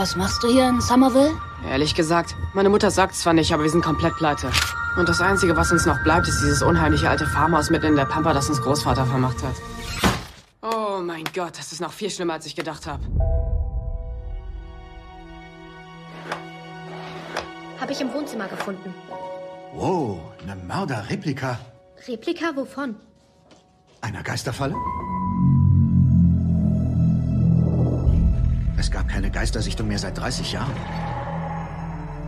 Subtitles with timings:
[0.00, 1.38] Was machst du hier in Somerville?
[1.68, 4.50] Ehrlich gesagt, meine Mutter sagt zwar nicht, aber wir sind komplett pleite.
[4.96, 8.06] Und das Einzige, was uns noch bleibt, ist dieses unheimliche alte Farmhaus mitten in der
[8.06, 9.56] Pampa, das uns Großvater vermacht hat.
[10.62, 13.02] Oh mein Gott, das ist noch viel schlimmer, als ich gedacht habe.
[17.78, 18.94] Habe ich im Wohnzimmer gefunden.
[19.74, 21.58] Wow, eine Mörderreplika.
[22.08, 22.96] Replika wovon?
[24.00, 24.76] Einer Geisterfalle?
[28.80, 30.72] Es gab keine Geistersichtung mehr seit 30 Jahren.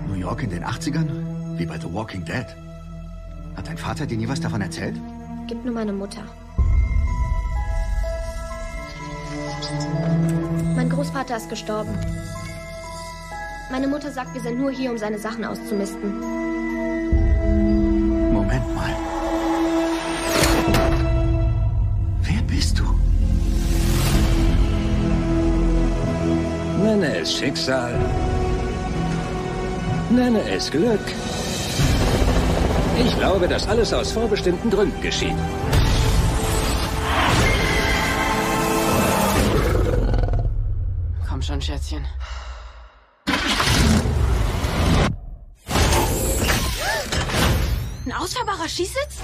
[0.07, 1.09] New York in den 80ern?
[1.57, 2.45] Wie bei The Walking Dead.
[3.57, 4.95] Hat dein Vater dir nie was davon erzählt?
[5.47, 6.21] Gibt nur meine Mutter.
[10.77, 11.99] Mein Großvater ist gestorben.
[13.71, 16.42] Meine Mutter sagt, wir sind nur hier, um seine Sachen auszumisten.
[27.23, 27.95] Es Schicksal.
[30.11, 31.01] Nenne es Glück.
[32.99, 35.37] Ich glaube, dass alles aus vorbestimmten Gründen geschieht.
[41.29, 42.05] Komm schon, Schätzchen.
[48.05, 49.19] Ein ausfahrbarer Schießsitz?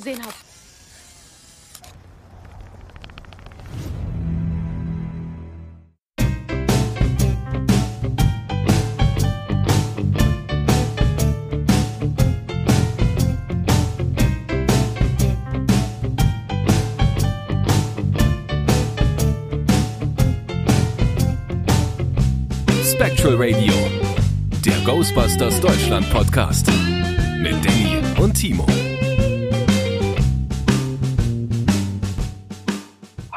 [0.00, 0.34] Gesehen habe.
[22.82, 23.72] Spectral Radio,
[24.64, 26.66] der Ghostbusters Deutschland Podcast
[27.42, 28.66] mit Danny und Timo.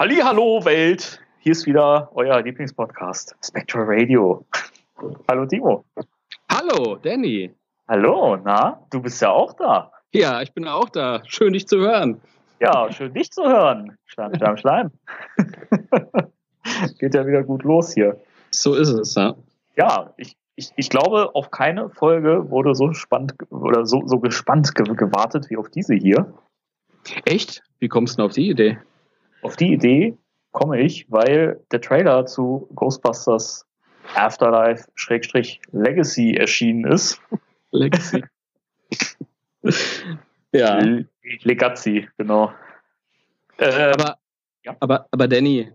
[0.06, 4.46] Hallo Welt, hier ist wieder euer Lieblingspodcast Spectral Radio.
[5.30, 5.86] Hallo Timo.
[6.52, 7.50] Hallo, Danny.
[7.88, 9.94] Hallo, na, du bist ja auch da.
[10.12, 11.22] Ja, ich bin auch da.
[11.26, 12.20] Schön, dich zu hören.
[12.60, 13.98] Ja, schön dich zu hören.
[14.04, 14.92] Schleim, Schleim, Schleim.
[17.00, 18.20] Geht ja wieder gut los hier.
[18.50, 19.36] So ist es, ja.
[19.78, 24.76] Ja, ich, ich, ich glaube, auf keine Folge wurde so spannend oder so, so gespannt
[24.76, 26.34] ge gewartet wie auf diese hier.
[27.24, 27.64] Echt?
[27.80, 28.80] Wie kommst du denn auf die Idee?
[29.44, 30.18] Auf die Idee
[30.52, 33.66] komme ich, weil der Trailer zu Ghostbusters
[34.16, 37.22] Afterlife Schrägstrich Legacy erschienen ist.
[37.72, 38.24] Legacy.
[40.52, 40.82] ja.
[41.44, 42.52] Legacy, genau.
[43.60, 44.18] Ähm, Aber,
[44.64, 44.76] Ja.
[44.80, 45.72] aber, aber Danny,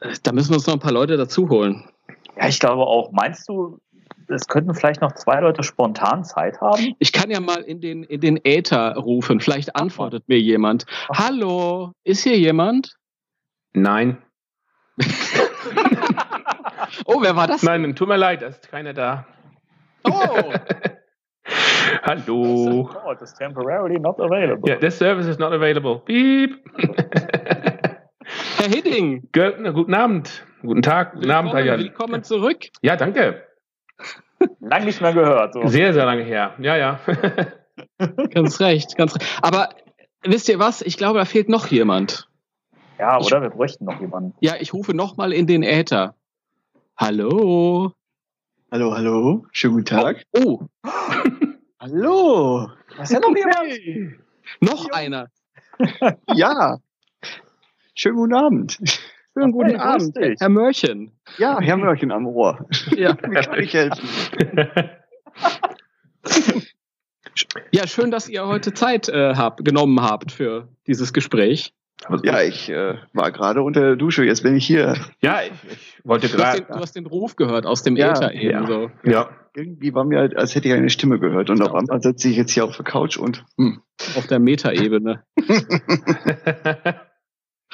[0.00, 1.88] äh, da müssen wir uns noch ein paar Leute dazu holen.
[2.36, 3.12] ja, ich glaube auch.
[3.12, 3.78] Meinst du,
[4.30, 6.94] es könnten vielleicht noch zwei Leute spontan Zeit haben?
[6.98, 9.40] Ich kann ja mal in den, in den Äther rufen.
[9.40, 10.84] Vielleicht antwortet mir jemand.
[11.12, 12.94] Hallo, ist hier jemand?
[13.72, 14.18] Nein.
[17.04, 17.62] Oh, wer war das?
[17.62, 19.26] Nein, tut mir leid, da ist keiner da.
[20.04, 20.10] Oh,
[22.02, 22.90] Hallo.
[23.04, 24.68] Oh, it is temporarily not available.
[24.68, 26.02] Ja, this service is not available.
[26.06, 26.50] Beep.
[28.56, 29.28] Herr Hidding.
[29.32, 30.44] Guten Abend.
[30.62, 31.14] Guten Tag.
[31.14, 31.52] Guten Abend.
[31.52, 32.58] Willkommen, Ja, willkommen zurück.
[32.82, 33.42] ja, danke.
[34.60, 35.54] Lang nicht mehr gehört.
[35.54, 35.66] So.
[35.66, 36.54] Sehr, sehr lange her.
[36.58, 37.00] Ja, ja.
[38.30, 39.38] Ganz recht, ganz recht.
[39.40, 39.68] Aber
[40.22, 40.82] wisst ihr was?
[40.82, 42.28] Ich glaube, da fehlt noch jemand.
[42.98, 43.40] Ja, oder?
[43.42, 44.34] Wir bräuchten noch jemanden.
[44.40, 46.16] Ja, ich rufe noch mal in den Äther.
[46.96, 47.92] Hallo.
[48.72, 49.46] Hallo, hallo.
[49.52, 50.24] Schönen guten Tag.
[50.32, 50.62] Oh,
[51.80, 52.68] Hallo.
[53.00, 54.18] Ist ja noch jemand?
[54.60, 55.28] noch einer.
[56.34, 56.78] Ja.
[57.94, 58.78] Schönen guten Abend.
[59.38, 60.40] Schönen guten Hey, Abend, dich.
[60.40, 61.12] Herr Mörchen.
[61.36, 62.66] Ja, Herr Mörchen am Ohr.
[62.96, 63.16] Ja.
[63.22, 64.08] Wie kann ich helfen?
[67.70, 71.72] ja, schön, dass ihr heute Zeit äh, habt, genommen habt für dieses Gespräch.
[72.24, 74.96] Ja, ich äh, war gerade unter der Dusche, jetzt bin ich hier.
[75.20, 76.66] ja, ich, ich wollte den, du gerade.
[76.70, 78.66] hast den Ruf gehört aus dem Ja, Äther eben ja.
[78.66, 78.90] so.
[79.04, 79.30] Ja.
[79.54, 81.50] Irgendwie war mir, halt, als hätte ich eine Stimme gehört.
[81.50, 83.82] Und auf einmal sitze ich jetzt hier auf der Couch und hm.
[84.16, 85.22] Auf der Metaebene.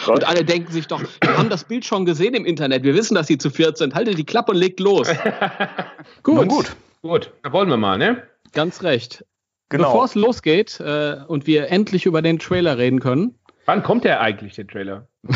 [0.08, 2.82] Und alle denken sich doch, wir haben das Bild schon gesehen im Internet.
[2.82, 3.94] Wir wissen, dass sie zu viert sind.
[3.94, 5.08] Haltet die Klappe und legt los.
[6.22, 6.36] gut.
[6.36, 6.76] Na gut.
[7.02, 7.32] Gut.
[7.42, 8.22] Da wollen wir mal, ne?
[8.52, 9.24] Ganz recht.
[9.68, 9.88] Genau.
[9.88, 14.20] Bevor es losgeht äh, und wir endlich über den Trailer reden können, Wann kommt der
[14.20, 15.08] eigentlich, der Trailer?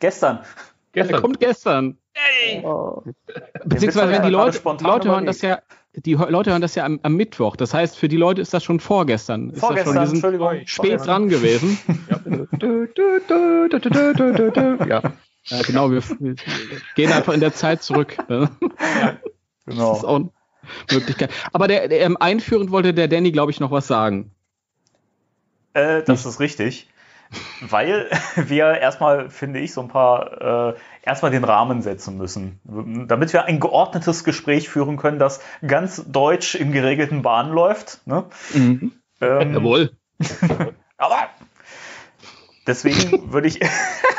[0.00, 0.40] Gestern.
[0.94, 1.20] der Gestern.
[1.20, 1.98] kommt gestern.
[2.64, 3.02] Oh.
[3.64, 5.60] Beziehungsweise wenn die Leute, Leute hören das ja,
[5.94, 7.56] die Leute hören das ja am, am Mittwoch.
[7.56, 9.50] Das heißt, für die Leute ist das schon vorgestern.
[9.50, 10.66] Ist Vorgestern, das schon, die sind Entschuldigung.
[10.66, 11.78] spät dran gewesen.
[14.88, 15.02] Ja.
[15.44, 16.36] Ja, genau, wir, wir,
[16.94, 18.16] gehen einfach in der Zeit zurück.
[18.28, 18.48] Ne?
[18.60, 19.18] Ja,
[19.66, 19.88] genau.
[19.88, 20.30] Das ist auch eine
[20.92, 21.30] Möglichkeit.
[21.52, 24.30] Aber der, der ähm, einführend wollte der Danny, glaube ich, noch was sagen.
[25.74, 26.86] Äh, das ist richtig.
[27.60, 32.60] Weil wir erstmal, finde ich, so ein paar, äh, erstmal den Rahmen setzen müssen.
[33.08, 38.06] Damit wir ein geordnetes Gespräch führen können, das ganz deutsch in geregelten Bahnen läuft.
[38.06, 38.24] Ne?
[38.54, 38.92] Mhm.
[39.20, 39.92] Ähm, Jawohl.
[40.96, 41.28] aber
[42.66, 43.60] deswegen würde ich,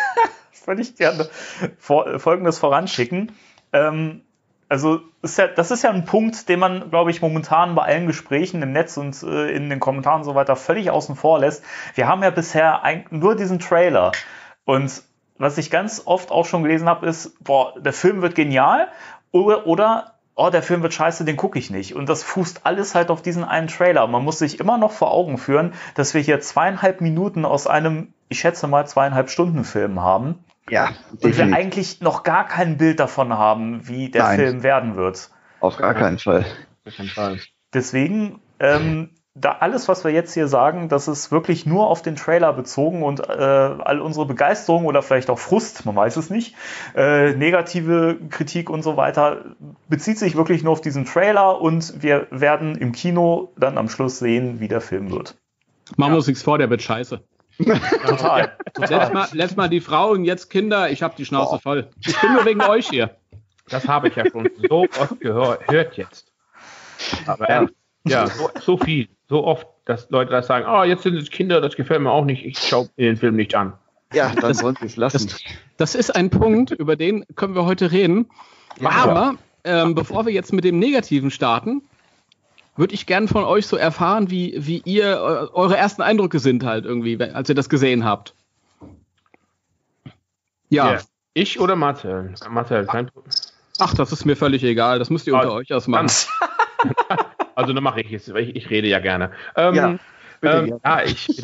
[0.66, 1.30] würde ich gerne
[1.78, 3.32] Folgendes voranschicken.
[3.72, 4.22] Ähm,
[4.70, 8.08] also ist ja, das ist ja ein Punkt, den man, glaube ich, momentan bei allen
[8.08, 11.64] Gesprächen im Netz und äh, in den Kommentaren und so weiter völlig außen vor lässt.
[11.96, 14.12] Wir haben ja bisher ein, nur diesen Trailer.
[14.66, 15.04] Und
[15.38, 18.88] was ich ganz oft auch schon gelesen habe, ist, boah, der Film wird genial
[19.32, 21.96] oder, oder oh, der Film wird scheiße, den gucke ich nicht.
[21.96, 24.08] Und das fußt alles halt auf diesen einen Trailer.
[24.08, 28.14] Man muss sich immer noch vor Augen führen, dass wir hier zweieinhalb Minuten aus einem,
[28.30, 30.44] ich schätze mal, zweieinhalb Stunden Film haben.
[30.70, 31.26] Ja, definitiv.
[31.26, 34.40] Und wir eigentlich noch gar kein Bild davon haben, wie der Nein.
[34.40, 35.30] Film werden wird.
[35.60, 36.46] Auf gar keinen Fall.
[37.74, 42.16] Deswegen, ähm, da alles, was wir jetzt hier sagen, das ist wirklich nur auf den
[42.16, 46.56] Trailer bezogen und äh, all unsere Begeisterung oder vielleicht auch Frust, man weiß es nicht,
[46.96, 49.56] äh, negative Kritik und so weiter,
[49.90, 54.20] bezieht sich wirklich nur auf diesen Trailer und wir werden im Kino dann am Schluss
[54.20, 55.36] sehen, wie der Film wird.
[55.98, 57.24] Machen wir uns nichts vor, der wird scheiße.
[57.58, 58.58] Total.
[58.74, 59.00] total.
[59.00, 61.60] Letzt, mal, letzt mal die Frauen, jetzt Kinder, ich habe die Schnauze Boah.
[61.60, 61.90] voll.
[62.06, 63.16] Ich bin nur wegen euch hier.
[63.70, 66.32] Das habe ich ja schon so oft gehört jetzt.
[67.26, 67.66] Aber ja,
[68.06, 71.62] ja so, so, viel, so oft, dass Leute das sagen, oh, jetzt sind es Kinder,
[71.62, 73.74] das gefällt mir auch nicht, ich schaue den Film nicht an.
[74.14, 75.28] Ja, dann das, wollen sie es lassen.
[75.28, 75.42] Das,
[75.78, 78.30] das, ist ein Punkt, über den können wir heute reden.
[78.80, 81.84] Ja, Aber ähm, bevor wir jetzt mit dem Negativen starten,
[82.76, 86.64] würde ich gerne von euch so erfahren, wie, wie ihr äh, eure ersten Eindrücke sind
[86.64, 88.34] halt irgendwie, als ihr das gesehen habt.
[90.70, 90.92] Ja.
[90.92, 91.02] Yeah.
[91.36, 92.34] Ich oder Marcel?
[92.50, 93.10] Marcel, kein
[93.80, 95.00] Ach, das ist mir völlig egal.
[95.00, 96.12] Das müsst ihr unter also, euch ausmachen.
[97.56, 98.28] also dann mache ich es.
[98.28, 99.32] Ich, ich rede ja gerne.
[99.56, 99.96] Ähm, ja.
[100.44, 101.44] Ähm, ja, ich,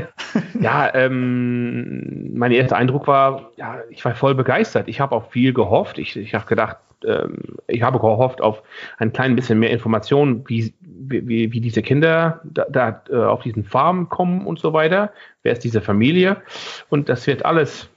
[0.60, 4.88] ja, ähm, mein erster Eindruck war, ja, ich war voll begeistert.
[4.88, 5.98] Ich habe auch viel gehofft.
[5.98, 8.62] Ich, ich habe gedacht, ähm, ich habe gehofft auf
[8.98, 13.64] ein klein bisschen mehr Informationen, wie, wie, wie diese Kinder da, da äh, auf diesen
[13.64, 15.12] Farm kommen und so weiter.
[15.42, 16.42] Wer ist diese Familie?
[16.88, 17.88] Und das wird alles,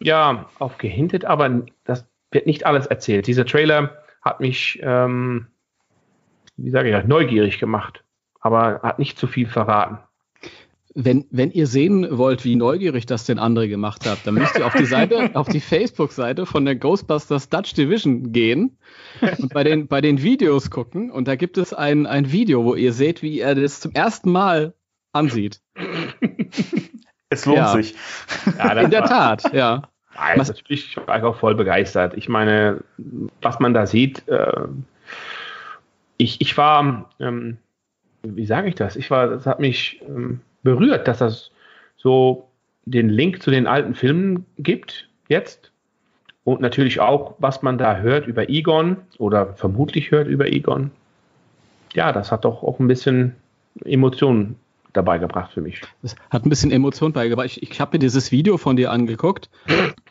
[0.00, 3.26] ja, aufgehintet, aber das wird nicht alles erzählt.
[3.26, 5.46] Dieser Trailer hat mich, ähm,
[6.56, 8.02] wie sage ich, neugierig gemacht,
[8.46, 9.98] aber hat nicht zu viel verraten.
[10.98, 14.64] Wenn, wenn ihr sehen wollt, wie neugierig das denn andere gemacht hat, dann müsst ihr
[14.64, 18.78] auf die Seite, auf die Facebook-Seite von der Ghostbusters Dutch Division gehen
[19.38, 21.10] und bei den, bei den Videos gucken.
[21.10, 24.32] Und da gibt es ein, ein Video, wo ihr seht, wie er das zum ersten
[24.32, 24.72] Mal
[25.12, 25.60] ansieht.
[27.28, 27.72] Es lohnt ja.
[27.72, 27.94] sich.
[28.56, 29.82] Ja, In der Tat, ja.
[30.14, 32.14] Nein, was, natürlich war ich auch voll begeistert.
[32.16, 32.82] Ich meine,
[33.42, 34.68] was man da sieht, äh,
[36.16, 37.58] ich, ich war, ähm,
[38.34, 38.96] wie sage ich das?
[38.96, 41.50] Ich war, das hat mich ähm, berührt, dass das
[41.96, 42.48] so
[42.84, 45.70] den Link zu den alten Filmen gibt jetzt.
[46.44, 50.92] Und natürlich auch, was man da hört über Egon oder vermutlich hört über Egon.
[51.92, 53.34] Ja, das hat doch auch ein bisschen
[53.84, 54.56] Emotionen
[54.92, 55.82] dabei gebracht für mich.
[56.02, 57.46] Das hat ein bisschen Emotion beigebracht.
[57.46, 59.50] Ich, ich habe mir dieses Video von dir angeguckt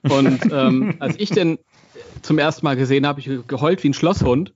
[0.03, 1.57] und ähm, als ich den
[2.21, 4.53] zum ersten Mal gesehen habe, ich geheult wie ein Schlosshund.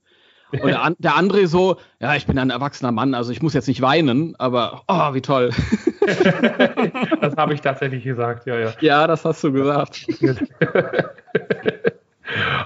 [0.52, 3.68] Und der, der, andere so, ja, ich bin ein erwachsener Mann, also ich muss jetzt
[3.68, 5.50] nicht weinen, aber oh, wie toll.
[7.20, 8.72] das habe ich tatsächlich gesagt, ja, ja.
[8.80, 10.06] Ja, das hast du gesagt.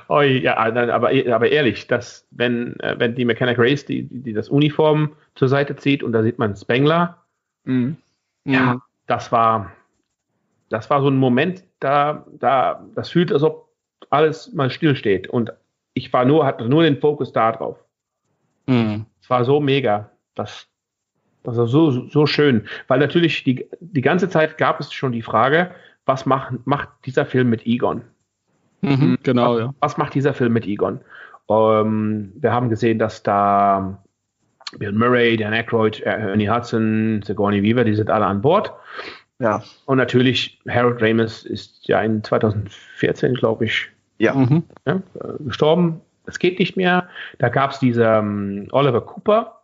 [0.09, 4.49] oh, ja, aber, aber ehrlich, dass, wenn, äh, wenn die Mechanic Race die, die das
[4.49, 7.19] Uniform zur Seite zieht und da sieht man Spengler,
[7.65, 7.97] mhm.
[8.45, 9.73] ja, das war,
[10.71, 13.69] das war so ein Moment, da, da, das fühlt, als ob
[14.11, 15.53] alles mal stillsteht und
[15.95, 17.79] ich war nur, hatte nur den Fokus da drauf.
[18.67, 19.07] Mhm.
[19.23, 20.11] Es war so mega.
[20.35, 20.67] Das,
[21.45, 22.67] das war so, so schön.
[22.89, 25.71] Weil natürlich die, die ganze Zeit gab es schon die Frage,
[26.05, 28.03] was macht, macht dieser Film mit Egon?
[28.83, 29.75] Mhm, genau, was, ja.
[29.81, 31.01] Was macht dieser Film mit Egon?
[31.49, 34.03] Ähm, wir haben gesehen, dass da
[34.79, 38.73] Bill Murray, Dan Aykroyd, Ernie Hudson, Sigourney Weaver, die sind alle an Bord.
[39.39, 39.63] Ja.
[39.87, 44.35] Und natürlich Harold Ramis ist ja in 2014, glaube ich, ja.
[44.35, 44.65] Mhm.
[44.87, 45.03] ja
[45.41, 46.01] gestorben.
[46.27, 47.09] Es geht nicht mehr.
[47.39, 49.55] Da gab es diesen um, Oliver Cooper,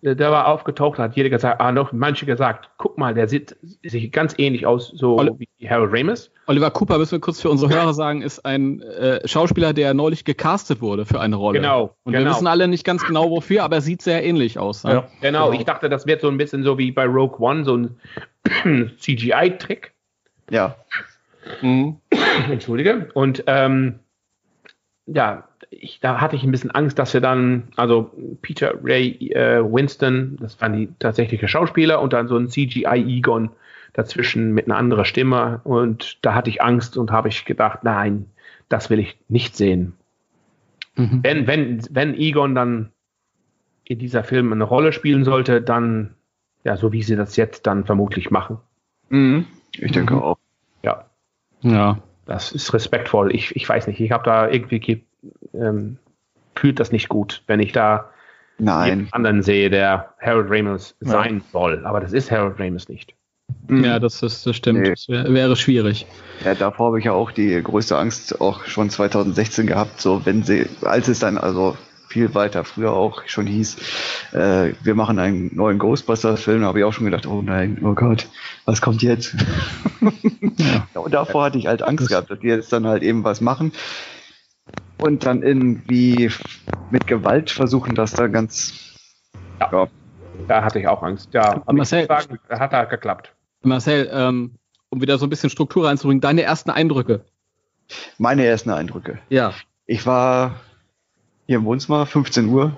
[0.00, 4.12] der war aufgetaucht, hat jeder gesagt, ah, noch manche gesagt, guck mal, der sieht sich
[4.12, 6.30] ganz ähnlich aus, so Oli wie Harold Ramis.
[6.46, 10.24] Oliver Cooper, müssen wir kurz für unsere Hörer sagen, ist ein äh, Schauspieler, der neulich
[10.24, 11.60] gecastet wurde für eine Rolle.
[11.60, 11.96] Genau.
[12.04, 12.26] Und genau.
[12.26, 14.84] wir wissen alle nicht ganz genau wofür, aber er sieht sehr ähnlich aus.
[14.84, 14.92] Ne?
[14.92, 15.50] Ja, genau.
[15.50, 18.94] genau, ich dachte, das wird so ein bisschen so wie bei Rogue One, so ein
[18.98, 19.92] CGI-Trick.
[20.50, 20.76] Ja.
[21.62, 21.96] Mhm.
[22.50, 23.08] Entschuldige.
[23.14, 24.00] Und ähm,
[25.06, 29.62] ja, ich, da hatte ich ein bisschen Angst, dass wir dann, also Peter Ray äh,
[29.62, 33.50] Winston, das waren die tatsächliche Schauspieler, und dann so ein CGI-Egon
[33.92, 35.60] dazwischen mit einer anderen Stimme.
[35.64, 38.26] Und da hatte ich Angst und habe ich gedacht, nein,
[38.68, 39.94] das will ich nicht sehen.
[40.96, 41.20] Mhm.
[41.22, 42.92] Wenn, wenn, wenn Egon dann
[43.84, 46.14] in dieser Film eine Rolle spielen sollte, dann,
[46.64, 48.58] ja, so wie sie das jetzt dann vermutlich machen.
[49.08, 49.46] Mhm.
[49.72, 50.22] Ich denke mhm.
[50.22, 50.38] auch.
[50.82, 51.07] Ja.
[51.62, 51.98] Ja.
[52.26, 53.34] Das ist respektvoll.
[53.34, 55.04] Ich, ich weiß nicht, ich habe da irgendwie
[55.54, 55.98] ähm,
[56.54, 58.10] fühlt das nicht gut, wenn ich da
[58.58, 59.08] Nein.
[59.12, 61.10] anderen sehe, der Harold Ramis ja.
[61.10, 61.86] sein soll.
[61.86, 63.14] Aber das ist Harold Ramis nicht.
[63.68, 63.84] Mhm.
[63.84, 64.80] Ja, das, ist, das stimmt.
[64.80, 64.90] Nee.
[64.90, 66.06] Das wär, wäre schwierig.
[66.44, 70.42] Ja, davor habe ich ja auch die größte Angst auch schon 2016 gehabt, so wenn
[70.42, 71.76] sie, als es dann also
[72.08, 73.76] viel weiter früher auch schon hieß,
[74.32, 78.28] äh, wir machen einen neuen Ghostbusters-Film, habe ich auch schon gedacht, oh nein, oh Gott,
[78.64, 79.34] was kommt jetzt?
[80.56, 80.82] ja.
[81.00, 83.40] Und davor hatte ich halt Angst das gehabt, dass die jetzt dann halt eben was
[83.40, 83.72] machen
[84.98, 86.30] und dann irgendwie
[86.90, 88.96] mit Gewalt versuchen, das da ganz.
[89.60, 89.70] Ja.
[89.72, 89.88] ja.
[90.46, 91.30] Da hatte ich auch Angst.
[91.32, 93.34] Ja, Marcel, sagen, hat da geklappt.
[93.62, 94.54] Marcel, ähm,
[94.88, 97.24] um wieder so ein bisschen Struktur reinzubringen, deine ersten Eindrücke.
[98.18, 99.18] Meine ersten Eindrücke.
[99.28, 99.52] Ja.
[99.86, 100.60] Ich war
[101.48, 102.76] hier im Wohnzimmer, 15 Uhr,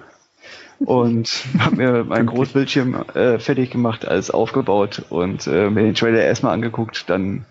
[0.79, 6.23] und habe mir meinen Großbildschirm äh, fertig gemacht, alles aufgebaut und äh, mir den Trailer
[6.23, 7.11] erstmal angeguckt.
[7.11, 7.45] Dann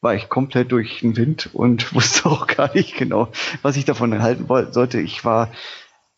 [0.00, 3.28] war ich komplett durch den Wind und wusste auch gar nicht genau,
[3.62, 5.00] was ich davon halten sollte.
[5.00, 5.52] Ich war,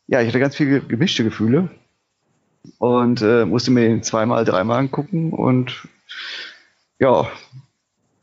[0.06, 1.68] ja, ich hatte ganz viele gemischte Gefühle
[2.78, 5.86] und äh, musste mir den zweimal, dreimal angucken und
[6.98, 7.30] ja,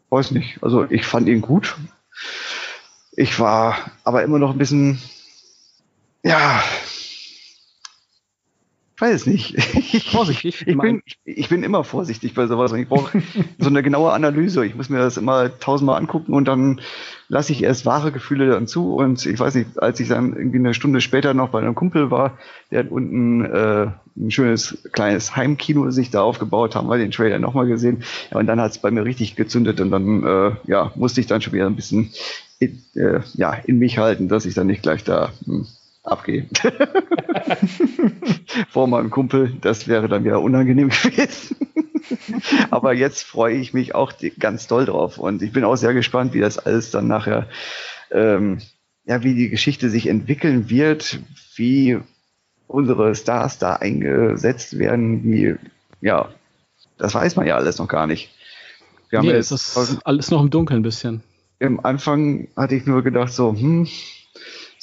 [0.09, 0.63] weiß nicht.
[0.63, 1.77] Also ich fand ihn gut.
[3.11, 4.99] Ich war aber immer noch ein bisschen
[6.25, 6.63] ja,
[8.95, 9.61] ich weiß es nicht.
[10.11, 10.63] vorsichtig.
[10.65, 12.71] Ich bin, ich bin immer vorsichtig bei sowas.
[12.71, 13.21] Und ich brauche
[13.59, 14.65] so eine genaue Analyse.
[14.65, 16.79] Ich muss mir das immer tausendmal angucken und dann
[17.27, 18.95] lasse ich erst wahre Gefühle dann zu.
[18.95, 22.09] Und ich weiß nicht, als ich dann irgendwie eine Stunde später noch bei einem Kumpel
[22.09, 22.37] war,
[22.71, 27.39] der hat unten äh, ein schönes kleines Heimkino sich da aufgebaut, haben wir den Trailer
[27.39, 28.01] nochmal gesehen.
[28.31, 31.27] Ja, und dann hat es bei mir richtig gezündet und dann äh, ja, musste ich
[31.27, 32.11] dann schon wieder ein bisschen
[32.59, 35.33] in, äh, ja, in mich halten, dass ich dann nicht gleich da.
[35.45, 35.67] Hm,
[36.07, 36.47] abgehe.
[38.69, 41.57] Vor meinem Kumpel, das wäre dann wieder unangenehm gewesen.
[42.69, 46.33] Aber jetzt freue ich mich auch ganz doll drauf und ich bin auch sehr gespannt,
[46.33, 47.47] wie das alles dann nachher,
[48.11, 48.61] ähm,
[49.05, 51.19] ja, wie die Geschichte sich entwickeln wird,
[51.55, 51.99] wie
[52.67, 55.55] unsere Stars da eingesetzt werden, wie,
[56.01, 56.29] ja,
[56.97, 58.31] das weiß man ja alles noch gar nicht.
[59.09, 61.23] Wir haben nee, jetzt das ist alles noch im Dunkeln ein bisschen.
[61.59, 63.87] Im Anfang hatte ich nur gedacht so, hm,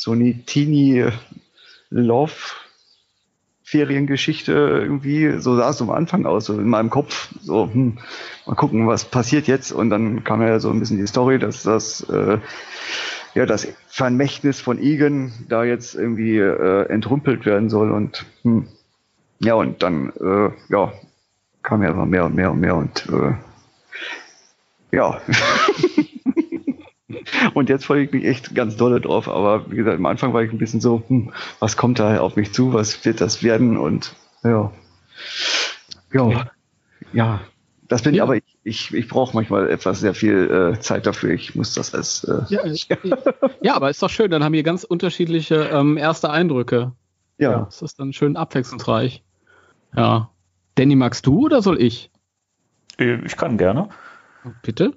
[0.03, 1.07] so eine Teenie
[1.91, 2.33] Love
[3.63, 7.99] Feriengeschichte irgendwie, so sah es am Anfang aus, so in meinem Kopf, so, hm,
[8.45, 9.71] mal gucken, was passiert jetzt.
[9.71, 12.39] Und dann kam ja so ein bisschen die Story, dass das, äh,
[13.35, 17.93] ja, das Vermächtnis von Egan da jetzt irgendwie äh, entrümpelt werden soll.
[17.93, 18.67] Und hm,
[19.39, 20.93] ja, und dann, äh, ja,
[21.63, 23.35] kam ja immer mehr und mehr und mehr und äh,
[24.97, 25.21] ja.
[27.55, 29.29] Und jetzt freue ich mich echt ganz dolle drauf.
[29.29, 32.37] Aber wie gesagt, am Anfang war ich ein bisschen so, hm, was kommt da auf
[32.37, 32.73] mich zu?
[32.73, 33.77] Was wird das werden?
[33.77, 34.73] Und ja.
[36.13, 36.51] Ja.
[37.13, 37.41] Ja.
[37.89, 41.31] Das bin ich, aber ich, ich, ich brauche manchmal etwas sehr viel äh, Zeit dafür.
[41.31, 42.25] Ich muss das als.
[42.25, 42.97] Äh, ja,
[43.61, 44.31] ja, aber ist doch schön.
[44.31, 46.93] Dann haben wir ganz unterschiedliche ähm, erste Eindrücke.
[47.37, 47.51] Ja.
[47.51, 47.59] ja.
[47.65, 49.23] Das ist dann schön abwechslungsreich.
[49.95, 50.31] Ja.
[50.77, 52.11] Danny, magst du oder soll ich?
[52.99, 53.91] Äh, ich kann gerne.
[54.63, 54.93] Bitte?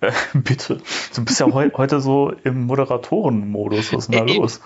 [0.00, 0.80] Äh, bitte.
[1.14, 3.92] Du bist ja heu heute so im Moderatorenmodus.
[3.92, 4.60] Was ist denn da los?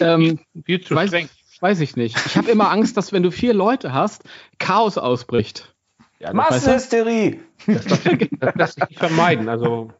[0.00, 1.12] ähm, weiß,
[1.60, 2.16] weiß, ich nicht.
[2.26, 4.24] Ich habe immer Angst, dass wenn du vier Leute hast,
[4.58, 5.74] Chaos ausbricht.
[6.20, 7.40] Ja, Massenhysterie!
[7.66, 8.00] Das, das,
[8.40, 9.48] das lässt sich nicht vermeiden.
[9.48, 9.90] Also,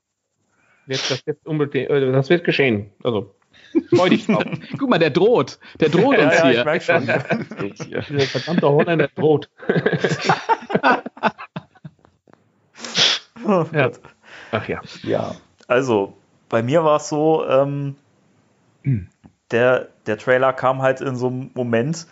[0.87, 2.91] das, wird unbedingt, äh, das wird geschehen.
[3.03, 3.35] Also,
[3.95, 4.45] freu dich drauf.
[4.79, 5.59] Guck mal, der droht.
[5.81, 6.59] Der droht uns ja, ja, hier.
[6.61, 7.07] Ich merke schon.
[8.09, 9.51] Dieser verdammte Holländer droht.
[13.47, 13.91] oh, ja.
[14.55, 14.81] Ach ja.
[15.03, 15.35] Ja,
[15.67, 16.15] also
[16.49, 17.97] bei mir war es so, ähm,
[18.83, 19.09] hm.
[19.51, 22.07] der, der Trailer kam halt in so einem Moment,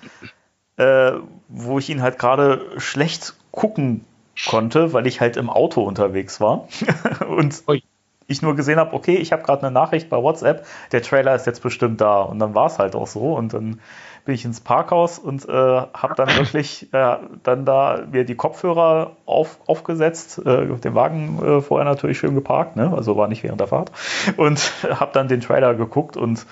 [0.76, 1.12] äh,
[1.48, 4.04] wo ich ihn halt gerade schlecht gucken
[4.48, 6.66] konnte, weil ich halt im Auto unterwegs war.
[7.28, 7.84] und Ui.
[8.26, 11.46] ich nur gesehen habe, okay, ich habe gerade eine Nachricht bei WhatsApp, der Trailer ist
[11.46, 12.22] jetzt bestimmt da.
[12.22, 13.36] Und dann war es halt auch so.
[13.36, 13.80] Und dann
[14.24, 19.16] bin ich ins Parkhaus und äh, habe dann wirklich äh, dann da mir die Kopfhörer
[19.26, 22.92] auf, aufgesetzt, äh, den Wagen äh, vorher natürlich schön geparkt, ne?
[22.94, 23.92] also war nicht während der Fahrt
[24.36, 26.46] und habe dann den Trailer geguckt und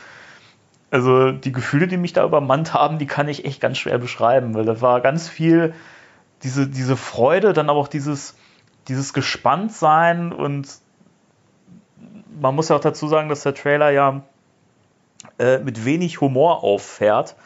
[0.90, 4.54] also die Gefühle, die mich da übermannt haben, die kann ich echt ganz schwer beschreiben,
[4.54, 5.72] weil da war ganz viel
[6.42, 8.34] diese, diese Freude, dann aber auch dieses,
[8.88, 10.68] dieses Gespanntsein und
[12.40, 14.22] man muss ja auch dazu sagen, dass der Trailer ja
[15.38, 17.36] äh, mit wenig Humor auffährt.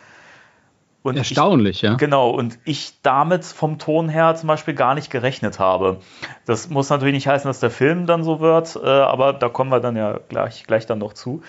[1.04, 1.94] Und Erstaunlich, ich, ja.
[1.96, 5.99] Genau, und ich damit vom Ton her zum Beispiel gar nicht gerechnet habe.
[6.46, 9.70] Das muss natürlich nicht heißen, dass der Film dann so wird, äh, aber da kommen
[9.70, 11.42] wir dann ja gleich, gleich dann noch zu.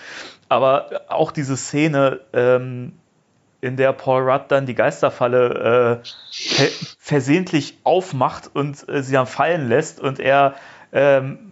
[0.50, 2.92] Aber auch diese Szene, ähm,
[3.62, 6.08] in der Paul Rudd dann die Geisterfalle äh,
[6.98, 10.54] versehentlich aufmacht und äh, sie dann fallen lässt und er
[10.92, 11.45] ähm,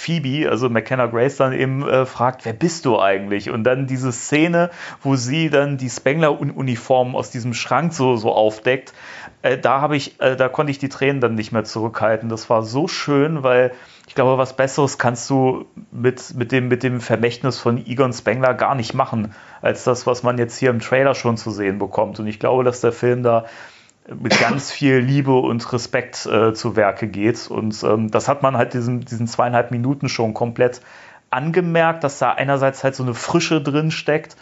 [0.00, 3.50] Phoebe, also McKenna Grace, dann eben äh, fragt, wer bist du eigentlich?
[3.50, 4.70] Und dann diese Szene,
[5.02, 8.94] wo sie dann die Spengler-Uniform aus diesem Schrank so, so aufdeckt,
[9.42, 12.30] äh, da habe ich, äh, da konnte ich die Tränen dann nicht mehr zurückhalten.
[12.30, 13.72] Das war so schön, weil
[14.08, 18.54] ich glaube, was Besseres kannst du mit, mit, dem, mit dem Vermächtnis von Egon Spengler
[18.54, 22.18] gar nicht machen, als das, was man jetzt hier im Trailer schon zu sehen bekommt.
[22.18, 23.44] Und ich glaube, dass der Film da
[24.08, 27.50] mit ganz viel Liebe und Respekt äh, zu Werke geht.
[27.50, 30.80] Und ähm, das hat man halt diesen, diesen zweieinhalb Minuten schon komplett
[31.30, 34.36] angemerkt, dass da einerseits halt so eine Frische drin steckt.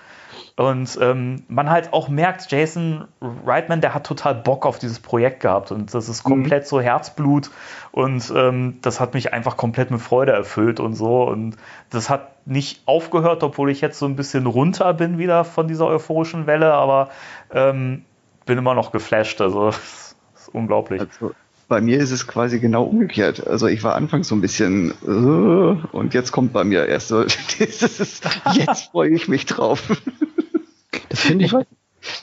[0.57, 3.07] Und ähm, man halt auch merkt, Jason
[3.47, 5.71] Reitman, der hat total Bock auf dieses Projekt gehabt.
[5.71, 6.69] Und das ist komplett mhm.
[6.69, 7.50] so Herzblut.
[7.93, 11.23] Und ähm, das hat mich einfach komplett mit Freude erfüllt und so.
[11.23, 11.57] Und
[11.91, 15.87] das hat nicht aufgehört, obwohl ich jetzt so ein bisschen runter bin wieder von dieser
[15.87, 17.11] euphorischen Welle, aber
[17.53, 18.05] ähm,
[18.49, 19.40] bin immer noch geflasht.
[19.40, 21.00] Also, das ist unglaublich.
[21.00, 21.35] Also,
[21.69, 23.47] bei mir ist es quasi genau umgekehrt.
[23.47, 27.25] Also ich war anfangs so ein bisschen uh, und jetzt kommt bei mir erst so,
[27.59, 28.23] dieses,
[28.55, 30.02] jetzt freue ich mich drauf.
[31.11, 31.52] Das finde ich,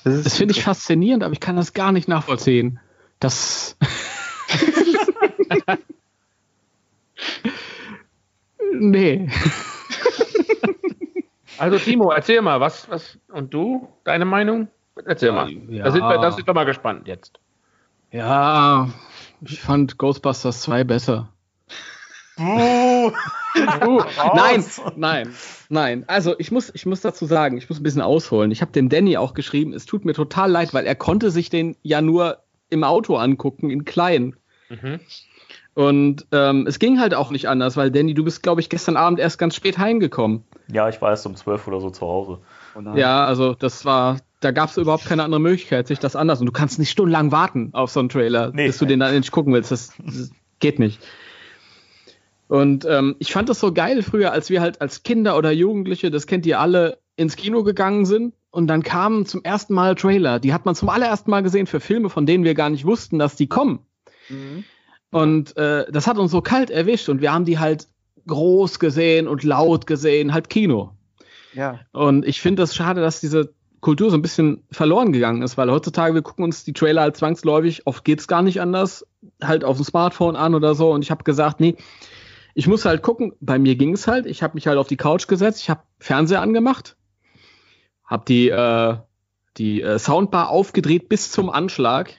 [0.03, 2.79] das, das finde ich faszinierend, aber ich kann das gar nicht nachvollziehen.
[3.19, 3.77] Das.
[8.73, 9.27] nee.
[11.57, 14.67] Also Timo, erzähl mal, was, was, und du, deine Meinung?
[15.03, 15.51] Erzähl mal.
[15.51, 15.83] Ja.
[15.83, 17.39] Da, sind wir, da sind wir mal gespannt jetzt.
[18.11, 18.89] Ja,
[19.41, 21.29] ich fand Ghostbusters 2 besser.
[22.37, 23.11] Uh,
[23.85, 24.03] uh,
[24.35, 24.63] nein,
[24.95, 25.33] nein,
[25.69, 26.03] nein.
[26.07, 28.51] Also ich muss, ich muss dazu sagen, ich muss ein bisschen ausholen.
[28.51, 31.49] Ich habe dem Danny auch geschrieben, es tut mir total leid, weil er konnte sich
[31.49, 34.35] den ja nur im Auto angucken, in klein.
[34.69, 34.99] Mhm.
[35.75, 38.95] Und ähm, es ging halt auch nicht anders, weil Danny, du bist, glaube ich, gestern
[38.95, 40.43] Abend erst ganz spät heimgekommen.
[40.71, 42.39] Ja, ich war erst um 12 oder so zu Hause.
[42.75, 46.39] Oh ja, also das war, da gab es überhaupt keine andere Möglichkeit, sich das anders.
[46.39, 48.67] Und du kannst nicht stundenlang warten auf so einen Trailer, nee.
[48.67, 49.71] bis du den dann endlich gucken willst.
[49.71, 50.29] Das, das
[50.59, 51.01] geht nicht.
[52.47, 56.11] Und ähm, ich fand das so geil früher, als wir halt als Kinder oder Jugendliche,
[56.11, 60.39] das kennt ihr alle, ins Kino gegangen sind und dann kamen zum ersten Mal Trailer.
[60.39, 63.17] Die hat man zum allerersten Mal gesehen für Filme, von denen wir gar nicht wussten,
[63.17, 63.79] dass die kommen.
[64.29, 64.63] Mhm.
[65.11, 67.87] Und äh, das hat uns so kalt erwischt und wir haben die halt
[68.27, 70.91] groß gesehen und laut gesehen, halt Kino.
[71.53, 71.79] Ja.
[71.93, 73.53] Und ich finde das schade, dass diese
[73.85, 77.15] Kultur so ein bisschen verloren gegangen ist, weil heutzutage wir gucken uns die Trailer halt
[77.17, 79.05] zwangsläufig, oft geht's gar nicht anders,
[79.43, 80.91] halt auf dem Smartphone an oder so.
[80.91, 81.75] Und ich habe gesagt, nee,
[82.55, 83.33] ich muss halt gucken.
[83.41, 84.25] Bei mir ging es halt.
[84.25, 86.97] Ich habe mich halt auf die Couch gesetzt, ich habe Fernseher angemacht,
[88.05, 88.95] habe die äh,
[89.57, 92.11] die äh, Soundbar aufgedreht bis zum Anschlag.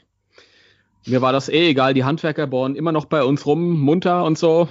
[1.05, 1.95] Mir war das eh egal.
[1.95, 4.69] Die Handwerker bohren immer noch bei uns rum, munter und so.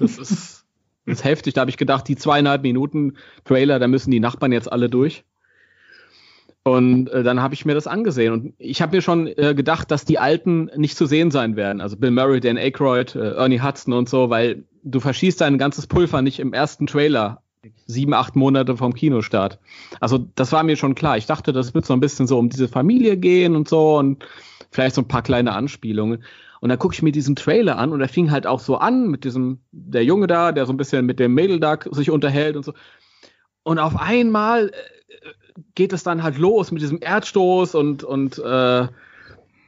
[0.00, 0.64] Das ist,
[1.04, 1.52] das ist heftig.
[1.52, 5.22] Da habe ich gedacht, die zweieinhalb Minuten Trailer, da müssen die Nachbarn jetzt alle durch.
[6.64, 9.90] Und äh, dann habe ich mir das angesehen und ich habe mir schon äh, gedacht,
[9.90, 11.82] dass die Alten nicht zu sehen sein werden.
[11.82, 15.86] Also Bill Murray, Dan Aykroyd, äh, Ernie Hudson und so, weil du verschießt dein ganzes
[15.86, 17.42] Pulver nicht im ersten Trailer
[17.86, 19.58] sieben, acht Monate vom Kinostart.
[20.00, 21.18] Also das war mir schon klar.
[21.18, 24.24] Ich dachte, das wird so ein bisschen so um diese Familie gehen und so und
[24.70, 26.24] vielleicht so ein paar kleine Anspielungen.
[26.60, 29.08] Und dann gucke ich mir diesen Trailer an und er fing halt auch so an
[29.08, 32.56] mit diesem, der Junge da, der so ein bisschen mit dem Mädel da sich unterhält
[32.56, 32.72] und so.
[33.64, 34.72] Und auf einmal äh,
[35.74, 38.88] geht es dann halt los mit diesem Erdstoß und, und äh,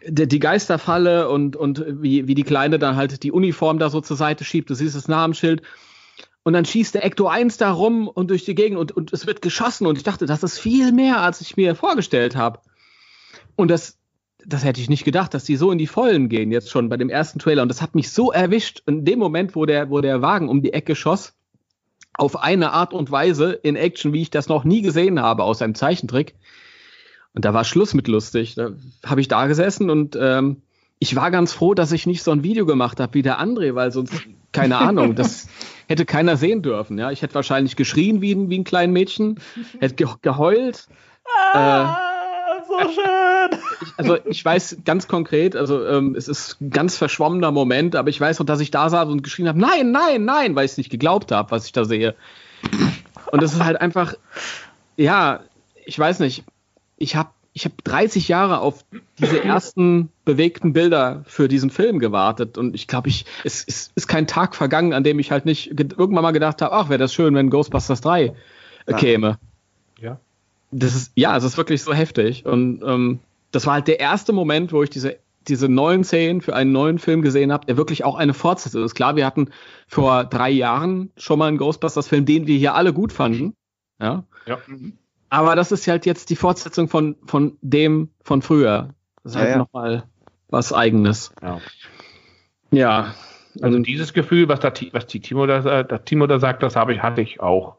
[0.09, 4.17] die, Geisterfalle und, und wie, wie die Kleine dann halt die Uniform da so zur
[4.17, 4.71] Seite schiebt.
[4.71, 5.63] Du siehst das Namensschild.
[6.43, 9.27] Und dann schießt der Ecto 1 da rum und durch die Gegend und, und es
[9.27, 9.87] wird geschossen.
[9.87, 12.61] Und ich dachte, das ist viel mehr, als ich mir vorgestellt habe.
[13.57, 13.99] Und das,
[14.45, 16.97] das hätte ich nicht gedacht, dass die so in die Vollen gehen, jetzt schon bei
[16.97, 17.63] dem ersten Trailer.
[17.63, 18.83] Und das hat mich so erwischt.
[18.87, 21.35] In dem Moment, wo der, wo der Wagen um die Ecke schoss,
[22.17, 25.63] auf eine Art und Weise in Action, wie ich das noch nie gesehen habe aus
[25.63, 26.35] einem Zeichentrick.
[27.35, 28.55] Und da war Schluss mit lustig.
[28.55, 28.71] Da
[29.05, 30.63] habe ich da gesessen und ähm,
[30.99, 33.75] ich war ganz froh, dass ich nicht so ein Video gemacht habe wie der André,
[33.75, 34.15] weil sonst,
[34.53, 35.49] keine Ahnung, das
[35.89, 36.99] hätte keiner sehen dürfen.
[36.99, 39.39] Ja, ich hätte wahrscheinlich geschrien wie ein, wie ein kleines Mädchen,
[39.79, 40.89] hätte ge geheult.
[41.53, 42.16] Ah, äh,
[42.69, 43.61] so schön.
[43.83, 48.09] Ich, also ich weiß ganz konkret, also ähm, es ist ein ganz verschwommener Moment, aber
[48.09, 50.73] ich weiß noch, dass ich da saß und geschrien habe, nein, nein, nein, weil ich
[50.73, 52.15] es nicht geglaubt habe, was ich da sehe.
[53.33, 54.15] Und das ist halt einfach,
[54.97, 55.41] ja,
[55.85, 56.45] ich weiß nicht,
[56.97, 58.85] ich habe ich habe 30 Jahre auf
[59.19, 64.09] diese ersten bewegten Bilder für diesen Film gewartet und ich glaube, ich es, es ist
[64.09, 67.15] kein Tag vergangen, an dem ich halt nicht irgendwann mal gedacht habe, ach, wäre das
[67.15, 68.33] schön, wenn Ghostbusters 3 äh,
[68.91, 68.97] Ja.
[68.99, 69.27] käme.
[69.27, 69.39] Ja.
[70.71, 73.21] Das ist ja, es ist wirklich so heftig und ähm,
[73.53, 76.99] das war halt der erste Moment, wo ich diese diese neuen Szenen für einen neuen
[76.99, 78.95] Film gesehen habe, der wirklich auch eine Fortsetzung ist.
[78.95, 79.51] Klar, wir hatten
[79.87, 83.55] vor drei Jahren schon mal einen Ghostbusters-Film, den wir hier alle gut fanden.
[84.01, 84.25] Ja.
[84.47, 84.59] Ja.
[85.31, 88.95] Aber das ist halt jetzt die Fortsetzung von, von dem von früher.
[89.23, 89.59] Das ist Ja, halt ja.
[89.59, 90.03] nochmal
[90.49, 91.33] was Eigenes.
[91.43, 91.61] Ja.
[92.71, 93.15] Ja.
[93.63, 96.93] Also dieses Gefühl, was, da, was die Timo da, das Timo da sagt, das habe
[96.93, 97.77] ich, hatte ich auch.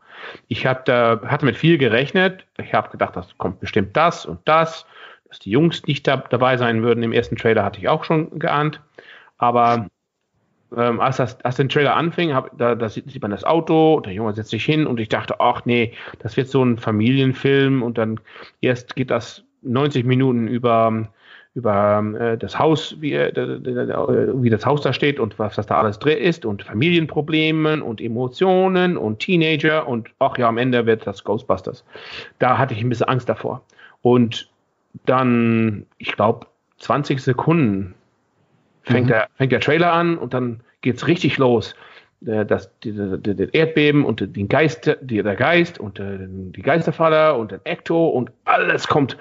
[0.47, 2.45] Ich hab da, hatte mit viel gerechnet.
[2.57, 4.85] Ich habe gedacht, das kommt bestimmt das und das.
[5.29, 8.39] Dass die Jungs nicht da, dabei sein würden im ersten Trailer, hatte ich auch schon
[8.39, 8.81] geahnt.
[9.37, 9.87] Aber
[10.75, 13.99] ähm, als, das, als den Trailer anfing, hab, da, da sieht, sieht man das Auto,
[14.01, 17.83] der Junge setzt sich hin und ich dachte, ach nee, das wird so ein Familienfilm
[17.83, 18.19] und dann
[18.61, 21.07] erst geht das 90 Minuten über,
[21.57, 23.59] über äh, das Haus, wie, äh, d-
[24.43, 27.99] wie das Haus da steht und was das da alles drin ist und Familienproblemen und
[27.99, 31.83] Emotionen und Teenager und ach ja, am Ende wird das Ghostbusters.
[32.37, 33.63] Da hatte ich ein bisschen Angst davor.
[34.03, 34.49] Und
[35.07, 36.45] dann, ich glaube,
[36.77, 37.95] 20 Sekunden
[38.83, 39.09] fängt, Mhm.
[39.09, 41.73] der, fängt der Trailer an und dann geht's richtig los.
[42.25, 42.93] Äh, Das, die
[43.51, 48.87] Erdbeben und den Geist, der Geist und äh, die Geisterfaller und der Ecto und alles
[48.87, 49.17] kommt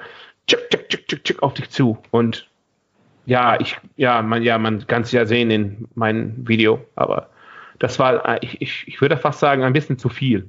[0.47, 1.99] tschick, tschick, tschick, tschick, tschick auf dich zu.
[2.11, 2.49] Und
[3.27, 7.31] ja, ich, ja, man, ja, man kann es ja sehen in meinem Video, aber
[7.79, 10.49] das war, äh, ich, ich, ich würde fast sagen, ein bisschen zu viel.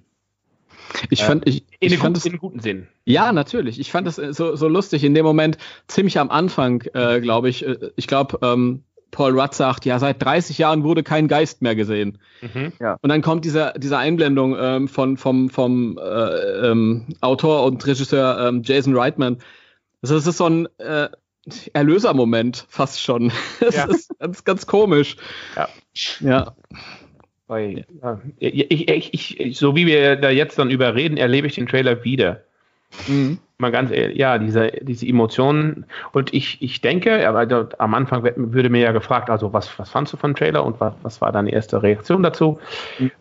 [1.09, 2.87] Ich fand, ich, In, ich den fand guten, es in guten Sinn.
[3.03, 3.79] Ja, natürlich.
[3.79, 5.57] Ich fand es äh, so, so lustig in dem Moment,
[5.87, 7.65] ziemlich am Anfang, äh, glaube ich.
[7.65, 11.75] Äh, Ich glaube, ähm, Paul Rudd sagt, ja, seit 30 Jahren wurde kein Geist mehr
[11.75, 12.19] gesehen.
[12.41, 12.73] Mhm.
[13.01, 18.47] Und dann kommt diese, diese Einblendung ähm, von, vom, vom äh, ähm, Autor und Regisseur
[18.47, 19.37] ähm, Jason Reitman.
[20.07, 21.09] Also es ist so ein äh,
[21.73, 23.29] Erlösermoment fast schon.
[23.59, 23.83] Es Ja.
[23.85, 25.17] ist ganz, ganz komisch.
[25.57, 25.67] Ja.
[26.21, 26.55] Ja.
[27.47, 31.55] Weil, ja, ich, ich, ich, so wie wir da jetzt dann über reden, erlebe ich
[31.55, 32.41] den Trailer wieder.
[33.09, 33.39] Mhm.
[33.57, 35.85] Mal ganz ehrlich, ja, diese, diese Emotionen.
[36.13, 40.13] Und ich, ich denke, aber am Anfang würde mir ja gefragt, also was, was fandst
[40.13, 42.61] du vom Trailer und was, was war deine erste Reaktion dazu?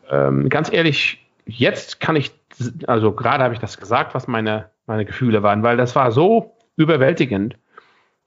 [0.08, 2.30] Ähm, ganz ehrlich, jetzt kann ich,
[2.86, 6.55] also gerade habe ich das gesagt, was meine, meine Gefühle waren, weil das war so
[6.76, 7.56] überwältigend,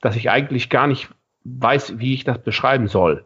[0.02, 1.10] dass ich eigentlich gar nicht
[1.44, 3.26] weiß, wie ich das beschreiben soll.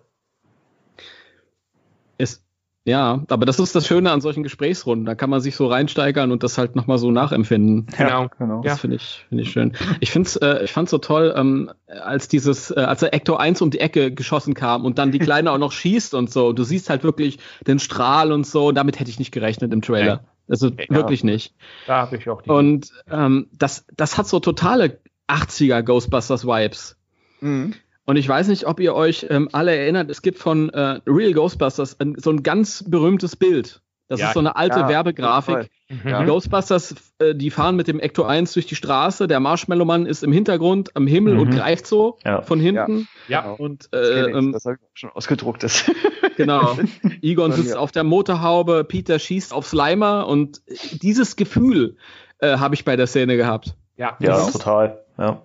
[2.18, 2.44] Ist,
[2.86, 5.06] ja, aber das ist das Schöne an solchen Gesprächsrunden.
[5.06, 7.88] Da kann man sich so reinsteigern und das halt nochmal so nachempfinden.
[7.98, 8.28] Genau.
[8.38, 8.62] genau.
[8.62, 9.74] Das finde ich, finde ich schön.
[10.02, 13.62] Ich find's, äh, ich fand's so toll, ähm, als dieses, äh, als der Ecto 1
[13.62, 16.52] um die Ecke geschossen kam und dann die Kleine auch noch schießt und so.
[16.52, 18.72] Du siehst halt wirklich den Strahl und so.
[18.72, 20.26] Damit hätte ich nicht gerechnet im Trailer.
[20.50, 21.56] Also wirklich nicht.
[21.88, 22.50] Da habe ich auch die.
[22.50, 25.00] Und ähm, das, das hat so totale
[25.34, 26.96] 80er Ghostbusters Vibes.
[27.42, 27.74] Mhm.
[28.06, 31.32] Und ich weiß nicht, ob ihr euch ähm, alle erinnert, es gibt von äh, Real
[31.34, 33.82] Ghostbusters ein, so ein ganz berühmtes Bild.
[34.10, 35.72] Das Ja, ist so eine alte ja, Werbegrafik.
[35.90, 36.00] Mhm.
[36.20, 40.24] Die Ghostbusters, äh, die fahren mit dem Ecto 1 durch die Straße, der Marshmallow-Mann ist
[40.24, 41.40] im Hintergrund am Himmel Mhm.
[41.40, 42.42] und greift so Ja.
[42.42, 43.08] von hinten.
[43.30, 43.42] Ja.
[43.42, 43.56] Genau.
[43.56, 45.64] Und Das, äh, ähm, das habe ich schon ausgedruckt.
[45.64, 45.86] Das.
[46.38, 46.78] genau.
[47.22, 50.62] Egon sitzt auf der Motorhaube, Peter schießt auf Slimer und
[51.02, 51.96] dieses Gefühl
[52.40, 53.76] äh, habe ich bei der Szene gehabt.
[53.96, 55.03] Ja, Ja, das total.
[55.18, 55.42] Ja.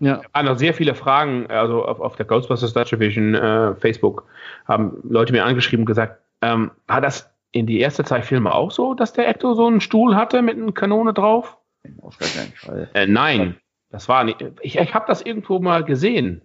[0.00, 0.20] Ja.
[0.32, 4.26] waren noch sehr viele Fragen, also auf, auf der Ghostbusters Dutch Division äh, Facebook
[4.66, 8.94] haben Leute mir angeschrieben und gesagt, ähm, war das in die erste Zeitfilme auch so,
[8.94, 11.56] dass der Ecto so einen Stuhl hatte mit einer Kanone drauf?
[12.02, 12.90] Auf gar keinen Fall.
[12.94, 13.56] Äh, nein,
[13.90, 14.44] das war nicht.
[14.62, 16.42] Ich, ich habe das irgendwo mal gesehen.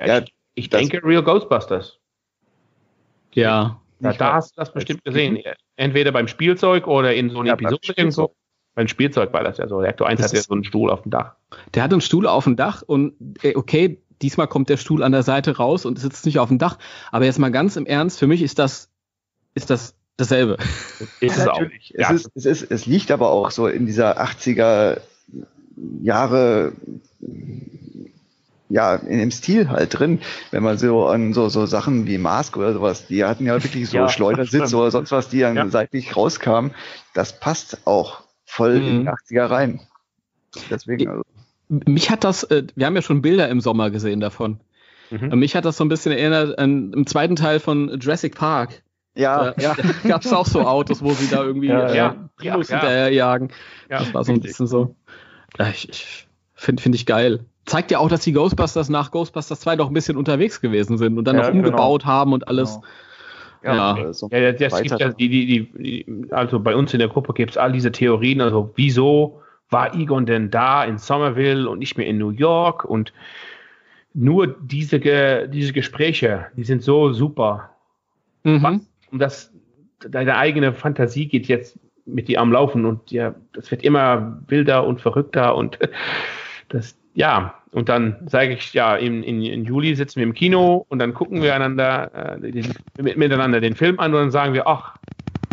[0.00, 1.98] Ja, ich ich denke Real Ghostbusters.
[3.34, 3.80] Ja.
[4.00, 5.38] Da mal- hast du das bestimmt gesehen.
[5.76, 8.34] Entweder beim Spielzeug oder in so einer Ja, Episode irgendwo.
[8.74, 9.80] Beim Spielzeug war das ja so.
[9.80, 11.34] Der Ecto 1 Das hatte ja so einen Stuhl auf dem Dach.
[11.74, 15.12] Der hat einen Stuhl auf dem Dach und äh, okay, diesmal kommt der Stuhl an
[15.12, 16.78] der Seite raus und sitzt nicht auf dem Dach.
[17.10, 18.88] Aber jetzt mal ganz im Ernst, für mich ist das,
[19.54, 20.56] ist das dasselbe.
[21.20, 21.60] Ist es auch.
[21.60, 21.92] Natürlich.
[21.94, 22.10] Es, Ja.
[22.14, 25.00] ist, es, ist, es liegt aber auch so in dieser 80er
[26.02, 26.72] Jahre,
[28.68, 30.20] ja, in dem Stil halt drin.
[30.50, 33.90] Wenn man so an so, so Sachen wie Mask oder sowas, die hatten ja wirklich
[33.90, 35.68] so Ja, Schleudersitz oder sonst was, die dann Ja.
[35.68, 36.72] seitlich rauskamen.
[37.14, 38.21] Das passt auch
[38.52, 39.02] voll in Mhm.
[39.02, 39.80] die 80er rein.
[40.70, 41.22] Deswegen, also,
[41.68, 44.60] Mich hat das, äh, wir haben ja schon Bilder im Sommer gesehen davon.
[45.10, 45.38] Mhm.
[45.38, 48.82] Mich hat das so ein bisschen erinnert an im zweiten Teil von Jurassic Park.
[49.14, 49.74] ja, Da ja.
[50.08, 52.16] gab es auch so Autos, wo sie da irgendwie Ja, äh, ja.
[52.36, 52.80] Primus Ja, ja.
[52.82, 53.48] hinterherjagen.
[53.90, 54.94] Ja, das war so ein bisschen so.
[55.58, 57.40] Ja, ich ich finde find ich geil.
[57.64, 61.16] Zeigt ja auch, dass die Ghostbusters nach Ghostbusters 2 doch ein bisschen unterwegs gewesen sind
[61.18, 61.64] und dann Ja, noch genau.
[61.64, 62.74] umgebaut haben und alles.
[62.74, 62.84] Genau.
[63.64, 63.96] Ja.
[63.96, 67.32] äh, so Ja, das gibt ja die, die, die, also bei uns in der Gruppe
[67.32, 71.96] gibt es all diese Theorien, also wieso war Egon denn da in Somerville und nicht
[71.96, 72.84] mehr in New York?
[72.84, 73.12] Und
[74.14, 75.00] nur diese,
[75.48, 77.70] diese Gespräche, die sind so super.
[78.44, 78.62] Mhm.
[78.62, 79.52] Was, um das,
[80.08, 84.86] deine eigene Fantasie geht jetzt mit dir am Laufen und ja, das wird immer wilder
[84.86, 85.78] und verrückter und
[86.72, 90.86] das, ja, und dann sage ich, ja, in, in, in, Juli sitzen wir im Kino
[90.88, 94.66] und dann gucken wir einander, äh, den, miteinander den Film an und dann sagen wir,
[94.66, 94.96] ach,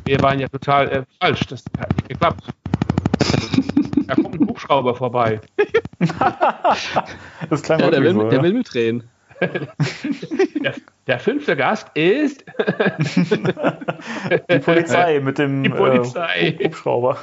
[0.05, 2.43] wir waren ja total äh, falsch, das hat nicht geklappt.
[4.08, 5.41] da kommt ein Hubschrauber vorbei.
[7.49, 9.03] das klang ja, der will, so, der will mitdrehen.
[9.41, 10.73] der,
[11.08, 12.43] der, fünfte Gast ist
[14.49, 16.55] die Polizei mit dem die Polizei.
[16.60, 17.17] Äh, Hubschrauber.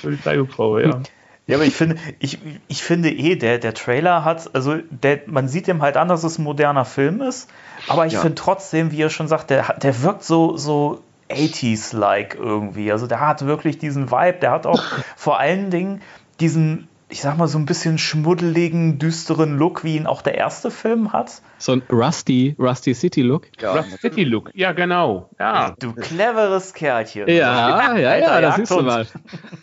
[0.00, 1.00] Polizeihubschrauber, ja.
[1.50, 5.48] Ja, aber ich finde, ich, ich finde eh, der, der Trailer hat, also der, man
[5.48, 7.50] sieht dem halt an, dass es ein moderner Film ist,
[7.88, 8.20] aber ich ja.
[8.20, 12.92] finde trotzdem, wie er schon sagt, der, der wirkt so, so 80s-like irgendwie.
[12.92, 14.80] Also der hat wirklich diesen Vibe, der hat auch
[15.16, 16.02] vor allen Dingen
[16.38, 20.70] diesen ich sag mal, so ein bisschen schmuddeligen, düsteren Look, wie ihn auch der erste
[20.70, 21.42] Film hat.
[21.58, 23.48] So ein Rusty, Rusty City Look.
[23.60, 25.28] Ja, Rusty City Look, ja, genau.
[25.38, 25.74] Ja.
[25.78, 27.28] Du cleveres Kerlchen.
[27.28, 29.06] Ja, ja, ja, ja das siehst du mal.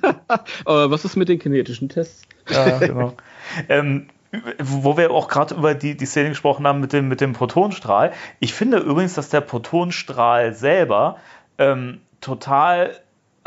[0.65, 2.23] Aber was ist mit den kinetischen Tests?
[2.49, 3.13] Ja, genau.
[3.69, 4.07] ähm,
[4.59, 8.11] wo wir auch gerade über die, die Szene gesprochen haben mit dem, mit dem Protonstrahl.
[8.39, 11.17] Ich finde übrigens, dass der Protonstrahl selber
[11.57, 12.91] ähm, total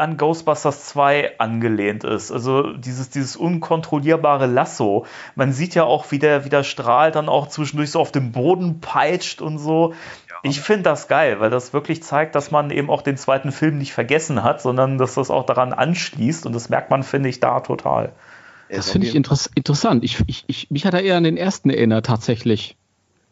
[0.00, 2.32] an Ghostbusters 2 angelehnt ist.
[2.32, 5.06] Also dieses, dieses unkontrollierbare Lasso.
[5.34, 8.32] Man sieht ja auch, wie der, wie der Strahl dann auch zwischendurch so auf dem
[8.32, 9.92] Boden peitscht und so.
[10.28, 10.36] Ja.
[10.42, 13.78] Ich finde das geil, weil das wirklich zeigt, dass man eben auch den zweiten Film
[13.78, 16.46] nicht vergessen hat, sondern dass das auch daran anschließt.
[16.46, 18.12] Und das merkt man, finde ich, da total.
[18.68, 20.04] Das finde ich interess interessant.
[20.04, 22.76] Ich, ich, ich, mich hat er eher an den ersten erinnert, tatsächlich.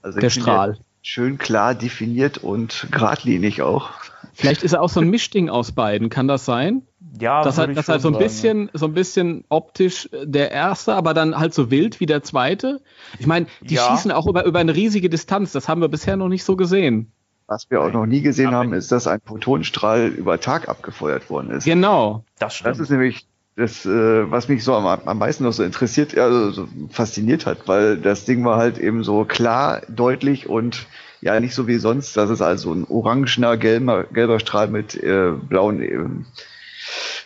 [0.03, 0.79] Also der Strahl.
[1.03, 3.91] Schön klar definiert und geradlinig auch.
[4.35, 6.11] Vielleicht ist er auch so ein Mischding aus beiden.
[6.11, 6.83] Kann das sein?
[7.21, 8.71] Ja, das halt, das halt so ein sagen, bisschen, ja.
[8.75, 12.81] so ein bisschen optisch der erste, aber dann halt so wild wie der zweite.
[13.19, 13.89] Ich meine, die ja.
[13.89, 15.53] schießen auch über, über eine riesige Distanz.
[15.53, 17.13] Das haben wir bisher noch nicht so gesehen.
[17.47, 21.51] Was wir auch noch nie gesehen haben, ist, dass ein Protonstrahl über Tag abgefeuert worden
[21.51, 21.65] ist.
[21.65, 22.25] Genau.
[22.39, 22.73] Das stimmt.
[22.73, 23.27] Das ist nämlich
[23.59, 27.67] das, äh, was mich so am, am meisten noch so interessiert, also so fasziniert hat,
[27.67, 30.87] weil das Ding war halt eben so klar, deutlich und
[31.21, 35.33] ja nicht so wie sonst, dass es also ein orangener, gelber, gelber Strahl mit äh,
[35.33, 35.99] blauen äh,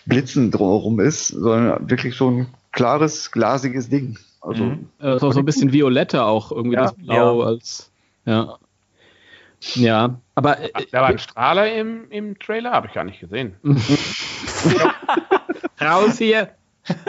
[0.06, 4.18] Blitzen drumherum ist, sondern wirklich so ein klares, glasiges Ding.
[4.40, 4.88] Also mhm.
[5.00, 7.46] äh, so, so ein bisschen violetter auch, irgendwie ja, das Blau ja.
[7.46, 7.90] als
[8.24, 8.58] ja.
[9.74, 10.58] Ja, aber.
[10.58, 13.54] Äh, da war ein Strahler im, im Trailer, habe ich gar nicht gesehen.
[15.80, 16.50] Raus hier!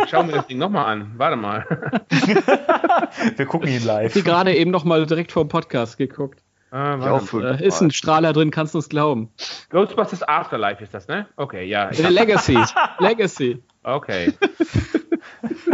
[0.09, 1.13] Schauen wir das Ding nochmal an.
[1.17, 1.65] Warte mal.
[3.35, 4.15] wir gucken ihn live.
[4.15, 6.39] Ich habe gerade eben nochmal direkt vor dem Podcast geguckt.
[6.71, 9.29] Ah, äh, ist ein Strahler drin, kannst du es glauben.
[9.69, 11.27] Ghostbusters Afterlife ist das, ne?
[11.35, 11.89] Okay, ja.
[11.89, 12.57] Äh, Legacy.
[12.99, 13.61] Legacy.
[13.83, 14.33] Okay.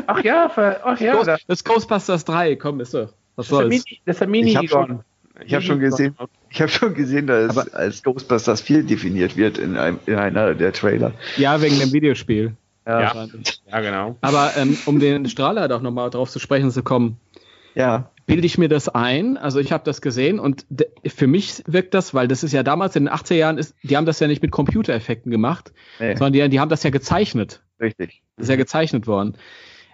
[0.07, 1.23] Ach ja, für, ach ja.
[1.23, 3.13] Das ist Ghostbusters 3, komm, ist doch.
[3.37, 3.69] Was das soll's?
[3.69, 5.03] Mini, das ist ein Mini ich habe
[5.55, 6.17] hab schon gesehen,
[6.49, 10.53] ich habe schon gesehen, dass es als Ghostbusters 4 definiert wird in, einem, in einer
[10.53, 11.13] der Trailer.
[11.37, 12.57] Ja, wegen dem Videospiel.
[12.89, 13.28] Ja, ja.
[13.71, 14.17] ja genau.
[14.21, 17.19] Aber ähm, um den Strahler doch nochmal drauf zu sprechen zu kommen.
[17.75, 19.38] Ja bilde ich mir das ein.
[19.38, 20.67] Also ich habe das gesehen und
[21.08, 23.97] für mich wirkt das, weil das ist ja damals in den 80er Jahren, ist, die
[23.97, 26.15] haben das ja nicht mit Computereffekten gemacht, nee.
[26.15, 27.63] sondern die, die haben das ja gezeichnet.
[27.82, 28.21] Richtig.
[28.38, 29.36] Das ist ja gezeichnet worden.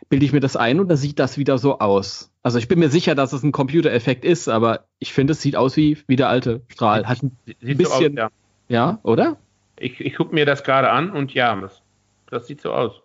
[0.09, 2.29] Bilde ich mir das ein oder sieht das wieder so aus?
[2.43, 5.55] Also ich bin mir sicher, dass es ein Computereffekt ist, aber ich finde, es sieht
[5.55, 7.07] aus wie, wie der alte Strahl.
[7.07, 8.17] Hat ein sieht bisschen.
[8.17, 8.31] So aus,
[8.67, 8.89] ja.
[8.89, 8.99] ja.
[9.03, 9.37] oder?
[9.79, 11.81] Ich, ich gucke mir das gerade an und ja, das,
[12.29, 13.01] das sieht so aus.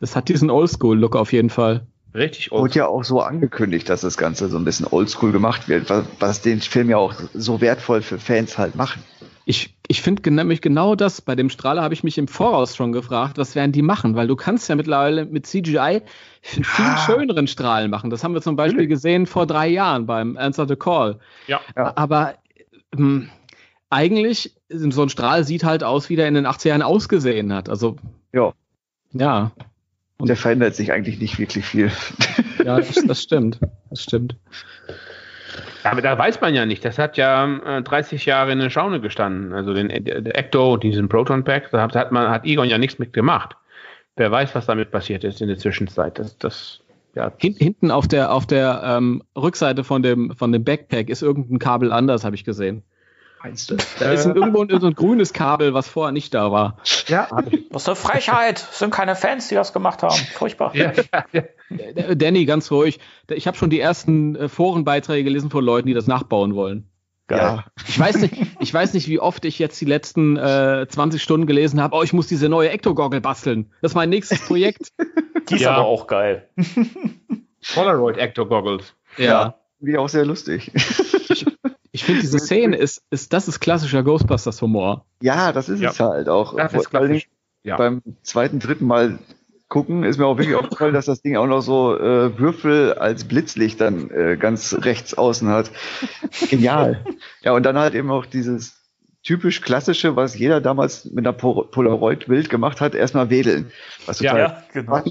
[0.00, 1.86] Das hat diesen Oldschool-Look auf jeden Fall.
[2.14, 2.60] Richtig oldschool.
[2.60, 6.04] Wurde ja auch so angekündigt, dass das Ganze so ein bisschen oldschool gemacht wird, was,
[6.18, 9.02] was den Film ja auch so wertvoll für Fans halt machen.
[9.44, 12.90] Ich, ich finde nämlich genau das, bei dem Strahler habe ich mich im Voraus schon
[12.90, 14.16] gefragt, was werden die machen?
[14.16, 16.02] Weil du kannst ja mittlerweile mit CGI einen
[16.42, 16.96] viel ah.
[17.06, 18.10] schöneren Strahlen machen.
[18.10, 21.20] Das haben wir zum Beispiel gesehen vor drei Jahren beim Answer the Call.
[21.46, 21.60] Ja.
[21.74, 22.34] Aber
[22.96, 23.28] ähm,
[23.90, 27.68] eigentlich, so ein Strahl sieht halt aus, wie der in den 80er Jahren ausgesehen hat.
[27.68, 27.96] Also,
[28.36, 28.52] ja.
[29.12, 29.52] Ja.
[30.18, 31.90] Und der verändert sich eigentlich nicht wirklich viel.
[32.64, 33.60] Ja, das, das stimmt.
[33.90, 34.34] Das stimmt.
[35.84, 36.84] Aber da weiß man ja nicht.
[36.84, 39.52] Das hat ja äh, 30 Jahre in der Schaune gestanden.
[39.52, 42.98] Also den der Ecto und diesen Proton Pack, da hat, man, hat Egon ja nichts
[42.98, 43.54] mitgemacht.
[44.16, 46.18] Wer weiß, was damit passiert ist in der Zwischenzeit.
[46.18, 46.80] Das, das,
[47.14, 47.30] ja.
[47.38, 51.92] Hinten auf der, auf der ähm, Rückseite von dem, von dem Backpack ist irgendein Kabel
[51.92, 52.82] anders, habe ich gesehen.
[53.46, 53.76] Meinst du?
[54.00, 56.78] Da ist irgendwo so ein grünes Kabel, was vorher nicht da war.
[57.06, 57.28] Ja,
[57.70, 58.66] was ist eine Frechheit.
[58.68, 60.16] Das sind keine Fans, die das gemacht haben.
[60.34, 60.74] Furchtbar.
[60.74, 60.92] Ja,
[61.32, 62.14] ja, ja.
[62.16, 62.98] Danny, ganz ruhig.
[63.30, 66.88] Ich habe schon die ersten äh, Forenbeiträge gelesen von Leuten, die das nachbauen wollen.
[67.28, 67.38] Geil.
[67.38, 67.64] Ja.
[67.86, 71.46] Ich weiß nicht, ich weiß nicht, wie oft ich jetzt die letzten äh, 20 Stunden
[71.46, 73.70] gelesen habe, oh, ich muss diese neue Ektogoggle basteln.
[73.80, 74.92] Das ist mein nächstes Projekt.
[75.50, 75.72] Die ist Ja.
[75.76, 76.48] aber auch geil.
[77.74, 78.92] Polaroid Actor Goggles.
[79.16, 79.54] Ja.
[79.78, 80.72] Wie auch sehr lustig.
[81.28, 81.45] Ich
[82.04, 85.04] finde, diese Szene ist, ist, das ist klassischer Ghostbusters-Humor.
[85.22, 85.90] Ja, das ist Ja.
[85.90, 86.56] es halt auch.
[86.56, 87.28] Das ist klassisch.
[87.62, 87.76] Ja.
[87.76, 89.18] Beim zweiten, dritten Mal
[89.68, 93.24] gucken ist mir auch wirklich aufgefallen, dass das Ding auch noch so äh, Würfel als
[93.24, 95.72] Blitzlicht dann äh, ganz rechts außen hat.
[96.48, 97.04] Genial.
[97.42, 98.76] ja, und dann halt eben auch dieses
[99.24, 103.72] typisch klassische, was jeder damals mit einer Po- Polaroid-Bild gemacht hat, erstmal wedeln.
[104.06, 105.02] Was Ja, total, Ja, genau.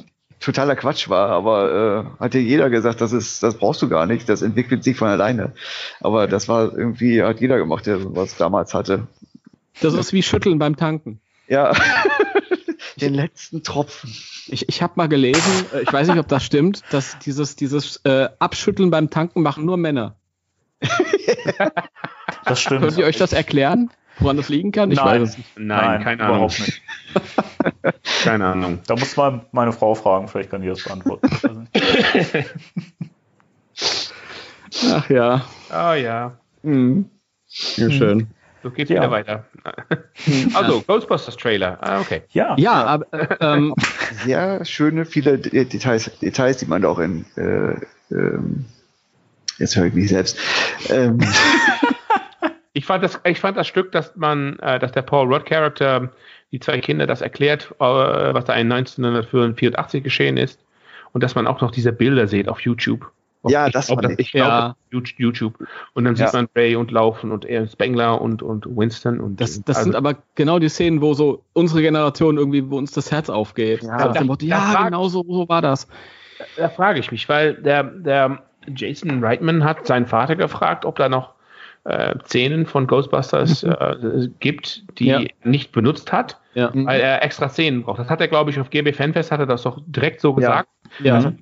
[0.46, 4.06] Totaler Quatsch war, aber äh, hat ja jeder gesagt, das ist, das brauchst du gar
[4.06, 5.54] nicht, das entwickelt sich von alleine.
[6.02, 9.08] Aber das war irgendwie, hat jeder gemacht, der sowas damals hatte.
[9.82, 11.20] Das ist wie Schütteln beim Tanken.
[11.48, 11.74] Ja.
[12.98, 14.10] Den letzten Tropfen.
[14.48, 17.98] Ich, ich habe mal gelesen, äh, ich weiß nicht, ob das stimmt, dass dieses, dieses
[18.06, 20.16] äh, Abschütteln beim Tanken machen nur Männer.
[22.46, 22.82] Das stimmt.
[22.82, 24.91] Könnt ihr euch das erklären, woran das liegen kann?
[24.91, 25.21] Ich Nein.
[25.21, 25.49] weiß es nicht.
[25.60, 26.36] Nein, keine Ahnung.
[26.38, 26.82] überhaupt nicht.
[28.23, 28.80] Keine Ahnung.
[28.88, 31.30] Da muss man meine Frau fragen, vielleicht kann die das beantworten.
[34.91, 36.38] Ach ja, Ah ja.
[36.63, 37.10] Mhm.
[37.78, 38.28] ja schön.
[38.63, 38.97] So geht's Ja.
[39.01, 39.45] wieder weiter.
[40.56, 41.78] Also, Ghostbusters Trailer.
[41.82, 42.23] Ah, okay.
[42.32, 43.75] Ja, Ja, aber äh, ähm,
[44.25, 47.75] Sehr schöne, viele De- Details, Details, die man da auch in, äh,
[48.12, 48.65] ähm,
[49.60, 50.38] jetzt höre ich mich selbst.
[50.89, 51.19] Ähm,
[52.78, 56.10] Ich fand das, ich fand das Stück, dass man, äh, dass der Paul Rudd Charakter
[56.52, 57.84] die zwei Kinder das erklärt, äh,
[58.34, 60.60] was da in 1984 geschehen ist
[61.14, 63.10] und dass man auch noch diese Bilder sieht auf YouTube.
[63.44, 64.26] Auf- Ja, ich das glaub, fand das- ich.
[64.28, 65.02] ich glaube, Ja.
[65.18, 65.54] YouTube.
[65.94, 66.26] Und dann Ja.
[66.28, 69.92] sieht man Ray und Laufen und er Spengler und, und Winston und das, das also,
[69.92, 73.84] sind aber genau die Szenen, wo so unsere Generation irgendwie, wo uns das Herz aufgeht.
[73.84, 74.10] Ja.
[74.10, 75.88] Dem Motto, Da- ja, da- genau so, so war das.
[76.58, 78.40] Da frage ich mich, weil der, der
[78.76, 81.35] Jason Reitman hat seinen Vater gefragt, ob da noch
[81.86, 85.21] äh, Szenen von Ghostbusters äh, gibt, die Ja.
[85.21, 86.71] er nicht benutzt hat, Ja.
[86.74, 88.00] weil er extra Szenen braucht.
[88.00, 90.67] Das hat er, glaube ich, auf GB Fanfest hat er das doch direkt so gesagt.
[91.02, 91.15] Ja.
[91.15, 91.34] Also,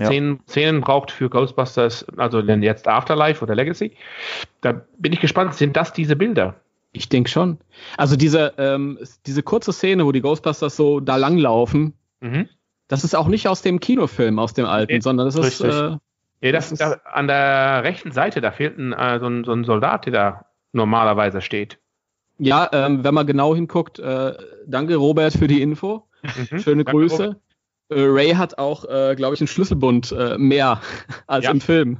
[0.00, 0.06] Ja.
[0.06, 3.96] Szenen, Szenen braucht für Ghostbusters, also denn jetzt Afterlife oder Legacy.
[4.60, 6.54] Da bin ich gespannt, sind das diese Bilder?
[6.92, 7.58] Ich denke schon.
[7.96, 12.48] Also diese, ähm, diese kurze Szene, wo die Ghostbusters so da langlaufen, Mhm.
[12.86, 15.96] das ist auch nicht aus dem Kinofilm, aus dem alten, Nee, sondern das ist, äh,
[16.40, 19.44] Ja, das, Das ist- da, an der rechten Seite, da fehlt ein, äh, so, ein,
[19.44, 21.78] so ein Soldat, der da normalerweise steht.
[22.38, 24.34] ja, ähm, wenn man genau hinguckt, äh,
[24.66, 26.06] danke Robert für die Info.
[26.22, 26.58] Mhm.
[26.60, 27.36] Schöne Danke, Grüße.
[27.90, 30.80] Äh, Ray hat auch, äh, glaube ich, einen Schlüsselbund äh, mehr
[31.26, 31.50] als Ja.
[31.52, 31.98] im Film.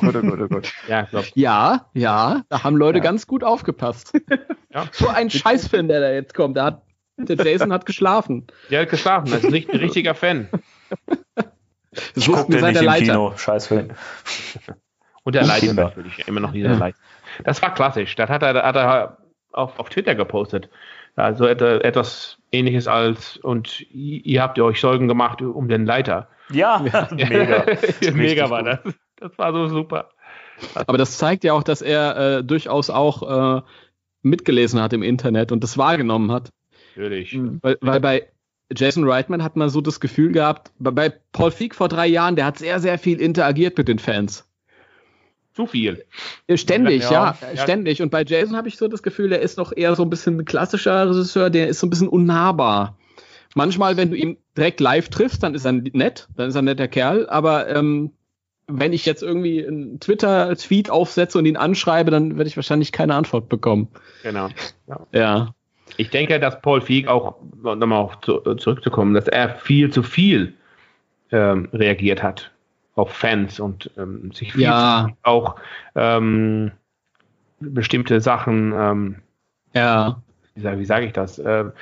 [0.00, 0.72] Gott, oh Gott.
[0.88, 3.04] Ja, glaub, Ja, ja, da haben Leute Ja.
[3.04, 4.12] ganz gut aufgepasst.
[4.74, 4.86] Ja.
[4.90, 6.56] So ein Scheißfilm, der da jetzt kommt.
[6.56, 6.82] Der, hat,
[7.18, 8.46] der Jason hat geschlafen.
[8.70, 10.48] der hat geschlafen, das ist nicht ein richtiger Fan.
[11.92, 13.04] Das ich wussten guck wir den nicht der im Leiter.
[13.12, 13.32] Kino.
[13.36, 13.90] Scheißfilm.
[15.24, 16.76] Und der Leiter natürlich, immer noch dieser Ja.
[16.78, 16.98] Leiter.
[17.44, 18.14] Das war klassisch.
[18.16, 19.18] Das hat er, hat er
[19.52, 20.68] auf, auf Twitter gepostet.
[21.14, 26.28] Also et- etwas ähnliches als, und ihr habt euch Sorgen gemacht um den Leiter.
[26.50, 26.78] Ja,
[27.12, 27.64] mega.
[28.14, 28.78] Mega Richtig war gut.
[28.84, 28.94] das.
[29.16, 30.08] Das war so super.
[30.74, 33.62] Aber das zeigt ja auch, dass er äh, durchaus auch äh,
[34.22, 36.50] mitgelesen hat im Internet und das wahrgenommen hat.
[36.96, 37.38] Natürlich.
[37.62, 38.28] Weil, weil bei
[38.76, 42.44] Jason Reitman hat man so das Gefühl gehabt, bei- Paul Feig vor drei Jahren, der
[42.46, 44.46] hat sehr, sehr viel interagiert mit den Fans.
[45.54, 46.04] Zu viel.
[46.46, 47.62] Äh, Ständig, ja, Ja, ja.
[47.62, 48.00] ständig.
[48.00, 50.38] Und bei Jason habe ich so das Gefühl, der ist noch eher so ein bisschen
[50.38, 52.96] ein klassischer Regisseur, der ist so ein bisschen unnahbar.
[53.54, 56.64] Manchmal, wenn du ihn direkt live triffst, dann ist er nett, dann ist er ein
[56.64, 58.12] netter Kerl, aber ähm,
[58.66, 63.14] wenn ich jetzt irgendwie einen Twitter-Tweet aufsetze und ihn anschreibe, dann werde ich wahrscheinlich keine
[63.14, 63.88] Antwort bekommen.
[64.22, 64.48] Genau.
[64.86, 65.06] Ja.
[65.12, 65.54] Ja.
[65.96, 70.02] Ich denke, dass Paul Feig auch, um nochmal auf zu, zurückzukommen, dass er viel zu
[70.02, 70.54] viel
[71.30, 72.50] ähm, reagiert hat
[72.94, 75.02] auf Fans und ähm, sich viel Ja.
[75.02, 75.56] zu viel auch
[75.94, 76.72] ähm,
[77.60, 79.16] bestimmte Sachen, ähm,
[79.74, 80.20] Ja.
[80.54, 81.72] wie sage ich das, ähm,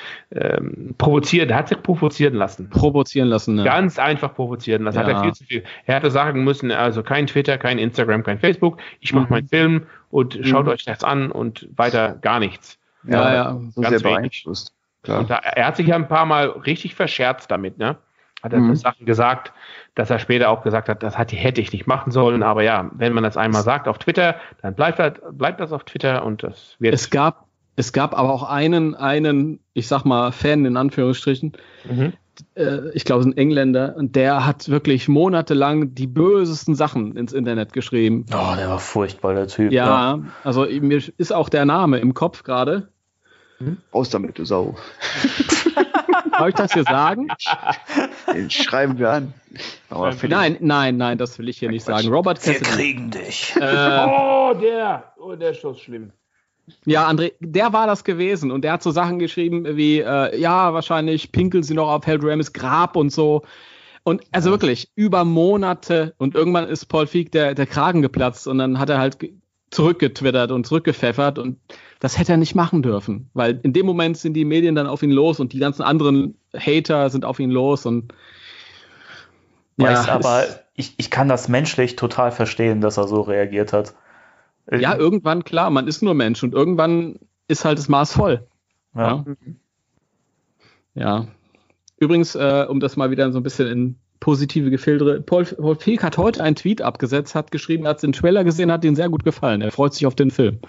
[0.99, 2.71] provoziert, er hat sich provozieren lassen.
[2.71, 3.57] Provozieren lassen.
[3.57, 3.65] Ne?
[3.65, 4.99] Ganz einfach provozieren lassen.
[4.99, 5.15] Hat Ja.
[5.15, 5.65] er viel zu viel.
[5.87, 8.79] Er hätte sagen müssen, also kein Twitter, kein Instagram, kein Facebook.
[9.01, 9.31] Ich mache Mhm.
[9.31, 12.79] meinen Film und schaut euch das an und weiter gar nichts.
[13.05, 13.61] Ja, ja.
[13.75, 14.75] So Ganz sehr beeinflusst.
[15.03, 17.97] Da, er hat sich ja ein paar Mal richtig verscherzt damit, ne?
[18.43, 18.75] Hat er Mhm.
[18.75, 19.53] Sachen gesagt,
[19.95, 22.43] dass er später auch gesagt hat, das hat, hätte ich nicht machen sollen.
[22.43, 25.85] Aber ja, wenn man das einmal sagt auf Twitter, dann bleibt das, bleibt das auf
[25.85, 26.95] Twitter und das wird.
[26.95, 27.47] Es gab,
[27.77, 31.53] es gab aber auch einen, einen, ich sag mal, Fan in Anführungsstrichen,
[31.85, 32.13] Mhm.
[32.55, 37.17] Äh, ich glaube, es ist ein Engländer, und der hat wirklich monatelang die bösesten Sachen
[37.17, 38.27] ins Internet geschrieben.
[38.33, 39.73] Oh, der war furchtbar, der Typ.
[39.73, 42.89] Ja, also mir ist auch der Name im Kopf gerade.
[43.93, 44.75] Raus damit, du Sau.
[46.33, 47.29] Darf ich das hier sagen?
[48.33, 49.35] Den schreiben wir an.
[49.91, 52.09] Aber Nein, nein, nein, das will ich hier nicht sagen.
[52.09, 52.71] Robert Wir Cassidy.
[52.71, 53.55] kriegen dich.
[53.61, 55.13] Äh, Oh, der!
[55.19, 56.13] Oh, der ist so schlimm.
[56.85, 60.75] Ja, André, der war das gewesen und der hat so Sachen geschrieben wie, äh, ja,
[60.75, 63.43] wahrscheinlich pinkeln sie noch auf Harold Ramis Grab und so.
[64.03, 68.59] Und also wirklich, über Monate und irgendwann ist Paul Feig der, der Kragen geplatzt und
[68.59, 69.19] dann hat er halt
[69.71, 71.59] zurückgetwittert und zurückgepfeffert und
[72.01, 75.03] das hätte er nicht machen dürfen, weil in dem Moment sind die Medien dann auf
[75.03, 78.13] ihn los und die ganzen anderen Hater sind auf ihn los und
[79.77, 80.45] Weiß, ja, aber
[80.75, 83.95] ich, ich kann das menschlich total verstehen, dass er so reagiert hat.
[84.71, 87.19] Ja, irgendwann, klar, man ist nur Mensch und irgendwann
[87.49, 88.47] ist halt das Maß voll.
[88.95, 89.25] Ja.
[89.27, 89.35] Ja.
[90.95, 91.27] ja.
[91.99, 95.23] Übrigens, äh, um das mal wieder so ein bisschen in positive Gefilde.
[95.23, 98.71] Paul, Paul Feig hat heute einen Tweet abgesetzt, hat geschrieben, er hat den Trailer gesehen,
[98.71, 99.63] hat ihn sehr gut gefallen.
[99.63, 100.61] Er freut sich auf den Film.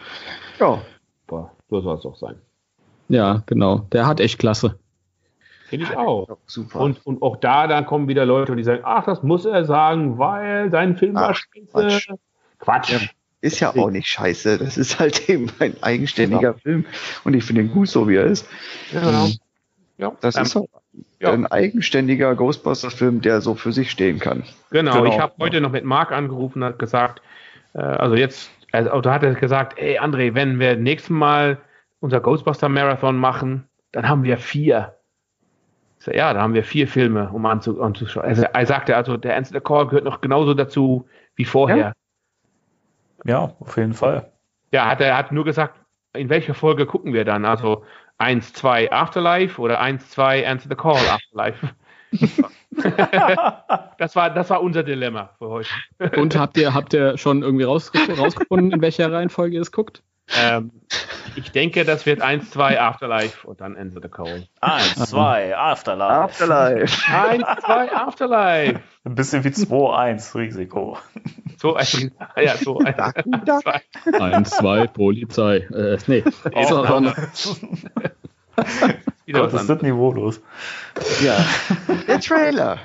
[0.60, 0.82] Ja,
[1.28, 2.36] boah, so soll es auch sein.
[3.10, 3.88] Ja, genau.
[3.92, 4.80] Der hat echt klasse.
[5.68, 6.38] Finde ich auch.
[6.48, 6.80] Super.
[6.80, 10.18] Und, und auch da, dann kommen wieder Leute, die sagen, ach, das muss er sagen,
[10.18, 11.72] weil sein Film war scheiße.
[11.72, 12.10] Quatsch.
[12.60, 12.92] Quatsch.
[12.92, 13.00] Ja,
[13.42, 14.58] ist ja auch nicht scheiße.
[14.58, 16.54] Das ist halt eben ein eigenständiger ja.
[16.54, 16.86] Film.
[17.24, 18.48] Und ich finde ihn gut, so wie er ist.
[18.92, 19.28] Ja, genau.
[19.98, 20.68] Ja, das ähm, ist auch
[21.20, 21.32] ja.
[21.32, 24.44] ein eigenständiger Ghostbusters-Film, der so für sich stehen kann.
[24.72, 25.06] Genau, genau.
[25.06, 27.22] ich habe heute noch mit Marc angerufen und hat gesagt,
[27.74, 31.60] äh, also jetzt, also da hat er gesagt, ey André, wenn wir nächstes Mal
[32.00, 34.96] unser Ghostbuster-Marathon machen, dann haben wir vier.
[36.00, 38.26] So, ja, da haben wir vier Filme, um anzuschauen.
[38.26, 41.78] Also, er sagte also, der Answer the Call gehört noch genauso dazu wie vorher.
[41.78, 41.94] Ja,
[43.26, 44.32] ja auf jeden Fall.
[44.72, 45.80] Ja, hat er hat nur gesagt,
[46.14, 47.46] in welcher Folge gucken wir dann?
[47.46, 47.84] Also
[48.18, 51.70] 1, 2 Afterlife oder 1, 2 Answer the Call Afterlife.
[53.98, 55.70] das, war, das war unser Dilemma für heute.
[56.18, 60.04] Und habt ihr, habt ihr schon irgendwie raus, rausgefunden, in welcher Reihenfolge ihr es guckt?
[60.40, 60.72] Ähm,
[61.36, 64.48] ich denke, das wird 1, 2 Afterlife und dann Answer the Call.
[64.62, 66.14] 1, 2 Afterlife.
[66.14, 67.14] Afterlife.
[67.14, 68.80] 1, 2 Afterlife.
[69.04, 70.98] Ein bisschen wie 2, 1 Risiko.
[71.58, 72.00] So, also,
[72.38, 72.80] ja, so.
[72.80, 75.58] 1, 2 Polizei.
[75.58, 76.24] Äh, nee.
[76.54, 77.14] Oh, so, no.
[79.32, 80.42] Gott, ist das niveaulos.
[81.24, 81.38] Ja.
[82.08, 82.80] Der Trailer.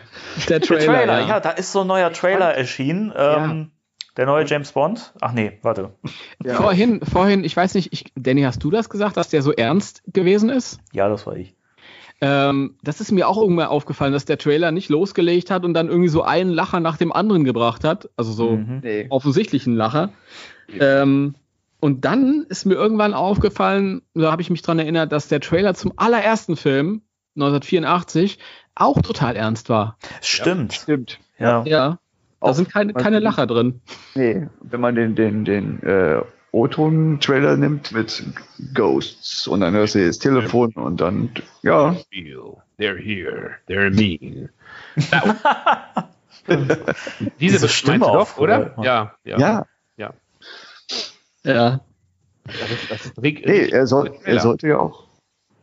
[0.49, 1.27] Der Trailer, Der Trailer ja.
[1.29, 1.41] ja.
[1.41, 3.13] da ist so ein neuer Trailer erschienen.
[3.17, 3.71] Ähm,
[4.17, 5.13] der neue James Bond?
[5.21, 5.95] Ach nee, warte.
[6.45, 6.55] Ja.
[6.55, 10.03] Vorhin, vorhin, ich weiß nicht, ich, Danny, hast du das gesagt, dass der so ernst
[10.07, 10.81] gewesen ist?
[10.93, 11.55] Ja, das war ich.
[12.21, 15.89] Ähm, das ist mir auch irgendwann aufgefallen, dass der Trailer nicht losgelegt hat und dann
[15.89, 18.09] irgendwie so einen Lacher nach dem anderen gebracht hat.
[18.17, 18.83] Also so mhm.
[19.11, 20.11] offensichtlichen Lacher.
[20.81, 21.35] Ähm,
[21.79, 25.75] und dann ist mir irgendwann aufgefallen, da habe ich mich dran erinnert, dass der Trailer
[25.75, 27.03] zum allerersten Film
[27.37, 28.39] 1984
[28.75, 29.99] auch total ernst war.
[30.23, 30.73] Stimmt.
[30.73, 31.21] Ja, stimmt.
[31.39, 31.65] Ja.
[31.65, 31.99] ja.
[32.41, 33.81] Da sind keine, keine Lacher drin.
[34.15, 36.21] Nee, wenn man den, den, den äh,
[36.53, 38.25] O-Ton-Trailer nimmt mit
[38.75, 41.31] Ghosts und dann hörst du das Telefon und dann,
[41.63, 41.97] ja.
[42.79, 44.51] They're here, they're mean.
[47.41, 48.75] Diese, Diese Stimme doch, oder?
[48.83, 49.39] Ja, ja.
[49.39, 49.67] Ja.
[49.97, 50.15] Ja.
[51.45, 51.81] ja.
[52.45, 55.05] Das ist, das ist nee, er, soll, er sollte ja auch.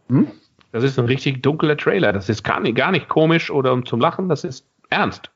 [0.10, 0.28] Hm?
[0.74, 2.14] Das ist ein richtig dunkler Trailer.
[2.14, 5.32] Das ist gar nicht, gar nicht komisch oder um zum Lachen, das ist ernst.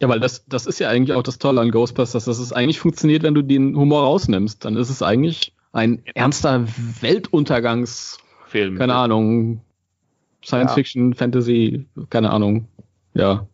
[0.00, 2.80] Ja, weil das, das ist ja eigentlich auch das Tolle an Ghostbusters, dass es eigentlich
[2.80, 4.64] funktioniert, wenn du den Humor rausnimmst.
[4.64, 6.64] Dann ist es eigentlich ein ernster
[7.00, 8.78] Weltuntergangsfilm.
[8.78, 9.60] Keine Ahnung.
[10.42, 10.74] Science ja.
[10.74, 12.66] Fiction, Fantasy, keine Ahnung.
[13.12, 13.46] Ja.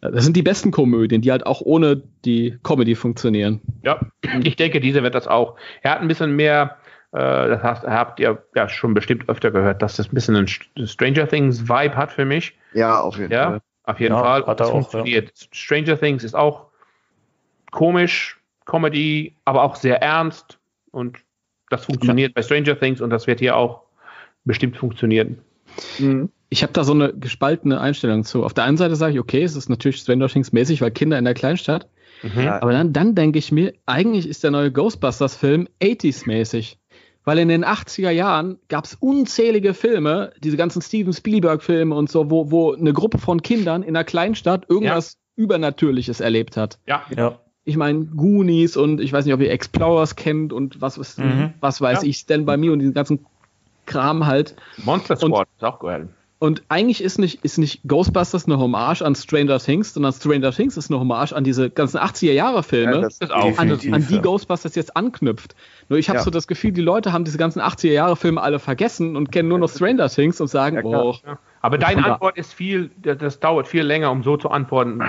[0.00, 3.60] Das sind die besten Komödien, die halt auch ohne die Comedy funktionieren.
[3.82, 3.98] Ja,
[4.42, 5.56] ich denke, diese wird das auch.
[5.82, 6.76] Er hat ein bisschen mehr,
[7.12, 10.86] äh, das heißt, habt ihr ja schon bestimmt öfter gehört, dass das ein bisschen ein
[10.86, 12.56] Stranger Things Vibe hat für mich.
[12.74, 13.50] Ja, auf jeden ja?
[13.50, 13.60] Fall.
[13.84, 14.46] Auf jeden ja, Fall.
[14.46, 15.30] Hat er auch, funktioniert.
[15.34, 15.46] Ja.
[15.52, 16.66] Stranger Things ist auch
[17.70, 20.58] komisch, Comedy, aber auch sehr ernst.
[20.90, 21.18] Und
[21.70, 22.32] das funktioniert ja.
[22.34, 23.82] bei Stranger Things und das wird hier auch
[24.44, 25.38] bestimmt funktionieren.
[25.98, 26.30] Mhm.
[26.50, 28.44] Ich habe da so eine gespaltene Einstellung zu.
[28.44, 31.18] Auf der einen Seite sage ich, okay, es ist natürlich Stranger Things mäßig, weil Kinder
[31.18, 31.88] in der Kleinstadt.
[32.22, 32.46] Mhm.
[32.46, 36.78] Aber dann, dann denke ich mir, eigentlich ist der neue Ghostbusters-Film 80s mäßig.
[37.24, 42.30] Weil in den 80er Jahren gab es unzählige Filme, diese ganzen Steven Spielberg-Filme und so,
[42.30, 45.44] wo, wo eine Gruppe von Kindern in einer Kleinstadt irgendwas ja.
[45.44, 46.78] Übernatürliches erlebt hat.
[46.86, 47.02] Ja.
[47.16, 47.38] ja.
[47.64, 51.54] Ich meine, Goonies und ich weiß nicht, ob ihr Explorers kennt und was, was, mhm.
[51.60, 52.08] was weiß ja.
[52.08, 53.24] ich, Stand By Me und diesen ganzen
[53.86, 54.54] Kram halt.
[54.84, 56.08] Monster Squad und, ist auch geil.
[56.44, 60.76] Und eigentlich ist nicht, ist nicht Ghostbusters eine Hommage an Stranger Things, sondern Stranger Things
[60.76, 65.56] ist eine Hommage an diese ganzen 80er-Jahre-Filme, ja, an, an, die Ghostbusters jetzt anknüpft.
[65.88, 66.22] Nur ich habe ja.
[66.22, 69.70] so das Gefühl, die Leute haben diese ganzen 80er-Jahre-Filme alle vergessen und kennen nur noch
[69.70, 71.16] Stranger Things und sagen, ja, oh.
[71.62, 75.00] Aber deine Antwort ist viel, das dauert viel länger, um so zu antworten.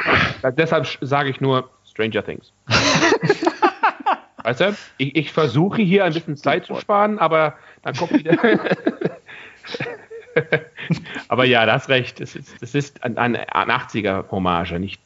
[0.57, 2.53] Deshalb sage ich nur Stranger Things.
[4.45, 8.37] weißt du, ich, ich versuche hier ein bisschen Zeit zu sparen, aber dann kommt wieder.
[11.27, 12.19] Aber ja, das recht.
[12.19, 14.99] Das ist, das ist ein, ein 80er-Hommage, nicht.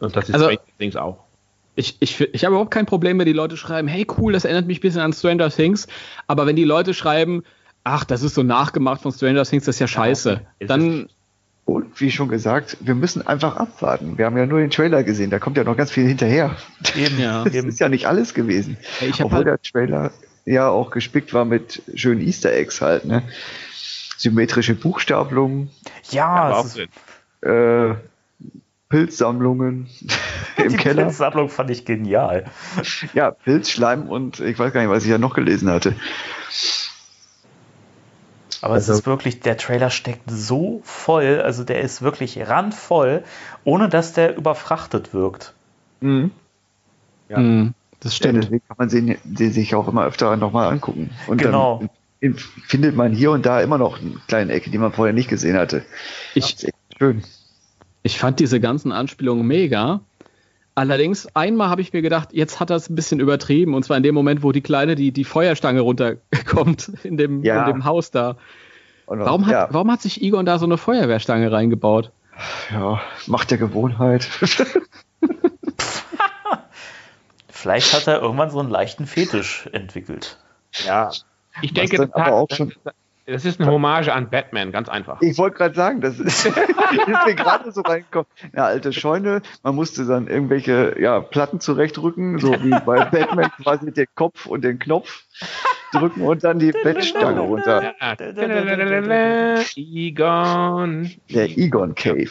[0.00, 1.18] Und das ist also, Things auch.
[1.76, 4.66] Ich, ich, ich habe überhaupt kein Problem, wenn die Leute schreiben, hey cool, das erinnert
[4.66, 5.88] mich ein bisschen an Stranger Things.
[6.26, 7.42] Aber wenn die Leute schreiben,
[7.82, 11.08] ach, das ist so nachgemacht von Stranger Things, das ist ja scheiße, ja, dann,
[11.96, 14.18] wie schon gesagt, wir müssen einfach abwarten.
[14.18, 16.54] Wir haben ja nur den Trailer gesehen, da kommt ja noch ganz viel hinterher.
[16.96, 17.42] Eben, Ja.
[17.44, 17.68] Das eben.
[17.68, 18.76] ist ja nicht alles gewesen.
[19.20, 20.12] Obwohl halt- der Trailer
[20.44, 23.22] ja auch gespickt war mit schönen Easter Eggs halt, ne?
[24.16, 25.70] Symmetrische Buchstablungen,
[26.10, 26.88] Ja, es drin.
[27.42, 27.94] äh,
[28.88, 29.88] Pilzsammlungen
[30.56, 31.04] im die Keller.
[31.04, 32.44] Pilzsammlung fand ich genial.
[33.12, 35.94] Ja, Pilz, Schleim und ich weiß gar nicht, was ich ja noch gelesen hatte.
[38.62, 43.24] Aber es Also- ist wirklich, der Trailer steckt so voll, also der ist wirklich randvoll,
[43.64, 45.54] ohne dass der überfrachtet wirkt.
[46.00, 46.30] Mhm.
[47.28, 47.38] Ja.
[47.38, 48.44] Hm, das Ja, stimmt.
[48.44, 51.10] deswegen kann man sie, sie sich auch immer öfter nochmal angucken.
[51.26, 51.78] Und Genau.
[51.80, 51.90] dann
[52.32, 55.56] findet man hier und da immer noch eine kleine Ecke, die man vorher nicht gesehen
[55.56, 55.84] hatte.
[56.34, 57.22] Ich, Das ist echt schön.
[58.02, 60.00] Ich fand diese ganzen Anspielungen mega.
[60.76, 63.74] Allerdings, einmal habe ich mir gedacht, jetzt hat er es ein bisschen übertrieben.
[63.74, 67.66] Und zwar in dem Moment, wo die Kleine die, die Feuerstange runterkommt in dem, Ja.
[67.66, 68.36] in dem Haus da.
[69.06, 72.10] Und, Warum hat, ja, warum hat sich Egon da so eine Feuerwehrstange reingebaut?
[72.72, 74.24] ja, Macht der Gewohnheit.
[77.48, 80.38] Vielleicht hat er irgendwann so einen leichten Fetisch entwickelt.
[80.84, 81.10] Ja.
[81.62, 82.72] Ich denke, dann aber auch schon-
[83.26, 85.22] das ist eine Hommage an Batman, ganz einfach.
[85.22, 86.56] Ich wollte gerade sagen, das ist, ist
[87.26, 88.26] mir gerade so reingekommen.
[88.52, 93.92] Eine alte Scheune, man musste dann irgendwelche ja, Platten zurechtrücken, so wie bei Batman quasi
[93.92, 95.24] den Kopf und den Knopf
[95.92, 97.94] drücken und dann die Bettstange runter.
[98.00, 98.14] Ja.
[99.76, 101.10] Egon.
[101.30, 102.30] Der Egon Cave.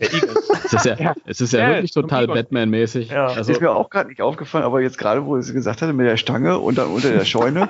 [0.00, 0.36] Der Egon.
[0.64, 2.26] Es ist ja, es ist ja, Ja, wirklich total.
[2.26, 3.10] Batman-mäßig.
[3.10, 3.26] Ja.
[3.26, 6.06] Also, ist mir auch gerade nicht aufgefallen, aber jetzt gerade, wo sie gesagt hatte, mit
[6.06, 7.68] der Stange und dann unter der Scheune.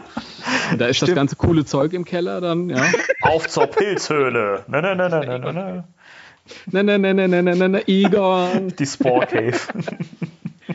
[0.79, 1.17] da ist das stimmt.
[1.17, 2.83] ganze coole Zeug im Keller dann, ja.
[3.23, 4.65] Auf zur Pilzhöhle.
[4.69, 5.85] Ne, ne, ne, ne, ne, ne, ne.
[6.71, 8.69] Ne, ne, ne, ne, ne, ne, ne, ne, Egon.
[8.79, 9.59] Die Spore Cave.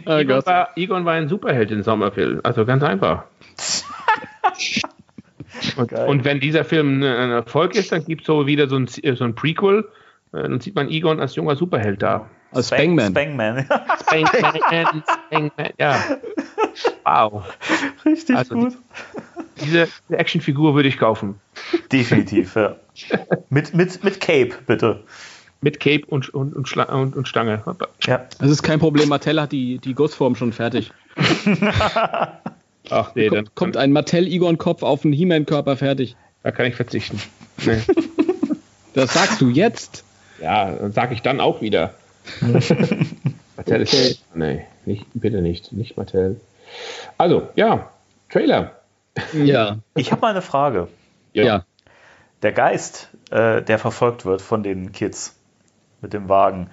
[0.05, 0.45] Oh Egon, Gott.
[0.45, 2.41] war, Egon war ein Superheld in Sommerfilm.
[2.43, 3.23] Also ganz einfach.
[5.77, 8.87] Und, und wenn dieser Film ein Erfolg ist, dann gibt es so wieder so ein,
[8.87, 9.87] so ein Prequel.
[10.33, 12.29] Äh, Dann sieht man Egon als junger Superheld da.
[12.51, 13.11] Als Spangman.
[13.11, 13.65] Spangman.
[14.01, 16.03] Spangman, Spangman, ja.
[17.03, 17.43] Wow.
[18.05, 18.77] Richtig Also gut.
[19.61, 21.35] Diese, diese Actionfigur würde ich kaufen.
[21.91, 22.75] Definitiv, ja.
[23.49, 25.03] Mit, mit, mit Cape, bitte.
[25.61, 27.61] Mit Cape und, und, und, Schla und, und Stange.
[28.05, 28.25] Ja.
[28.39, 30.91] Das ist kein Problem, Mattel hat die, die Gussform schon fertig.
[32.89, 36.15] Ach nee, dann Kommt, kommt ein Mattel-Egon-Kopf auf einen He-Man-Körper fertig.
[36.43, 37.19] da kann ich verzichten.
[37.65, 37.81] Nee.
[38.93, 40.05] Das sagst du jetzt.
[40.41, 41.93] Ja, dann sage ich dann auch wieder.
[43.57, 44.23] Mattel ist.
[44.33, 45.71] Nee, nicht, bitte nicht.
[45.71, 46.39] Nicht Mattel.
[47.17, 47.89] Also, ja,
[48.29, 48.79] Trailer.
[49.33, 49.79] Ja.
[49.95, 50.87] Ich habe mal eine Frage.
[51.33, 51.65] Ja.
[52.41, 55.35] Der Geist, äh, der verfolgt wird von den Kids
[56.01, 56.69] mit dem Wagen.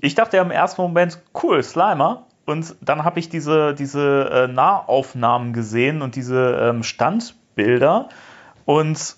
[0.00, 2.26] Ich dachte ja im ersten Moment, cool, Slimer.
[2.46, 8.08] Und dann habe ich diese, diese äh, Nahaufnahmen gesehen und diese ähm, Standbilder.
[8.64, 9.16] Und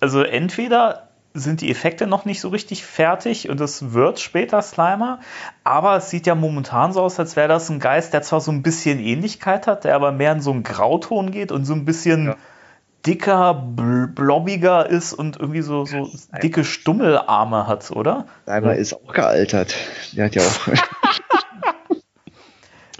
[0.00, 5.20] also entweder sind die Effekte noch nicht so richtig fertig und es wird später Slimer,
[5.64, 8.50] aber es sieht ja momentan so aus, als wäre das ein Geist, der zwar so
[8.50, 11.84] ein bisschen Ähnlichkeit hat, der aber mehr in so einen Grauton geht und so ein
[11.84, 12.34] bisschen
[13.06, 16.10] dicker, bl blobbiger ist und irgendwie so, so
[16.42, 18.26] dicke Stummelarme hat, oder?
[18.46, 19.74] Einmal ist auch gealtert.
[20.12, 20.68] Der hat ja auch.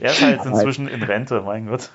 [0.00, 1.90] Er ist halt jetzt inzwischen in Rente, mein Gott.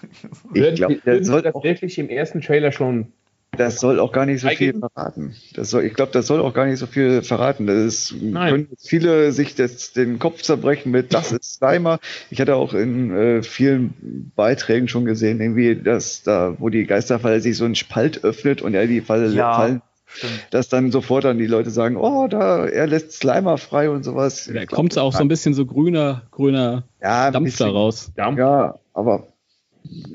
[0.54, 3.12] Ich glaube, der soll wirklich im ersten Trailer schon.
[3.56, 5.36] Das soll auch gar nicht so viel verraten.
[5.54, 7.68] Das soll, ich glaube, das soll auch gar nicht so viel verraten.
[7.68, 8.52] Das ist, Nein.
[8.52, 12.00] können viele sich das, den Kopf zerbrechen mit, das ist Slimer.
[12.30, 17.40] Ich hatte auch in äh, vielen Beiträgen schon gesehen, irgendwie, dass da, wo die Geisterfalle
[17.42, 20.48] sich so ein Spalt öffnet und er die Falle Ja, fallen, stimmt.
[20.52, 24.50] dass dann sofort dann die Leute sagen, oh, da, er lässt Slimer frei und sowas.
[24.54, 27.70] Da kommt auch so ein bisschen so grüner, grüner ja, Dampf da bisschen.
[27.70, 28.12] raus.
[28.18, 29.28] Ja, Ja, aber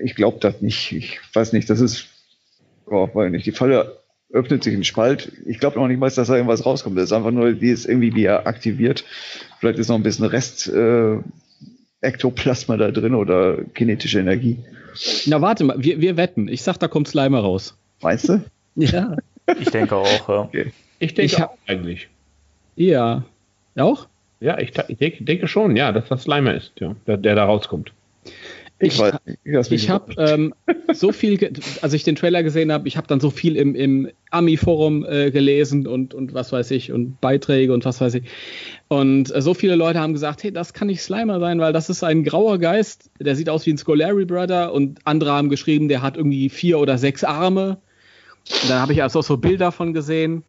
[0.02, 0.92] ich glaube das nicht.
[0.92, 2.06] Ich weiß nicht, das ist,
[2.90, 3.96] oh, weil nicht, die Falle
[4.32, 5.32] öffnet sich ein Spalt.
[5.46, 6.96] Ich glaube noch nicht mal, dass da irgendwas rauskommt.
[6.96, 9.04] Das ist einfach nur, die ist irgendwie wieder aktiviert.
[9.58, 11.18] Vielleicht ist noch ein bisschen Rest äh,
[12.00, 14.58] Ektoplasma da drin oder kinetische Energie.
[15.26, 16.48] Na, warte mal, wir, wir wetten.
[16.48, 17.76] Ich sag, da kommt Slimer raus.
[18.02, 18.42] Meinst du?
[18.76, 19.16] Ja.
[19.58, 20.48] Ich denke auch, ja.
[21.00, 22.08] ich denke Ich auch eigentlich.
[22.76, 23.24] Ja.
[23.76, 24.06] Auch?
[24.38, 27.44] Ja, ich, ich denke, denke schon, ja, dass das Slimer ist, ja, der, der da
[27.44, 27.92] rauskommt.
[28.80, 29.84] Ich, Ich- weiß nicht.
[29.84, 30.54] Ich habe ähm,
[30.92, 31.52] so viel,
[31.82, 35.30] als ich den Trailer gesehen habe, ich habe dann so viel im, im Ami-Forum äh,
[35.30, 38.24] gelesen und, und was weiß ich und Beiträge und was weiß ich.
[38.88, 41.90] Und äh, so viele Leute haben gesagt, hey, das kann nicht Slimer sein, weil das
[41.90, 45.88] ist ein grauer Geist, der sieht aus wie ein Scolari Brother und andere haben geschrieben,
[45.88, 47.78] der hat irgendwie vier oder sechs Arme.
[48.62, 50.42] Und dann habe ich also so Bilder von gesehen.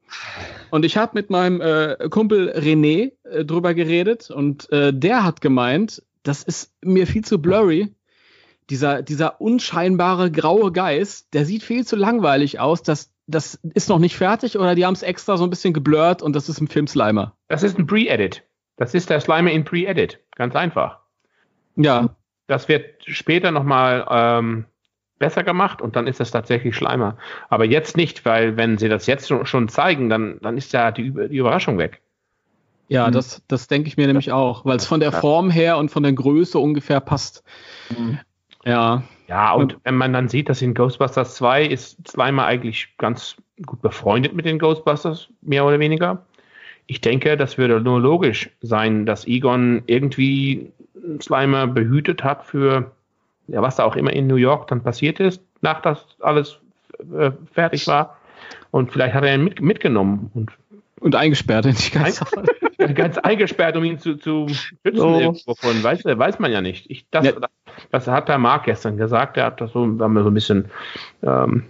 [0.69, 5.41] Und ich habe mit meinem äh, Kumpel René äh, drüber geredet und äh, der hat
[5.41, 7.89] gemeint, das ist mir viel zu blurry.
[8.71, 12.81] Dieser, dieser unscheinbare graue Geist, der sieht viel zu langweilig aus.
[12.81, 16.21] Das, das ist noch nicht fertig oder die haben es extra so ein bisschen geblurrt
[16.21, 17.35] und das ist im Film Slimer.
[17.49, 18.43] Das ist ein Pre-Edit.
[18.77, 20.19] Das ist der Slimer in Pre-Edit.
[20.35, 20.99] Ganz einfach.
[21.75, 22.15] Ja.
[22.47, 24.65] Das wird später nochmal ähm,
[25.19, 27.17] besser gemacht und dann ist das tatsächlich Schleimer.
[27.49, 31.11] Aber jetzt nicht, weil wenn sie das jetzt schon zeigen, dann, dann ist ja die,
[31.11, 31.99] die Überraschung weg.
[32.87, 33.11] Ja, mhm.
[33.11, 36.03] das, das denke ich mir nämlich auch, weil es von der Form her und von
[36.03, 37.43] der Größe ungefähr passt.
[37.89, 38.19] Mhm.
[38.65, 39.03] Ja.
[39.27, 43.81] Ja, und wenn man dann sieht, dass in Ghostbusters 2 ist Slimer eigentlich ganz gut
[43.81, 46.25] befreundet mit den Ghostbusters, mehr oder weniger.
[46.87, 50.69] Ich denke, das würde nur logisch sein, dass Egon irgendwie
[51.21, 52.91] Slimer behütet hat für
[53.47, 56.59] ja, was da auch immer in New York dann passiert ist, nach das alles
[57.17, 58.17] äh, fertig war.
[58.71, 60.51] Und vielleicht hat er ihn mit, mitgenommen und,
[61.01, 62.25] und eingesperrt in die ganze
[62.77, 65.19] ein, ganz eingesperrt, um ihn zu, zu schützen oh.
[65.19, 66.89] irgendwo von, weiß, weiß man ja nicht.
[66.89, 67.33] Ich, das, ja.
[67.91, 70.65] das, hat der Mark gestern gesagt, er hat das so, haben wir so ein bisschen
[71.23, 71.63] ähm,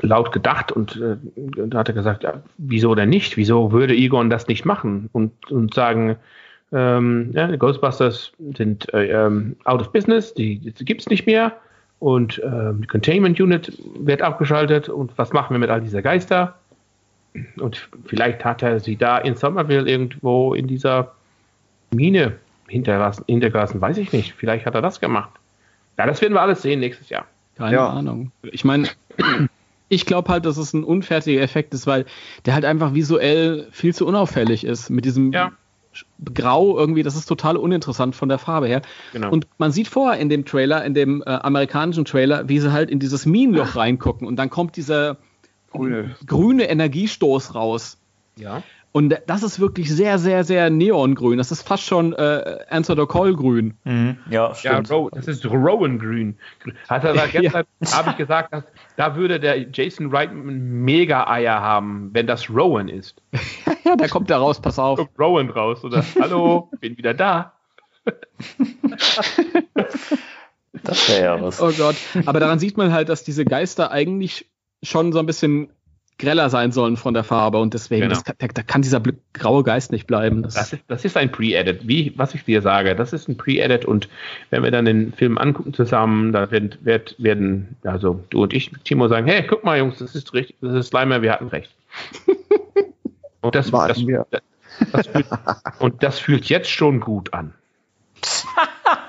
[0.00, 1.16] laut gedacht und äh,
[1.68, 3.36] da hat er gesagt, ja, wieso denn nicht?
[3.36, 6.16] Wieso würde Egon das nicht machen und, und sagen,
[6.72, 11.26] ähm, ja, die Ghostbusters sind äh, ähm, out of business, die, die gibt es nicht
[11.26, 11.52] mehr.
[12.00, 14.88] Und ähm, die Containment Unit wird abgeschaltet.
[14.88, 16.58] Und was machen wir mit all dieser Geister?
[17.56, 21.14] Und vielleicht hat er sie da in Somerville irgendwo in dieser
[21.92, 24.34] Mine hinterlassen, hinterlassen, weiß ich nicht.
[24.34, 25.30] Vielleicht hat er das gemacht.
[25.98, 27.26] Ja, das werden wir alles sehen nächstes Jahr.
[27.56, 27.88] Keine ja.
[27.88, 28.30] Ahnung.
[28.42, 28.88] Ich meine,
[29.88, 32.06] ich glaube halt, dass es ein unfertiger Effekt ist, weil
[32.46, 34.90] der halt einfach visuell viel zu unauffällig ist.
[34.90, 35.52] Mit diesem ja
[36.34, 38.82] grau irgendwie, das ist total uninteressant von der Farbe her.
[39.12, 39.30] Genau.
[39.30, 42.90] Und man sieht vorher in dem Trailer, in dem äh, amerikanischen Trailer, wie sie halt
[42.90, 45.18] in dieses Minenloch reingucken und dann kommt dieser
[45.74, 47.98] grüne, grüne Energiestoß raus.
[48.36, 48.62] Ja.
[48.96, 51.38] Und das ist wirklich sehr, sehr, sehr neongrün.
[51.38, 53.76] Das ist fast schon äh, Answer the Call grün.
[53.82, 54.18] Mhm.
[54.30, 54.88] Ja, stimmt.
[54.88, 56.38] Ja, das ist Rowan-grün.
[56.88, 57.92] Hat er gestern, ja.
[57.92, 58.62] habe ich gesagt, dass,
[58.96, 63.20] da würde der Jason Reitman Mega-Eier haben, wenn das Rowan ist.
[63.84, 64.96] ja, da kommt er raus, pass auf.
[64.96, 66.04] Kommt Rowan raus, oder?
[66.20, 67.52] Hallo, bin wieder da.
[70.84, 71.60] das wäre ja was.
[71.60, 71.96] Oh Gott.
[72.26, 74.46] Aber daran sieht man halt, dass diese Geister eigentlich
[74.84, 75.68] schon so ein bisschen
[76.18, 78.14] greller sein sollen von der Farbe und deswegen, genau.
[78.14, 80.42] das, da, da, kann dieser graue Geist nicht bleiben.
[80.42, 83.36] Das, das, ist, das ist ein Pre-Edit, wie was ich dir sage, das ist ein
[83.36, 84.08] Pre-Edit und
[84.50, 89.08] wenn wir dann den Film angucken zusammen, da wird, werden, also du und ich, Timo
[89.08, 91.74] sagen, hey, guck mal Jungs, das ist richtig, das ist Slimer, wir hatten recht.
[93.40, 94.04] und das, das,
[94.92, 95.26] das fühlt,
[95.80, 97.54] und das fühlt jetzt schon gut an.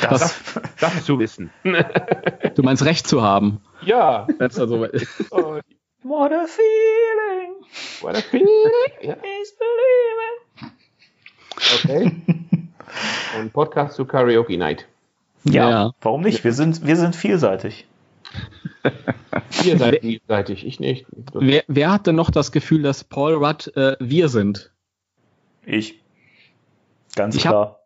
[0.00, 1.50] das, das, das zu wissen.
[2.54, 3.60] du meinst Recht zu haben.
[3.82, 4.26] Ja.
[4.38, 4.88] Also,
[5.30, 5.60] oh,
[6.02, 7.56] What a feeling.
[8.00, 8.46] What a feeling.
[9.02, 9.16] ja.
[9.42, 10.72] Is believing.
[11.74, 12.12] Okay.
[13.36, 14.86] Ein Podcast zu Karaoke Night.
[15.44, 15.92] Ja, ja.
[16.00, 16.42] warum nicht?
[16.42, 17.86] Wir sind, wir sind vielseitig.
[19.64, 21.06] Ihr seid vielseitig, ich nicht.
[21.34, 24.70] Wer, wer hat denn noch das Gefühl, dass Paul Rudd äh, wir sind?
[25.66, 26.00] Ich.
[27.14, 27.79] Ganz ich klar.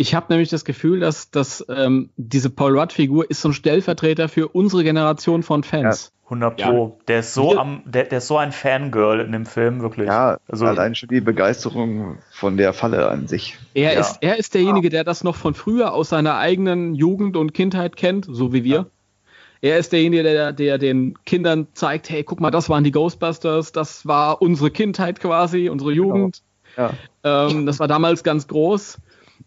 [0.00, 4.30] Ich habe nämlich das Gefühl, dass, dass ähm, diese Paul Rudd-Figur ist so ein Stellvertreter
[4.30, 6.10] für unsere Generation von Fans.
[6.24, 6.96] 100 Pro.
[6.96, 7.04] Ja.
[7.06, 10.06] Der ist so am, der, der ist so ein Fangirl in dem Film, wirklich.
[10.06, 13.58] Ja, also allein schon die Begeisterung von der Falle an sich.
[13.74, 14.00] Er ja.
[14.00, 17.96] ist, er ist derjenige, der das noch von früher aus seiner eigenen Jugend und Kindheit
[17.96, 18.76] kennt, so wie wir.
[18.76, 18.86] Ja.
[19.60, 23.72] Er ist derjenige, der, der den Kindern zeigt, hey, guck mal, das waren die Ghostbusters,
[23.72, 26.06] das war unsere Kindheit quasi, unsere genau.
[26.06, 26.42] Jugend.
[26.74, 26.90] Genau.
[27.22, 27.48] Ja.
[27.50, 28.96] Ähm, das war damals ganz groß.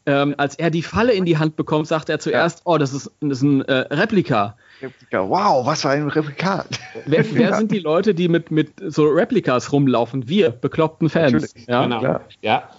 [0.06, 3.12] Ähm, als er die Falle in die Hand bekommt, sagt er zuerst, oh, das ist,
[3.22, 4.58] das ist ein äh, Replika.
[4.82, 5.30] Replika.
[5.30, 6.68] Wow, was für ein Replikat.
[7.06, 10.28] Wer, wer, sind die Leute, die mit, mit so Replikas rumlaufen?
[10.28, 11.54] Wir, bekloppten Fans.
[11.68, 12.20] Ja, genau.
[12.42, 12.70] ja.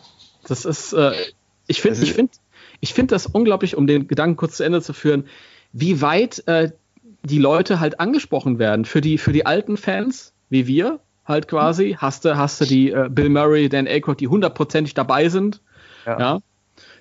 [0.46, 1.12] Das ist, äh,
[1.66, 2.32] ich finde, ich finde,
[2.80, 5.26] ich finde das unglaublich, um den Gedanken kurz zu Ende zu führen,
[5.72, 6.70] wie weit äh,
[7.22, 8.84] die Leute halt angesprochen werden.
[8.84, 12.90] Für die, für die alten Fans, wie wir, halt quasi, hast du, hast du die
[12.90, 15.62] äh, Bill Murray, Dan Aykroyd, die hundertprozentig dabei sind.
[16.06, 16.18] Ja.
[16.18, 16.38] ja.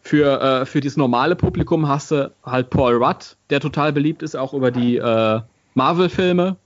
[0.06, 4.36] Für, äh, für dieses normale Publikum hast du halt Paul Rudd, der total beliebt ist,
[4.36, 5.40] auch über die äh,
[5.76, 6.58] Marvel-Filme.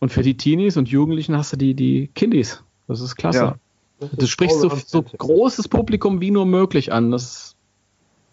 [0.00, 2.62] Und für die Teenies und Jugendlichen hast du die, die Kindies.
[2.86, 3.38] Das ist klasse.
[3.38, 3.54] Ja.
[4.00, 7.10] Das du sprichst so, so großes Publikum wie nur möglich an.
[7.10, 7.56] Das ist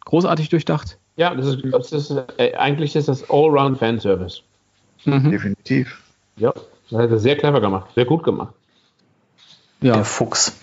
[0.05, 0.97] großartig durchdacht.
[1.17, 4.43] Ja, das ist, das ist äh, eigentlich ist das Allround-Fanservice.
[5.03, 5.31] Mhm.
[5.31, 6.01] Definitiv.
[6.37, 6.53] Ja,
[6.89, 8.53] das hat er sehr clever gemacht, sehr gut gemacht.
[9.81, 9.93] Ja.
[9.95, 10.55] Der Fuchs.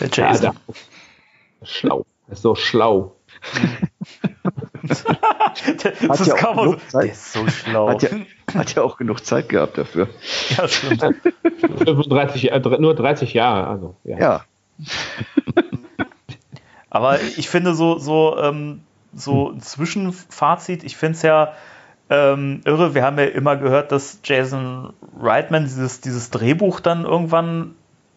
[0.00, 0.24] Der Jason.
[0.24, 0.80] Ja, der Fuchs.
[1.62, 2.06] Schlau.
[2.28, 3.16] Er ist so schlau.
[4.82, 7.04] das hat ist ja kaum so, Zeit.
[7.04, 7.88] Der ist so schlau.
[7.88, 8.10] Hat ja,
[8.54, 10.08] hat ja auch genug Zeit gehabt dafür.
[10.56, 11.02] Ja, stimmt.
[11.02, 13.96] 35, äh, nur 30 Jahre, also.
[14.04, 14.18] Ja.
[14.18, 14.44] ja.
[16.90, 18.82] Aber ich finde so, so, ähm,
[19.14, 21.52] so ein Zwischenfazit, ich finde es ja
[22.08, 22.94] ähm, irre.
[22.94, 27.74] Wir haben ja immer gehört, dass Jason Reitman dieses, dieses Drehbuch dann irgendwann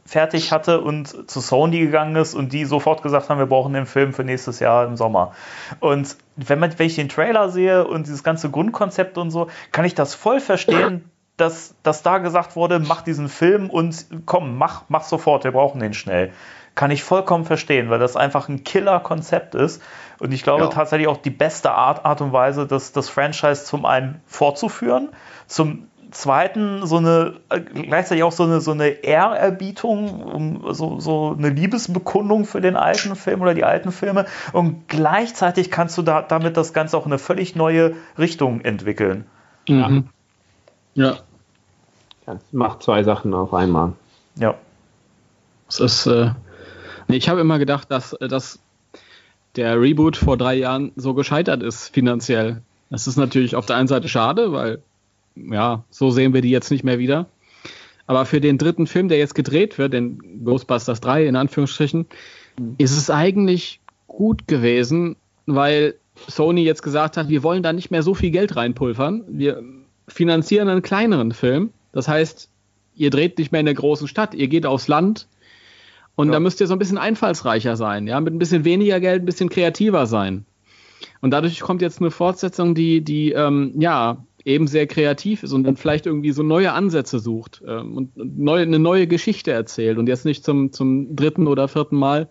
[0.09, 3.85] fertig hatte und zu Sony gegangen ist und die sofort gesagt haben, wir brauchen den
[3.85, 5.33] Film für nächstes Jahr im Sommer.
[5.79, 9.85] Und wenn, man, wenn ich den Trailer sehe und dieses ganze Grundkonzept und so, kann
[9.85, 14.83] ich das voll verstehen, dass, dass da gesagt wurde, mach diesen Film und komm, mach,
[14.89, 16.33] mach sofort, wir brauchen den schnell.
[16.75, 19.81] Kann ich vollkommen verstehen, weil das einfach ein Killer-Konzept ist.
[20.19, 20.69] Und ich glaube ja.
[20.69, 25.09] tatsächlich auch die beste Art, Art und Weise, das, das Franchise zum einen fortzuführen,
[25.47, 31.49] zum zweiten so eine, äh, gleichzeitig auch so eine, so eine Ehrerbietung, so, so eine
[31.49, 34.25] Liebesbekundung für den alten Film oder die alten Filme.
[34.53, 39.25] Und gleichzeitig kannst du da, damit das Ganze auch in eine völlig neue Richtung entwickeln.
[39.67, 40.09] Mhm.
[40.95, 41.17] Ja.
[42.27, 42.39] ja.
[42.51, 43.93] Macht zwei Sachen auf einmal.
[44.35, 44.55] Ja.
[45.67, 46.31] Es ist, äh,
[47.07, 48.59] nee, ich habe immer gedacht, dass, äh, dass
[49.55, 52.61] der Reboot vor drei Jahren so gescheitert ist finanziell.
[52.89, 54.81] Das ist natürlich auf der einen Seite schade, weil
[55.51, 57.27] ja, so sehen wir die jetzt nicht mehr wieder.
[58.07, 62.07] Aber für den dritten Film, der jetzt gedreht wird, den Ghostbusters 3 in Anführungsstrichen,
[62.77, 65.15] ist es eigentlich gut gewesen,
[65.45, 65.95] weil
[66.27, 69.25] Sony jetzt gesagt hat, wir wollen da nicht mehr so viel Geld reinpulvern.
[69.27, 69.63] Wir
[70.07, 71.71] finanzieren einen kleineren Film.
[71.91, 72.49] Das heißt,
[72.95, 75.27] ihr dreht nicht mehr in der großen Stadt, ihr geht aufs Land
[76.15, 76.33] und ja.
[76.33, 79.25] da müsst ihr so ein bisschen einfallsreicher sein, ja, mit ein bisschen weniger Geld, ein
[79.25, 80.45] bisschen kreativer sein.
[81.21, 85.63] Und dadurch kommt jetzt eine Fortsetzung, die, die ähm, ja eben sehr kreativ ist und
[85.63, 90.07] dann vielleicht irgendwie so neue Ansätze sucht ähm, und neu, eine neue Geschichte erzählt und
[90.07, 92.27] jetzt nicht zum, zum dritten oder vierten Mal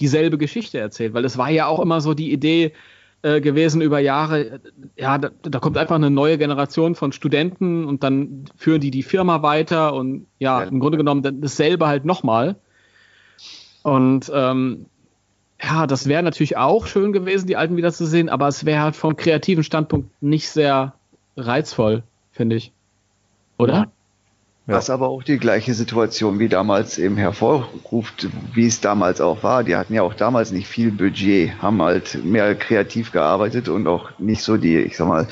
[0.00, 2.72] dieselbe Geschichte erzählt, weil es war ja auch immer so die Idee
[3.22, 4.60] äh, gewesen über Jahre,
[4.96, 9.04] ja, da, da, kommt einfach eine neue Generation von Studenten und dann führen die die
[9.04, 10.68] Firma weiter und ja, ja.
[10.68, 12.56] im Grunde genommen dasselbe halt nochmal.
[13.84, 14.86] Und ähm,
[15.62, 19.14] ja, das wäre natürlich auch schön gewesen, die alten wiederzusehen, aber es wäre halt vom
[19.14, 20.94] kreativen Standpunkt nicht sehr
[21.36, 22.72] reizvoll, finde ich.
[23.58, 23.90] Oder?
[24.66, 24.74] Ja.
[24.76, 29.64] Was aber auch die gleiche Situation wie damals eben hervorruft, wie es damals auch war.
[29.64, 34.16] Die hatten ja auch damals nicht viel Budget, haben halt mehr kreativ gearbeitet und auch
[34.20, 35.26] nicht so die, ich sag mal,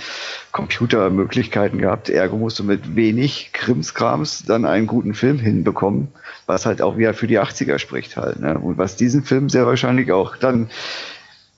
[0.50, 2.10] Computermöglichkeiten gehabt.
[2.10, 6.08] Ergo musst du mit wenig Krimskrams dann einen guten Film hinbekommen,
[6.46, 8.40] was halt auch wieder für die 80er spricht halt.
[8.40, 8.58] Ne?
[8.58, 10.70] Und was diesen Film sehr wahrscheinlich auch dann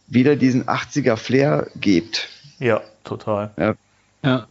[0.09, 2.29] wieder diesen 80er Flair gibt.
[2.59, 3.53] Ja, total.
[3.57, 3.77] Ja,
[4.25, 4.47] ja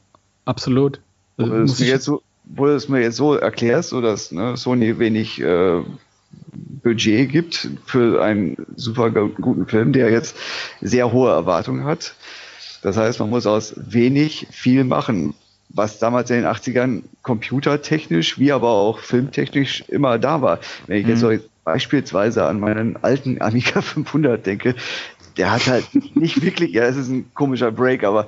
[0.45, 0.99] absolut.
[1.38, 4.32] Wo du es mir jetzt so, wo du es mir jetzt so erklärst, so dass
[4.32, 5.82] ne, Sony wenig äh,
[6.84, 10.36] Budget gibt für einen super guten Film, der jetzt
[10.82, 12.15] sehr hohe Erwartungen hat.
[12.82, 15.36] Das heißt, man muss aus wenig viel machen,
[15.69, 20.59] was damals in den 80ern computertechnisch wie aber auch filmtechnisch immer da war.
[20.88, 21.38] Wenn ich jetzt mhm.
[21.38, 24.76] so beispielsweise an meinen alten Amiga 500 denke,
[25.38, 28.28] der hat halt nicht wirklich, ja, es ist ein komischer Break, aber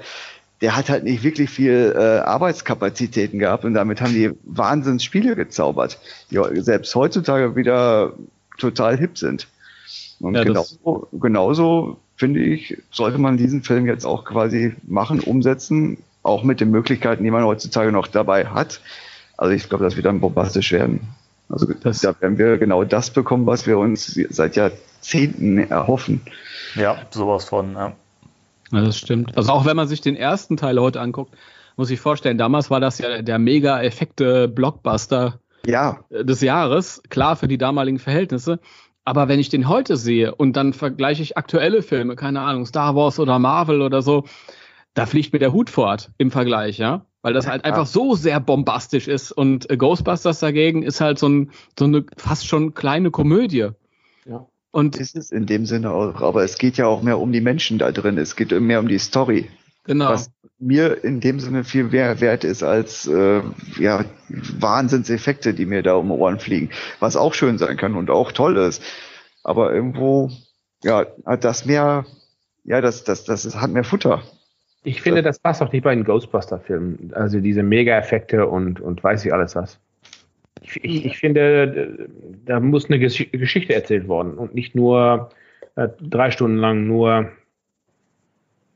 [0.64, 5.36] der hat halt nicht wirklich viel äh, Arbeitskapazitäten gehabt und damit haben die Wahnsinns Spiele
[5.36, 5.99] gezaubert,
[6.32, 8.14] die selbst heutzutage wieder
[8.57, 9.49] total hip sind.
[10.22, 15.97] Und ja, genauso, genauso finde ich, sollte man diesen Film jetzt auch quasi machen, umsetzen,
[16.24, 18.80] auch mit den Möglichkeiten, die man heutzutage noch dabei hat.
[19.36, 21.01] Also ich glaube, das wird dann bombastisch werden.
[21.49, 26.22] Also das, da werden wir genau das bekommen, was wir uns seit Jahrzehnten erhoffen.
[26.76, 27.74] Ja, sowas von.
[27.74, 27.93] Ja.
[28.74, 29.38] Ja, das stimmt.
[29.38, 31.36] Also auch wenn man sich den ersten Teil heute anguckt,
[31.78, 36.00] muss ich vorstellen, damals war das ja der mega effekte Blockbuster ja.
[36.10, 38.60] des Jahres, klar für die damaligen Verhältnisse.
[39.06, 42.96] Aber wenn ich den heute sehe und dann vergleiche ich aktuelle Filme, keine Ahnung, Star
[42.96, 44.24] Wars oder Marvel oder so,
[44.94, 47.06] da fliegt mir der Hut fort im Vergleich, ja.
[47.22, 49.32] Weil das halt einfach so sehr bombastisch ist.
[49.32, 53.70] Und Ghostbusters dagegen ist halt so, ein, so eine fast schon kleine Komödie.
[54.74, 57.42] Und ist es in dem Sinne auch, aber es geht ja auch mehr um die
[57.42, 58.18] Menschen da drin.
[58.18, 59.48] Es geht mehr um die Story.
[59.84, 60.10] Genau.
[60.10, 63.44] Was mir in dem Sinne viel mehr wert ist als äh,
[63.78, 66.72] ja, Wahnsinnseffekte, die mir da um Ohren fliegen.
[67.00, 68.82] Was auch schön sein kann und auch toll ist.
[69.44, 70.32] Aber irgendwo,
[70.84, 72.08] ja, hat das mehr,
[72.64, 74.24] ja, das, das, das hat mehr Futter.
[74.84, 77.12] Ich finde, das passt auch nicht bei den Ghostbuster-Filmen.
[77.14, 79.78] Also diese Mega-Effekte und, und weiß ich alles was.
[80.64, 82.09] Ich, ich, ich, finde,
[82.45, 85.30] da muss eine Gesch Geschichte erzählt worden und nicht nur
[85.76, 87.32] äh, drei Stunden lang nur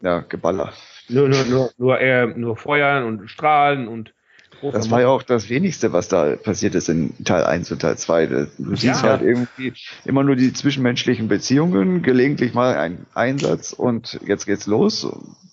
[0.01, 0.73] ja, Geballer.
[1.09, 4.13] Nur, nur, nur, nur, äh, nur Feuern und Strahlen und
[4.61, 7.97] das war ja auch das wenigste, was da passiert ist in Teil 1 und Teil
[7.97, 8.25] 2.
[8.25, 9.09] Du siehst ja.
[9.09, 9.73] halt irgendwie
[10.03, 15.07] immer nur die zwischenmenschlichen Beziehungen, gelegentlich mal ein Einsatz und jetzt geht's los.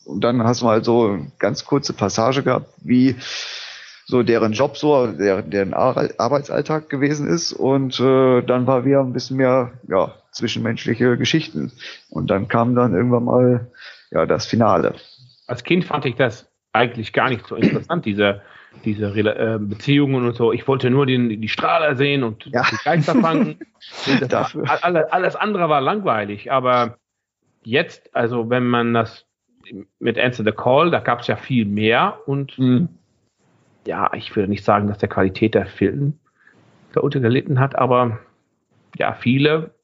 [0.05, 3.16] Und dann hast du halt so eine ganz kurze Passage gehabt, wie
[4.07, 7.53] so deren Job so, deren, deren Arbeitsalltag gewesen ist.
[7.53, 11.73] Und äh, dann war wieder ein bisschen mehr ja, zwischenmenschliche Geschichten.
[12.11, 13.71] Und dann kam dann irgendwann mal
[14.11, 14.95] ja das Finale.
[15.47, 18.43] Als Kind fand ich das eigentlich gar nicht so interessant, diese
[18.85, 20.53] diese äh, Beziehungen und so.
[20.53, 22.63] Ich wollte nur den, die Strahler sehen und Ja.
[22.71, 23.59] die Geister fangen.
[24.83, 26.51] Alles, alles andere war langweilig.
[26.51, 26.99] Aber
[27.63, 29.27] jetzt, also wenn man das
[30.01, 32.89] mit Answer the Call, da gab es ja viel mehr und Mhm.
[33.87, 36.14] Ja, ich würde nicht sagen, dass der Qualität der Film
[36.93, 38.20] darunter gelitten hat, aber
[38.99, 39.74] ja, viele,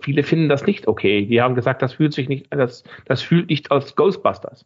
[0.00, 1.24] viele finden das nicht okay.
[1.26, 4.64] Die haben gesagt, das fühlt sich nicht, das, das fühlt nicht als Ghostbusters.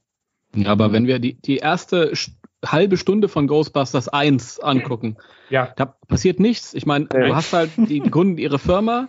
[0.54, 2.32] Ja, aber wenn wir die, die erste St-
[2.64, 5.16] halbe Stunde von Ghostbusters 1 angucken,
[5.48, 6.74] Ja, da passiert nichts.
[6.74, 9.08] Ich meine, du hast halt, die gründen ihre Firma.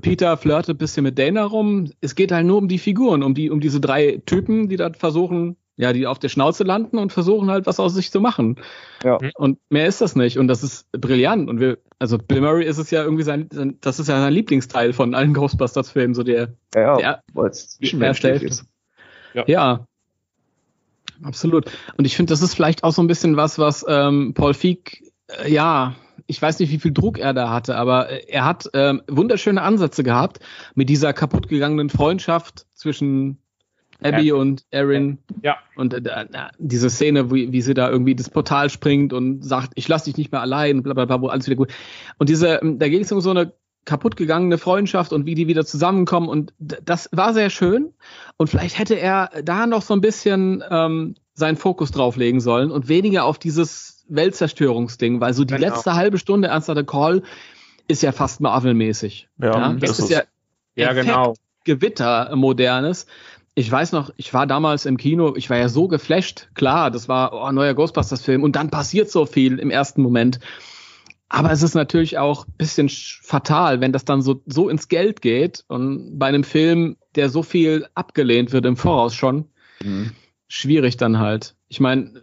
[0.00, 1.90] Peter flirtet ein bisschen mit Dana rum.
[2.00, 4.90] Es geht halt nur um die Figuren, um die, um diese drei Typen, die da
[4.92, 8.60] versuchen, ja, die auf der Schnauze landen und versuchen halt was aus sich zu machen.
[9.02, 9.18] Ja.
[9.34, 10.38] Und mehr ist das nicht.
[10.38, 11.48] Und das ist brillant.
[11.48, 14.32] Und wir, also Bill Murray ist es ja irgendwie sein, sein das ist ja sein
[14.32, 17.22] Lieblingsteil von allen Ghostbusters-Filmen, so der, Ja, der
[17.52, 18.46] zwischenmenschlich Hälfte.
[18.46, 18.66] ist.
[19.46, 19.86] Ja.
[21.22, 21.70] Absolut.
[21.96, 25.02] Und ich finde, das ist vielleicht auch so ein bisschen was, was ähm, Paul Feig,
[25.28, 25.94] äh, ja,
[26.26, 29.62] ich weiß nicht, wie viel Druck er da hatte, aber äh, er hat ähm, wunderschöne
[29.62, 30.40] Ansätze gehabt
[30.74, 33.38] mit dieser kaputtgegangenen Freundschaft zwischen
[34.02, 34.34] Abby Ja.
[34.34, 35.18] und Erin.
[35.42, 35.56] Ja.
[35.76, 36.26] Und äh,
[36.58, 40.16] diese Szene, wie, wie sie da irgendwie das Portal springt und sagt, ich lass dich
[40.16, 41.72] nicht mehr allein, bla bla bla, wo alles wieder gut.
[42.18, 43.52] Und diese, ähm, da ging es um so eine
[43.84, 47.92] kaputtgegangene Freundschaft und wie die wieder zusammenkommen und das war sehr schön
[48.38, 52.88] und vielleicht hätte er da noch so ein bisschen ähm, seinen Fokus drauflegen sollen und
[52.88, 55.66] weniger auf dieses Weltzerstörungsding, weil so die Genau.
[55.66, 57.22] letzte halbe Stunde Ernster the Call
[57.86, 59.28] ist ja fast Marvel-mäßig.
[59.38, 60.22] Ja, das ist ist ja
[60.76, 61.34] ja, genau.
[61.64, 63.06] Gewitter modernes.
[63.56, 66.48] Ich weiß noch, ich war damals im Kino, ich war ja so geflasht.
[66.54, 70.40] Klar, das war oh, neuer Ghostbusters-Film und dann passiert so viel im ersten Moment.
[71.28, 74.88] Aber es ist natürlich auch ein bisschen sch- fatal, wenn das dann so, so ins
[74.88, 79.46] Geld geht und bei einem Film, der so viel abgelehnt wird im Voraus schon,
[79.82, 80.12] Mhm.
[80.48, 81.54] schwierig dann halt.
[81.68, 82.22] Ich meine,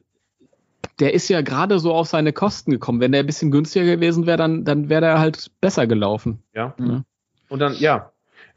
[1.00, 3.00] der ist ja gerade so auf seine Kosten gekommen.
[3.00, 6.44] Wenn der ein bisschen günstiger gewesen wäre, dann, dann wäre der halt besser gelaufen.
[6.54, 6.76] Ja.
[6.80, 7.04] Ja.
[7.50, 8.11] Und dann, ja.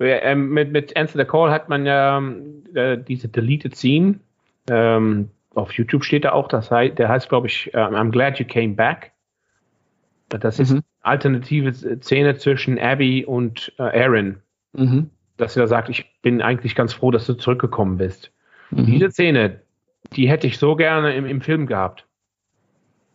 [0.05, 4.21] Ähm, mit, mit Answer the Call hat man ja ähm, äh, diese Deleted Scene.
[4.69, 8.39] Ähm, auf YouTube steht da auch, das heißt, der heißt, glaube ich, ähm, I'm glad
[8.39, 9.13] you came back.
[10.31, 10.83] Das ist Mhm.
[11.03, 14.41] alternative Szene zwischen Abby und äh, Aaron.
[14.73, 15.11] Mhm.
[15.37, 18.33] Dass er sagt, ich bin eigentlich ganz froh, dass du zurückgekommen bist.
[18.71, 18.87] Mhm.
[18.87, 19.61] Diese Szene,
[20.13, 22.07] die hätte ich so gerne im, im Film gehabt.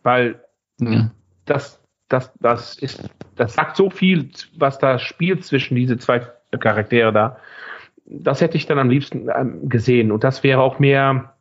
[0.02, 0.40] Weil
[0.80, 1.10] Ja.
[1.44, 6.22] das, das, das ist, das sagt so viel, was da spielt zwischen diese zwei
[6.58, 7.36] Charaktere da.
[8.06, 10.10] Das hätte ich dann am liebsten ähm, gesehen.
[10.10, 11.34] Und das wäre auch mehr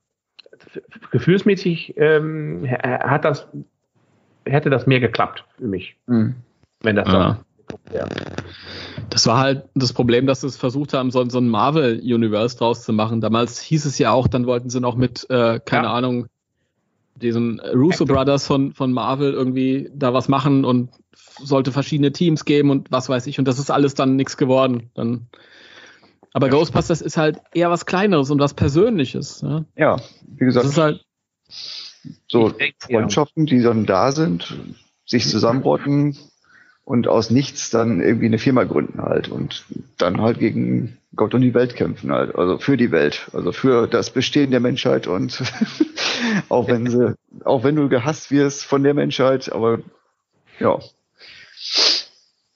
[1.12, 3.48] gefühlsmäßig ähm, hat das,
[4.46, 6.36] hätte das mehr geklappt für mich, Mhm.
[6.82, 7.40] wenn das Ja.
[7.70, 8.10] so wäre.
[9.10, 12.84] Das war halt das Problem, dass sie es versucht haben, so, so ein Marvel-Universe draus
[12.84, 13.22] zu machen.
[13.22, 15.94] Damals hieß es ja auch, dann wollten sie noch mit, äh, keine Ja.
[15.94, 16.28] Ahnung,
[17.16, 20.90] diesen Russo Brothers von, von Marvel irgendwie da was machen und
[21.44, 23.40] sollte verschiedene Teams geben und was weiß ich.
[23.40, 24.90] Und das ist alles dann nichts geworden.
[24.94, 25.28] Dann,
[26.34, 29.42] aber Ghostbusters ist halt eher was Kleineres und was Persönliches.
[29.42, 29.66] Ja?
[29.76, 31.06] Ja, wie Das gesagt, ist halt,
[32.28, 32.68] so ja.
[32.80, 34.56] Freundschaften, die dann da sind,
[35.06, 36.18] sich zusammenrotten
[36.90, 39.66] und aus nichts dann irgendwie eine Firma gründen halt und
[39.98, 43.88] dann halt gegen Gott und die Welt kämpfen halt, also für die Welt, also für
[43.88, 45.42] das Bestehen der Menschheit und
[46.50, 49.80] auch wenn sie, auch wenn du gehasst wirst von der Menschheit, aber
[50.60, 50.80] ja,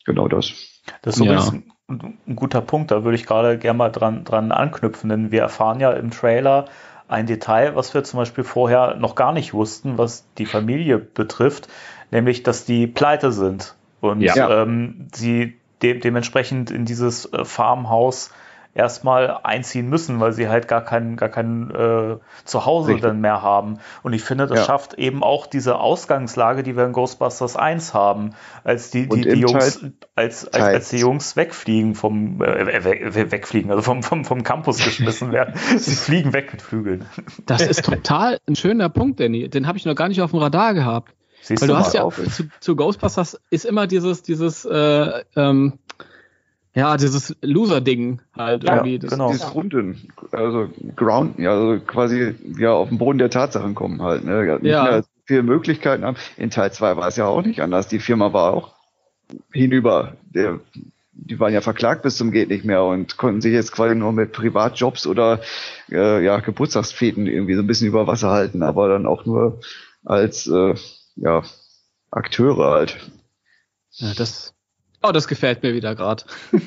[0.05, 0.53] genau das.
[1.01, 1.25] Das ist Ja.
[1.25, 1.53] übrigens
[1.87, 5.41] ein, ein guter Punkt, da würde ich gerade gerne mal dran, dran anknüpfen, denn wir
[5.41, 6.65] erfahren ja im Trailer
[7.07, 11.67] ein Detail, was wir zum Beispiel vorher noch gar nicht wussten, was die Familie betrifft,
[12.11, 14.63] nämlich, dass die pleite sind und Ja.
[14.63, 18.31] ähm, sie de dementsprechend in dieses äh, Farmhaus
[18.75, 23.03] erstmal einziehen müssen, weil sie halt gar kein, gar kein äh, Zuhause Richtig.
[23.03, 23.79] dann mehr haben.
[24.01, 24.65] Und ich finde, das Ja.
[24.65, 28.31] schafft eben auch diese Ausgangslage, die wir in Ghostbusters 1 haben,
[28.63, 33.31] als die, die, die Jungs, Teil- als, als, als die Jungs wegfliegen vom, äh, we-
[33.31, 35.53] wegfliegen, also vom, vom, vom Campus geschmissen werden.
[35.77, 37.05] Sie fliegen weg mit Flügeln.
[37.45, 39.49] das ist total ein schöner Punkt, Danny.
[39.49, 41.13] Den habe ich noch gar nicht auf dem Radar gehabt.
[41.45, 41.99] Siehst Weil du hast mal.
[41.99, 42.15] ja auf.
[42.15, 45.73] zu, zu Ghostbusters ist immer dieses, dieses, äh, ähm,
[46.75, 48.99] ja, dieses Loser-Ding halt Ja, irgendwie.
[48.99, 49.31] Das, genau.
[49.31, 54.23] Dieses Runden, also Ground, ja, also quasi ja auf den Boden der Tatsachen kommen halt,
[54.25, 54.59] ne?
[54.61, 54.83] Nicht Ja.
[54.83, 56.17] mehr viele Möglichkeiten haben.
[56.37, 57.87] In Teil 2 war es ja auch nicht anders.
[57.87, 58.73] Die Firma war auch
[59.51, 60.17] hinüber.
[60.33, 60.59] Der,
[61.13, 64.11] die waren ja verklagt bis zum geht nicht mehr und konnten sich jetzt quasi nur
[64.11, 65.41] mit Privatjobs oder
[65.91, 69.59] äh, ja, Geburtstagsfeten irgendwie so ein bisschen über Wasser halten, aber dann auch nur
[70.03, 70.75] als äh,
[71.15, 71.43] ja,
[72.11, 72.97] Akteure halt.
[73.91, 74.52] Ja, das,
[75.03, 76.23] oh, das gefällt mir wieder gerade.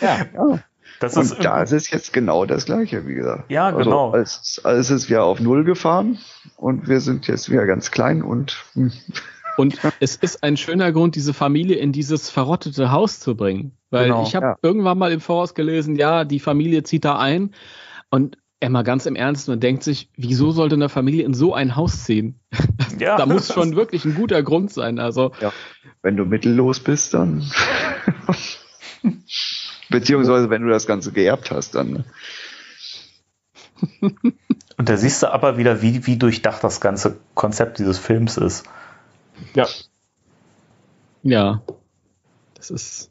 [0.00, 0.16] Ja.
[0.34, 0.58] Ja.
[0.98, 3.50] Das und ist da ist es jetzt genau das Gleiche, wie gesagt.
[3.50, 4.12] Ja, genau.
[4.12, 6.18] Also, als, als ist wir auf Null gefahren
[6.56, 8.90] und wir sind jetzt wieder ganz klein und hm,
[9.56, 13.76] Und es ist ein schöner Grund, diese Familie in dieses verrottete Haus zu bringen.
[13.90, 14.56] Weil Genau, ich habe ja.
[14.62, 17.54] irgendwann mal im Voraus gelesen, ja, die Familie zieht da ein.
[18.10, 21.76] Und Emma ganz im Ernst, man denkt sich, wieso sollte eine Familie in so ein
[21.76, 22.38] Haus ziehen?
[22.98, 23.16] Ja.
[23.16, 24.98] Da muss schon wirklich ein guter Grund sein.
[24.98, 25.32] Also,
[26.02, 27.50] wenn du mittellos bist, dann.
[29.88, 31.90] Beziehungsweise, wenn du das Ganze geerbt hast, dann.
[31.92, 32.04] ne?
[34.76, 38.64] Und da siehst du aber wieder, wie, wie durchdacht das ganze Konzept dieses Films ist.
[39.54, 39.66] Ja.
[41.22, 41.62] ja,
[42.54, 43.10] das ist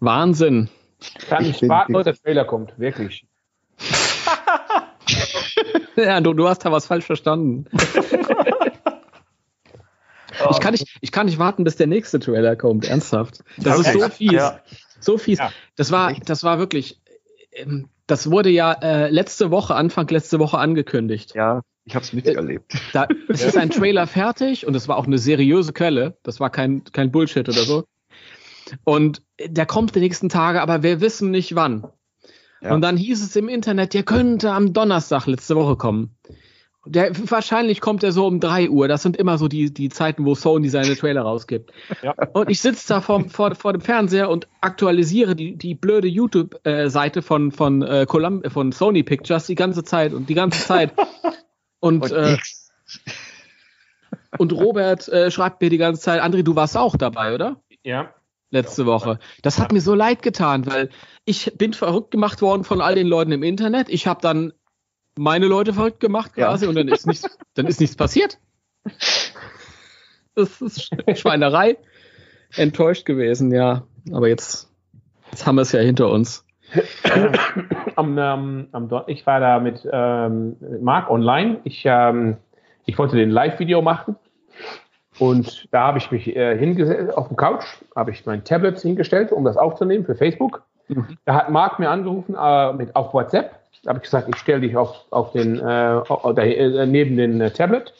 [0.00, 0.68] Wahnsinn.
[1.28, 2.78] Kann Ich nicht bin- warten, bis der Trailer kommt.
[2.78, 3.26] Wirklich.
[6.04, 7.66] Ja, du, du hast da was falsch verstanden.
[10.50, 13.42] Ich kann, nicht, ich kann nicht warten, bis der nächste Trailer kommt, ernsthaft.
[13.56, 14.32] Das ist so fies.
[14.32, 14.60] Ja.
[15.00, 15.38] So fies.
[15.38, 15.50] Ja.
[15.74, 17.00] Das war, das war wirklich,
[17.52, 21.34] ähm, das wurde ja äh, letzte Woche, Anfang letzte Woche angekündigt.
[21.34, 22.72] Ja, ich habe es miterlebt.
[22.92, 26.16] Da es ist ein Trailer fertig und es war auch eine seriöse Quelle.
[26.22, 27.84] Das war kein, kein Bullshit oder so.
[28.84, 31.86] Und der kommt die nächsten Tage, aber wir wissen nicht wann.
[32.60, 32.74] Ja.
[32.74, 36.16] Und dann hieß es im Internet, der könnte am Donnerstag letzte Woche kommen.
[36.86, 38.88] Der, wahrscheinlich kommt er so um 3 Uhr.
[38.88, 41.72] Das sind immer so die, die Zeiten, wo Sony seine Trailer rausgibt.
[42.02, 42.14] Ja.
[42.32, 47.22] Und ich sitze da vor, vor, vor dem Fernseher und aktualisiere die, die blöde YouTube-Seite
[47.22, 50.92] von, von, äh, Colum von Sony Pictures die ganze Zeit und die ganze Zeit.
[51.80, 52.36] Und, Und äh,
[54.36, 57.60] und Robert äh, schreibt mir die ganze Zeit, André, du warst auch dabei, oder?
[57.82, 58.14] Ja.
[58.50, 59.18] Letzte Woche.
[59.42, 60.88] Das hat mir so leid getan, weil
[61.26, 63.88] ich bin verrückt gemacht worden von all den Leuten im Internet.
[63.90, 64.52] Ich habe dann
[65.18, 66.68] meine Leute verrückt gemacht quasi Ja.
[66.70, 68.38] und dann ist nichts, dann ist nichts passiert.
[70.34, 71.76] Das ist Schweinerei.
[72.56, 73.82] Enttäuscht gewesen, ja.
[74.12, 74.72] Aber jetzt,
[75.30, 76.46] jetzt haben wir es ja hinter uns.
[77.96, 81.60] am, ähm, am ich war da mit ähm, Marc online.
[81.64, 82.36] Ich, ähm,
[82.86, 84.16] ich wollte den Live-Video machen.
[85.18, 87.64] Und da habe ich mich äh, hingesetzt, auf dem Couch,
[87.96, 90.62] habe ich mein Tablet hingestellt, um das aufzunehmen für Facebook.
[91.24, 93.52] Da hat Marc mir angerufen äh, mit, auf WhatsApp.
[93.82, 97.40] Da habe ich gesagt, ich stelle dich auf, auf den, äh, da, äh, neben den
[97.40, 97.92] äh, Tablet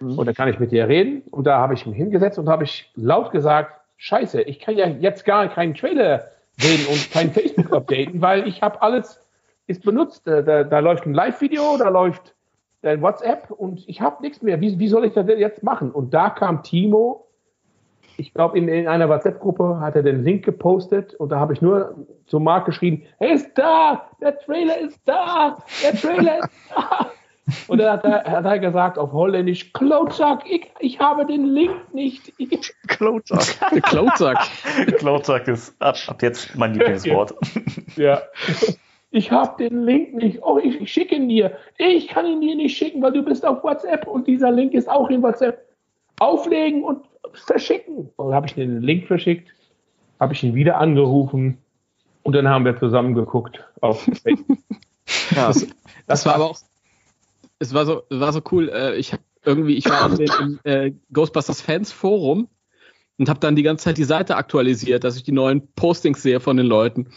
[0.00, 1.22] und dann kann ich mit dir reden.
[1.30, 4.86] Und da habe ich mich hingesetzt und habe ich laut gesagt, scheiße, ich kann ja
[4.86, 9.20] jetzt gar keinen Trailer sehen und kein Facebook updaten, weil ich habe alles
[9.66, 10.26] ist benutzt.
[10.28, 12.34] Äh, Da, da läuft ein Live-Video, da läuft
[12.86, 14.60] dein WhatsApp und ich habe nichts mehr.
[14.60, 15.90] Wie, wie soll ich das denn jetzt machen?
[15.90, 17.26] Und da kam Timo,
[18.16, 21.60] ich glaube, in, in einer WhatsApp-Gruppe hat er den Link gepostet und da habe ich
[21.60, 27.10] nur zu Marc geschrieben, er ist da, der Trailer ist da, der Trailer ist da.
[27.68, 31.94] Und dann hat er, hat er gesagt auf Holländisch, Klotzack, ich, ich habe den Link
[31.94, 32.32] nicht.
[32.38, 33.70] Ich, Klotsack.
[33.72, 34.38] Der Klauzack.
[34.98, 37.36] Klauzack ist ab, ab jetzt mein Lieblingswort.
[37.94, 38.20] ja.
[39.10, 40.42] Ich habe den Link nicht.
[40.42, 41.56] Oh, ich, ich schicke ihn dir.
[41.78, 44.88] Ich kann ihn dir nicht schicken, weil du bist auf WhatsApp und dieser Link ist
[44.88, 45.66] auch in WhatsApp.
[46.18, 47.04] Auflegen und
[47.34, 48.10] verschicken.
[48.16, 49.48] Und dann habe ich den Link verschickt,
[50.18, 51.58] habe ich ihn wieder angerufen
[52.22, 54.58] und dann haben wir zusammen geguckt auf Facebook.
[55.34, 55.66] Ja, Das,
[56.06, 56.58] das war aber auch,
[57.58, 58.68] es war so, es war so cool.
[58.68, 62.48] Äh, ich habe irgendwie, ich war auf dem im, äh, Ghostbusters Fans Forum
[63.18, 66.40] und habe dann die ganze Zeit die Seite aktualisiert, dass ich die neuen Postings sehe
[66.40, 67.10] von den Leuten.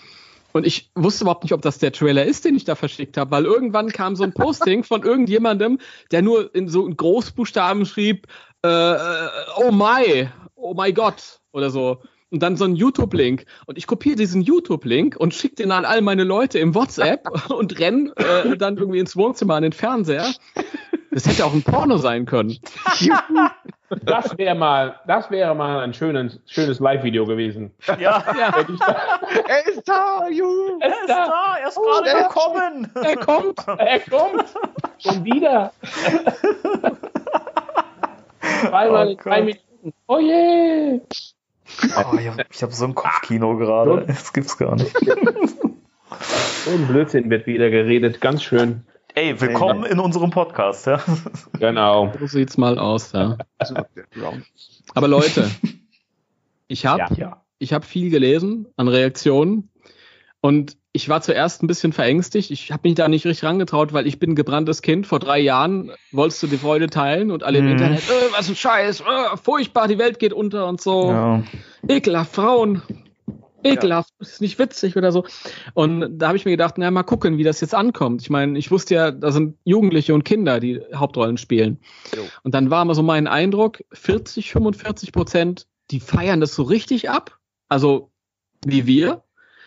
[0.51, 3.31] Und ich wusste überhaupt nicht, ob das der Trailer ist, den ich da verschickt habe,
[3.31, 5.79] weil irgendwann kam so ein Posting von irgendjemandem,
[6.11, 8.27] der nur in so Großbuchstaben schrieb,
[8.65, 12.01] äh, äh, oh my, oh my Gott oder so.
[12.31, 13.45] Und dann so ein YouTube-Link.
[13.65, 17.79] Und ich kopiere diesen YouTube-Link und schicke den an all meine Leute im WhatsApp und
[17.79, 20.31] renn äh, dann irgendwie ins Wohnzimmer an den Fernseher.
[21.11, 22.57] Das hätte auch ein Porno sein können.
[24.05, 27.71] Das wäre mal, das wäre mal ein schönes, schönes Live-Video gewesen.
[27.99, 28.65] Ja, da,
[29.47, 30.77] er ist da, Juhu.
[30.79, 32.91] er ist da, er ist gerade er- gekommen.
[32.93, 33.67] Er kommt.
[33.79, 34.45] er kommt
[34.99, 35.73] schon wieder.
[38.61, 39.41] Zweimal Oh in drei.
[39.41, 39.93] Minuten.
[40.07, 41.01] Oh je!
[41.97, 44.05] Oh, ich habe hab so ein Kopfkino gerade.
[44.05, 44.95] Das gibt's gar nicht.
[46.65, 48.19] So ein Blödsinn wird wieder geredet.
[48.19, 48.83] Ganz schön.
[49.19, 50.85] Ey, willkommen in unserem Podcast.
[50.87, 51.01] Ja?
[51.59, 52.09] Genau.
[52.21, 53.37] So sieht's mal aus, ja.
[54.95, 55.51] Aber Leute,
[56.69, 57.17] ich habe Ja.
[57.17, 57.41] ja.
[57.57, 59.71] ich habe viel gelesen an Reaktionen
[60.39, 62.49] und ich war zuerst ein bisschen verängstigt.
[62.49, 65.05] Ich habe mich da nicht richtig rangetraut, weil ich bin ein gebranntes Kind.
[65.05, 67.71] Vor drei Jahren wolltest du die Freude teilen und alle im Mhm.
[67.73, 71.11] Internet, äh, was ein Scheiß, äh, furchtbar, die Welt geht unter und so.
[71.11, 71.43] ja.
[71.89, 72.83] Ekelhaft, Frauen.
[73.63, 75.25] Ekelhaft, ist nicht witzig oder so.
[75.73, 78.21] Und da habe ich mir gedacht, na mal gucken, wie das jetzt ankommt.
[78.21, 81.79] Ich meine, ich wusste ja, da sind Jugendliche und Kinder, die Hauptrollen spielen.
[82.15, 82.23] Jo.
[82.43, 87.09] Und dann war immer so mein Eindruck, 40, 45 Prozent, die feiern das so richtig
[87.09, 87.37] ab.
[87.67, 88.11] Also
[88.65, 89.23] wie wir.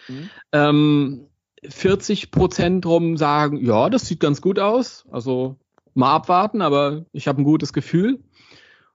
[0.08, 0.30] Mhm.
[0.52, 1.26] Ähm,
[1.68, 5.04] 40 Prozent rum sagen, ja, das sieht ganz gut aus.
[5.10, 5.56] Also
[5.94, 8.20] mal abwarten, aber ich habe ein gutes Gefühl.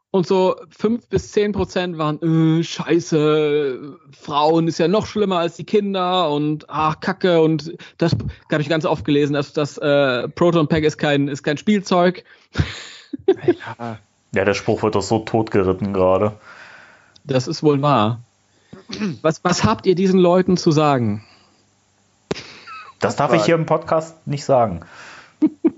[0.10, 5.58] Und so 5 bis 10 Prozent waren, äh, scheiße, Frauen ist ja noch schlimmer als
[5.58, 7.42] die Kinder und ach, Kacke.
[7.42, 8.16] Und das
[8.52, 12.24] habe ich ganz oft gelesen, dass das äh, Proton Pack ist kein, ist kein Spielzeug.
[13.46, 14.00] ja.
[14.34, 16.34] ja, der Spruch wird doch so totgeritten gerade.
[17.26, 18.22] Das ist wohl wahr.
[19.22, 21.24] Was, was habt ihr diesen Leuten zu sagen?
[23.00, 24.82] Das darf ich hier im Podcast nicht sagen.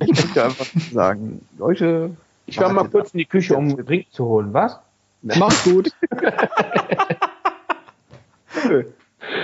[0.01, 2.15] Ich möchte einfach sagen, Leute.
[2.49, 4.53] Ich war mal kurz in die Küche, um einen Drink zu holen.
[4.53, 4.79] Was?
[5.21, 5.91] Mach's gut.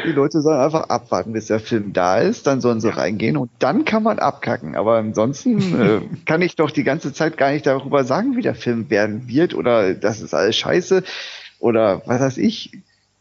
[0.06, 3.52] Die Leute sollen einfach abwarten, bis der Film da ist, dann sollen sie reingehen und
[3.60, 4.76] dann kann man abkacken.
[4.76, 8.56] Aber ansonsten äh, kann ich doch die ganze Zeit gar nicht darüber sagen, wie der
[8.56, 11.04] Film werden wird oder das ist alles scheiße
[11.60, 12.72] oder was weiß ich.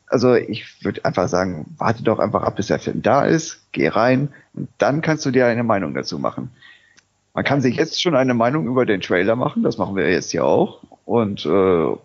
[0.06, 3.88] Also ich würde einfach sagen, warte doch einfach ab, bis der Film da ist, geh
[3.88, 6.50] rein und dann kannst du dir eine Meinung dazu machen.
[7.34, 10.30] Man kann sich jetzt schon eine Meinung über den Trailer machen, das machen wir jetzt
[10.30, 10.80] hier auch.
[11.04, 11.96] Und äh,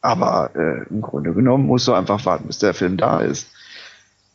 [0.00, 3.50] aber äh, im Grunde genommen musst du einfach warten, bis der Film da ist.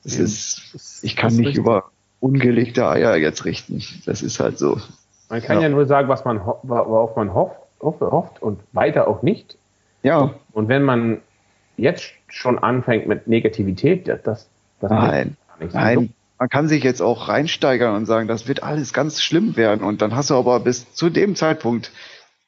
[0.04, 1.58] Das ja, ist, ich kann nicht richtig.
[1.58, 1.92] über
[2.22, 3.84] ungelegte Eier jetzt richten.
[4.06, 4.80] Das ist halt so.
[5.30, 9.22] Man kann ja, ja nur sagen, was man worauf man hofft, hofft und weiter auch
[9.22, 9.58] nicht.
[10.04, 10.36] Ja.
[10.54, 11.20] Und wenn man
[11.76, 14.48] jetzt schon anfängt mit Negativität, das,
[14.80, 15.36] das nein,
[15.74, 19.84] nein, man kann sich jetzt auch reinsteigern und sagen, das wird alles ganz schlimm werden.
[19.84, 21.92] Und dann hast du aber bis zu dem Zeitpunkt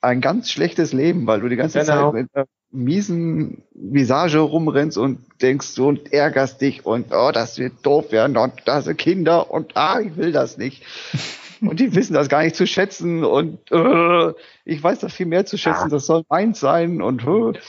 [0.01, 2.11] ein ganz schlechtes Leben, weil du die ganze genau.
[2.11, 7.57] Zeit mit einer miesen Visage rumrennst und denkst du und ärgerst dich und oh, das
[7.57, 10.83] wird doof werden und da sind Kinder und ah, ich will das nicht.
[11.61, 14.33] Und die wissen das gar nicht zu schätzen und äh,
[14.63, 17.59] ich weiß das viel mehr zu schätzen, das soll meins sein und äh,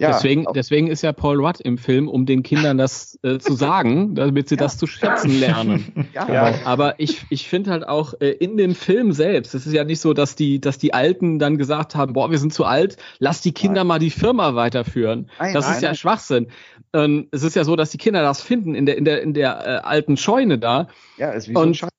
[0.00, 3.54] ja, deswegen, deswegen ist ja Paul Rudd im Film, um den Kindern das äh, zu
[3.54, 4.60] sagen, damit sie ja.
[4.60, 6.06] das zu schätzen lernen.
[6.14, 6.54] Ja.
[6.64, 10.00] Aber ich, ich finde halt auch äh, in dem Film selbst, es ist ja nicht
[10.00, 13.40] so, dass die, dass die Alten dann gesagt haben, boah, wir sind zu alt, lass
[13.40, 13.86] die Kinder nein.
[13.86, 15.30] mal die Firma weiterführen.
[15.38, 16.48] Nein, das nein, ist ja Schwachsinn.
[16.92, 19.34] Ähm, es ist ja so, dass die Kinder das finden in der, in der, in
[19.34, 20.88] der äh, alten Scheune da.
[21.16, 21.90] Ja, ist wie so ein Schatz.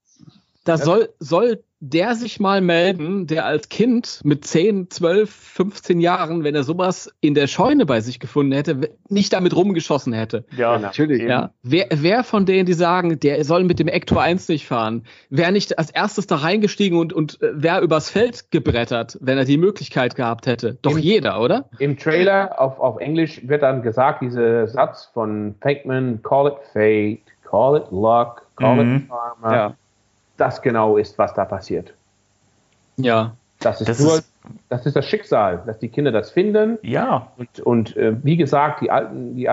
[0.63, 6.43] Da soll, soll der sich mal melden, der als Kind mit 10, 12, 15 Jahren,
[6.43, 10.45] wenn er sowas in der Scheune bei sich gefunden hätte, nicht damit rumgeschossen hätte.
[10.55, 11.23] Ja, natürlich.
[11.23, 11.49] Ja.
[11.63, 15.51] Wer, wer von denen, die sagen, der soll mit dem Ector 1 nicht fahren, wäre
[15.51, 19.57] nicht als erstes da reingestiegen und, und äh, wäre übers Feld gebrettert, wenn er die
[19.57, 20.77] Möglichkeit gehabt hätte?
[20.83, 21.67] Doch Im, jeder, oder?
[21.79, 27.21] Im Trailer auf, auf Englisch wird dann gesagt, dieser Satz von Pinkman, call it fate,
[27.43, 28.95] call it luck, call mhm.
[28.97, 29.55] it karma.
[29.55, 29.75] Ja
[30.37, 31.93] das genau ist, was da passiert.
[32.97, 33.35] Ja.
[33.59, 34.31] Das ist das nur, ist,
[34.69, 36.79] das ist das Schicksal, dass die Kinder das finden.
[36.81, 37.31] Ja.
[37.37, 39.47] Und, und äh, wie gesagt, die alten, die,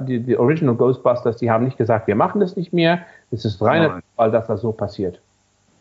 [0.00, 3.00] die, die Original Ghostbusters, die haben nicht gesagt, wir machen das nicht mehr.
[3.30, 5.20] Es ist reiner Zufall, dass das so passiert.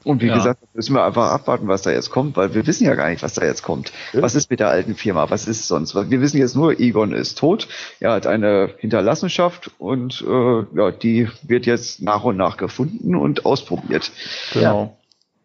[0.04, 0.36] Und wie ja.
[0.36, 3.24] gesagt, müssen wir einfach abwarten, was da jetzt kommt, weil wir wissen ja gar nicht,
[3.24, 3.94] was da jetzt kommt.
[4.12, 5.30] Was ist mit der alten Firma?
[5.30, 5.96] Was ist sonst?
[5.96, 7.68] Wir wissen jetzt nur, Egon ist tot.
[8.00, 13.46] Er hat eine Hinterlassenschaft und äh, ja, die wird jetzt nach und nach gefunden und
[13.46, 14.12] ausprobiert.
[14.54, 14.98] Genau.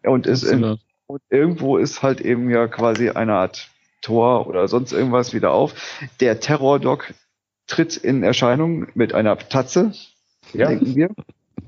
[0.03, 0.11] Ja.
[0.11, 3.69] Und, ist in, und irgendwo ist halt eben ja quasi eine Art
[4.01, 5.99] Tor oder sonst irgendwas wieder auf.
[6.19, 7.13] Der Terror-Doc
[7.67, 9.93] tritt in Erscheinung mit einer Tatze,
[10.53, 10.67] ja.
[10.67, 11.09] denken wir.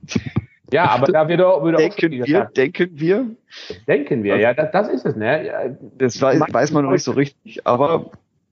[0.72, 3.26] Ja, aber da wird auch, wird denken auch wir, denken wir.
[3.88, 5.45] Denken wir, ja, das, das ist es, ne?
[5.45, 5.59] Ja,
[5.97, 8.11] das weiß, weiß man noch nicht so richtig, aber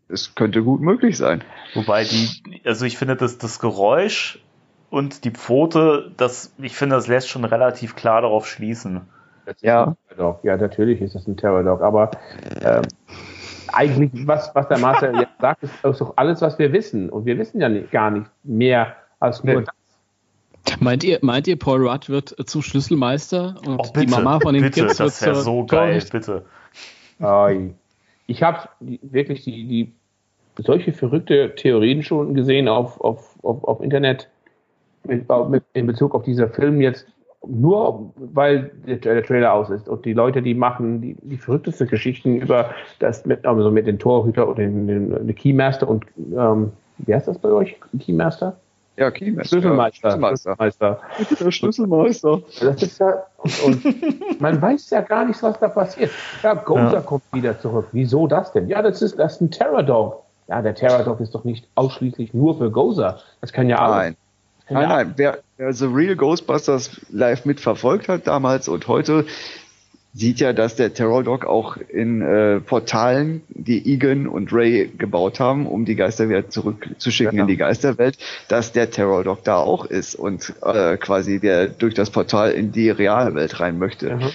[0.10, 1.44] es könnte gut möglich sein.
[1.76, 2.30] Wobei die,
[2.66, 4.44] also ich finde, dass das Geräusch
[4.90, 9.02] und die Pfote, das, ich finde, das lässt schon relativ klar darauf schließen.
[9.62, 9.96] Ja.
[10.44, 12.12] ja, natürlich ist das ein Terror Dog, aber
[12.64, 12.84] ähm,
[13.74, 17.10] eigentlich, was, was der Master jetzt sagt, ist doch alles, was wir wissen.
[17.10, 19.66] Und wir wissen ja nicht, gar nicht mehr als nur nee.
[19.66, 19.76] das.
[20.80, 24.54] Meint ihr, meint ihr, Paul Rudd wird zum Schlüsselmeister und oh, bitte, die Mama von
[24.54, 26.46] den bitte, Kids das wäre so geil, bitte.
[28.28, 29.94] ich habe wirklich die, die
[30.64, 34.30] solche verrückte Theorien schon gesehen auf, auf, auf, auf Internet
[35.06, 37.08] mit, mit, in Bezug auf dieser Film jetzt
[37.48, 41.88] nur weil der, der, Trailer aus ist und die Leute, die machen die, die verrücktesten
[41.88, 46.06] Geschichten über das mit, also mit den Torhüter und den, den, den Keymaster und
[46.38, 47.78] ähm, wie heißt das bei euch?
[47.98, 48.58] Keymaster?
[48.98, 49.48] Ja, Keymaster.
[49.48, 50.12] Schlüsselmeister.
[50.12, 51.00] Schlüsselmeister.
[51.40, 52.42] Der Schlüsselmeister.
[52.60, 56.12] Das ist ja, und, und man weiß ja gar nicht, was da passiert.
[56.44, 57.02] Ja, Gozer ja.
[57.02, 57.88] kommt wieder zurück.
[57.94, 58.68] Wieso das denn?
[58.68, 60.24] Ja, das ist, das ist ein Terror Dog.
[60.48, 63.20] Ja, der Terror Dog ist doch nicht ausschließlich nur für Gozer.
[63.40, 64.18] Das kann ja Nein.
[64.70, 65.14] Kann nein, ja nein.
[65.16, 69.26] Wer, wer The Real Ghostbusters live mitverfolgt hat damals und heute,
[70.14, 75.40] sieht ja, dass der Terror Dog auch in äh, Portalen, die Egan und Ray gebaut
[75.40, 77.44] haben, um die Geister wieder zurückzuschicken ja.
[77.44, 78.18] in die Geisterwelt,
[78.48, 82.72] dass der Terror Dog da auch ist und äh, quasi der durch das Portal in
[82.72, 84.16] die reale Welt rein möchte.
[84.16, 84.30] Mhm.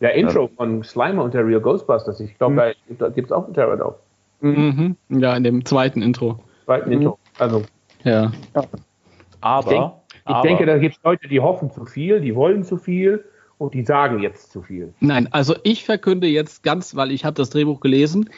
[0.00, 0.50] Der Intro ja.
[0.56, 2.98] von Slimer und der Real Ghostbusters, ich glaube, mhm.
[2.98, 3.98] da gibt es auch einen Terror Dog.
[4.40, 4.96] Mhm.
[5.08, 6.40] Ja, in dem zweiten Intro.
[6.64, 7.12] Zweiten Intro.
[7.12, 7.16] Mhm.
[7.38, 7.62] Also.
[8.02, 8.32] Ja.
[9.40, 9.60] Aber.
[9.60, 12.64] Ich, denk, ich aber, denke, da gibt es Leute, die hoffen zu viel, die wollen
[12.64, 13.24] zu viel
[13.58, 14.92] und die sagen jetzt zu viel.
[15.00, 18.30] Nein, also ich verkünde jetzt ganz, weil ich habe das Drehbuch gelesen,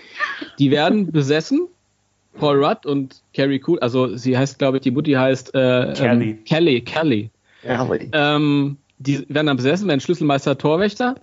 [0.59, 1.69] die werden besessen.
[2.35, 6.31] Paul Rudd und Carrie Cool, also sie heißt, glaube ich, die Mutti heißt äh, Kelly.
[6.31, 7.31] Ähm, Kelly, Kelly.
[7.65, 7.89] Ja.
[8.13, 11.17] Ähm, die werden dann besessen, werden Schlüsselmeister Torwächter.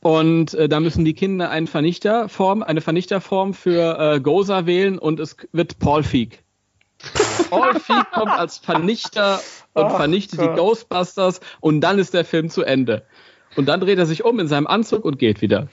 [0.00, 5.20] Und äh, da müssen die Kinder eine Vernichterform, eine Vernichterform für äh, Goza wählen und
[5.20, 6.42] es wird Paul Feig.
[7.50, 9.40] Paul Feig kommt als Vernichter
[9.72, 13.04] und vernichtet die Ghostbusters und dann ist der Film zu Ende.
[13.56, 15.68] Und dann dreht er sich um in seinem Anzug und geht wieder.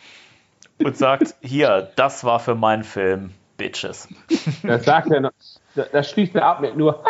[0.80, 4.08] Und sagt, hier, das war für meinen Film, Bitches.
[4.64, 5.32] Das sagt er noch,
[5.76, 7.04] das schließt er ab mit nur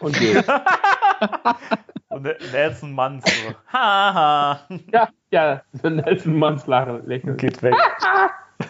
[0.00, 0.44] und geht.
[2.08, 4.60] und Nelson Manns so, haha.
[4.92, 7.36] ja, ja, Nelson Manns Lachen lächeln.
[7.36, 7.74] Geht weg.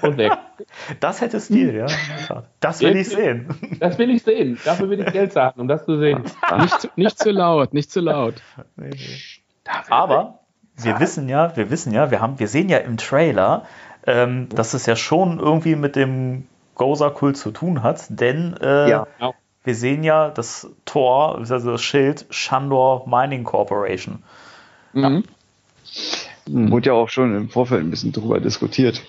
[0.03, 0.32] und weg.
[1.01, 1.87] Das hätte Stil, ja.
[2.61, 3.55] Das will ich sehen.
[3.81, 4.59] Das will ich sehen.
[4.65, 6.24] Dafür will ich Geld zahlen, um das zu sehen.
[6.59, 8.35] Nicht, nicht zu laut, nicht zu laut.
[9.89, 10.39] Aber
[10.85, 13.66] wir wissen ja, wir wissen ja, wir haben, wir sehen ja im Trailer,
[14.07, 19.07] ähm, dass es ja schon irgendwie mit dem Gozer-Kult zu tun hat, denn äh, ja.
[19.65, 24.23] wir sehen ja das Tor, also das Schild Shandor Mining Corporation.
[24.93, 25.24] Mhm.
[26.47, 26.70] Ja.
[26.70, 29.02] Wurde ja auch schon im Vorfeld ein bisschen drüber diskutiert.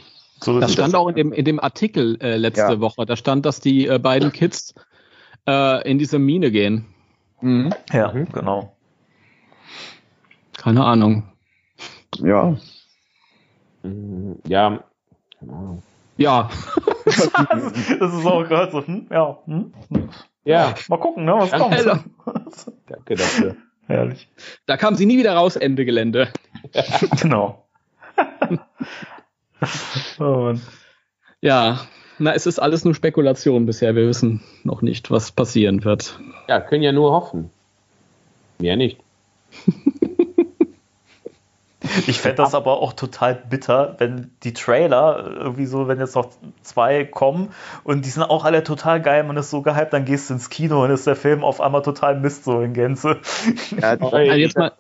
[0.43, 0.99] So das stand das.
[0.99, 2.79] auch in dem, in dem Artikel äh, letzte ja.
[2.79, 3.05] Woche.
[3.05, 4.75] Da stand, dass die äh, beiden Kids
[5.47, 6.85] äh, in diese Mine gehen.
[7.41, 7.73] Mhm.
[7.91, 8.27] Ja, mhm.
[8.31, 8.75] genau.
[10.57, 11.30] Keine Ahnung.
[12.17, 12.57] Ja.
[14.47, 14.83] Ja.
[16.17, 16.49] Ja.
[17.05, 19.07] das ist auch gerade so, hm?
[19.09, 19.39] ja.
[19.45, 19.73] Hm?
[20.43, 20.75] Ja.
[20.87, 21.75] Mal gucken, ne, was kommt.
[22.87, 23.55] Danke dafür.
[23.87, 24.29] Herrlich.
[24.65, 26.29] Da kam sie nie wieder raus, Ende Gelände.
[27.21, 27.65] genau.
[30.19, 30.53] oh
[31.41, 31.79] ja,
[32.19, 33.95] na, es ist alles nur Spekulation bisher.
[33.95, 36.19] Wir wissen noch nicht, was passieren wird.
[36.47, 37.49] Ja, können ja nur hoffen.
[38.59, 38.99] Mehr nicht.
[42.07, 46.29] Ich fände das aber auch total bitter, wenn die Trailer irgendwie so, wenn jetzt noch
[46.61, 47.49] zwei kommen
[47.83, 50.49] und die sind auch alle total geil, man ist so gehypt, dann gehst du ins
[50.49, 53.19] Kino und ist der Film auf einmal total Mist so in Gänze.
[53.79, 54.71] Ja, also jetzt mal,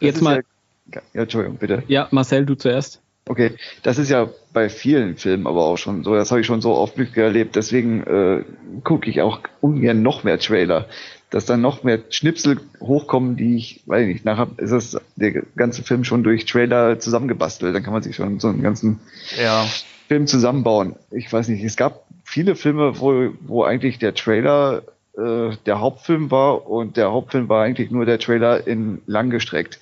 [0.00, 0.44] jetzt mal.
[0.92, 1.82] Ja, ja, Entschuldigung, bitte.
[1.88, 3.00] Ja, Marcel, du zuerst.
[3.28, 6.14] Okay, das ist ja bei vielen Filmen aber auch schon so.
[6.14, 7.56] Das habe ich schon so oft erlebt.
[7.56, 8.44] Deswegen äh,
[8.84, 10.86] gucke ich auch ungern noch mehr Trailer
[11.30, 15.82] dass dann noch mehr Schnipsel hochkommen, die ich, weiß nicht, nachher ist das der ganze
[15.82, 17.74] Film schon durch Trailer zusammengebastelt.
[17.74, 19.00] Dann kann man sich schon so einen ganzen
[19.40, 19.66] ja.
[20.08, 20.96] Film zusammenbauen.
[21.10, 24.82] Ich weiß nicht, es gab viele Filme, wo, wo eigentlich der Trailer
[25.16, 29.80] äh, der Hauptfilm war und der Hauptfilm war eigentlich nur der Trailer in langgestreckt.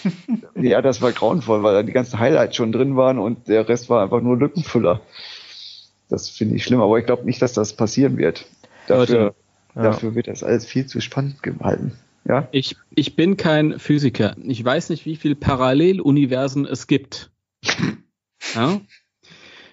[0.56, 3.88] ja, das war grauenvoll, weil da die ganzen Highlights schon drin waren und der Rest
[3.88, 5.00] war einfach nur Lückenfüller.
[6.08, 8.44] Das finde ich schlimm, aber ich glaube nicht, dass das passieren wird.
[8.86, 9.34] Dafür,
[9.74, 9.82] ja.
[9.82, 11.92] Dafür wird das alles viel zu spannend gehalten.
[12.26, 12.48] Ja?
[12.52, 14.36] Ich, ich bin kein Physiker.
[14.42, 17.30] Ich weiß nicht, wie viele Paralleluniversen es gibt.
[18.56, 18.80] Ja?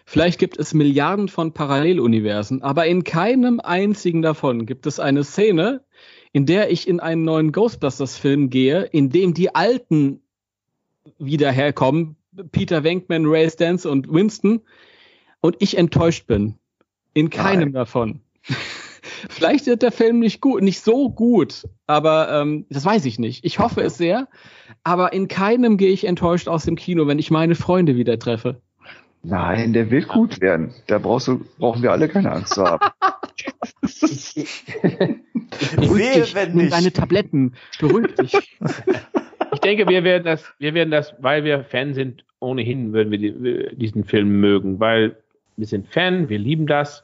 [0.06, 5.84] Vielleicht gibt es Milliarden von Paralleluniversen, aber in keinem einzigen davon gibt es eine Szene,
[6.32, 10.22] in der ich in einen neuen Ghostbusters-Film gehe, in dem die Alten
[11.18, 12.16] wieder herkommen,
[12.52, 14.62] Peter Venkman, Ray Stance und Winston,
[15.42, 16.56] und ich enttäuscht bin.
[17.14, 17.74] In keinem Nein.
[17.74, 18.22] davon.
[19.30, 23.44] Vielleicht wird der Film nicht gut, nicht so gut, aber ähm, das weiß ich nicht.
[23.46, 24.28] Ich hoffe es sehr,
[24.84, 28.62] aber in keinem gehe ich enttäuscht aus dem Kino, wenn ich meine Freunde wieder treffe.
[29.24, 30.74] Nein, der wird gut werden.
[30.88, 32.88] Da brauchst du, brauchen wir alle keine Angst zu haben.
[35.76, 37.54] Beruhig dich, wenn nimm deine Tabletten.
[37.80, 38.58] Beruhig dich.
[39.52, 43.18] Ich denke, wir werden das, wir werden das, weil wir Fan sind, ohnehin würden wir
[43.18, 45.18] die, diesen Film mögen, weil
[45.58, 47.04] wir sind Fan, wir lieben das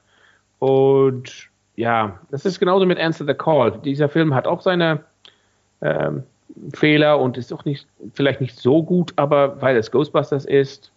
[0.60, 3.80] und ja, das ist genauso mit Answer the Call.
[3.84, 5.02] Dieser Film hat auch seine
[5.82, 6.24] ähm,
[6.74, 10.92] Fehler und ist auch nicht, vielleicht nicht so gut, aber weil es Ghostbusters ist,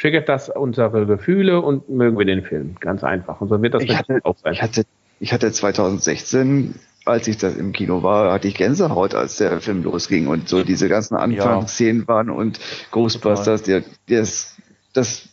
[0.00, 2.76] triggert das unsere Gefühle und mögen wir den Film.
[2.80, 3.40] Ganz einfach.
[3.40, 4.54] Und so wird das ich hatte, auch sein.
[4.54, 4.84] Ich hatte,
[5.20, 6.74] ich hatte 2016
[7.06, 10.62] als ich das im Kino war, hatte ich Gänsehaut, als der Film losging und so
[10.62, 12.08] diese ganzen Anfangsszenen ja.
[12.08, 12.60] waren und
[12.90, 14.56] Ghostbusters, der, der das,
[14.92, 15.28] das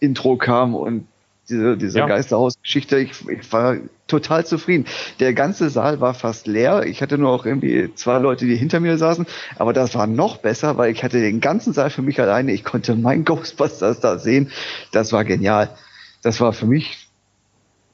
[0.00, 1.06] Intro kam und
[1.48, 2.06] diese, diese ja.
[2.06, 3.76] Geisterhausgeschichte, ich, ich war
[4.06, 4.86] total zufrieden.
[5.20, 6.84] Der ganze Saal war fast leer.
[6.84, 9.26] Ich hatte nur auch irgendwie zwei Leute, die hinter mir saßen.
[9.56, 12.52] Aber das war noch besser, weil ich hatte den ganzen Saal für mich alleine.
[12.52, 14.50] Ich konnte mein Ghostbusters da sehen.
[14.92, 15.70] Das war genial.
[16.22, 17.08] Das war für mich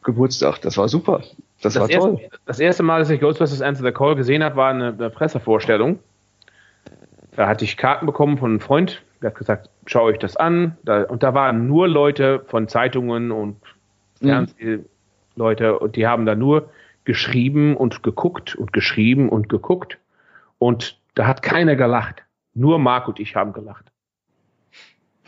[0.02, 0.60] Geburtstag.
[0.60, 1.22] Das war super.
[1.62, 2.20] Das, das war erste, toll.
[2.46, 5.98] Das erste Mal, dass ich Ghostbusters Answer the Call gesehen habe, war eine, eine Pressevorstellung.
[7.36, 10.76] Da hatte ich Karten bekommen von einem Freund, der hat gesagt, schau euch das an.
[10.84, 13.56] Da, und da waren nur Leute von Zeitungen und
[14.20, 14.26] mhm.
[14.26, 16.70] Fernsehleute und die haben da nur
[17.04, 19.98] geschrieben und geguckt und geschrieben und geguckt.
[20.58, 22.22] Und da hat keiner gelacht.
[22.54, 23.90] Nur Marc und ich haben gelacht.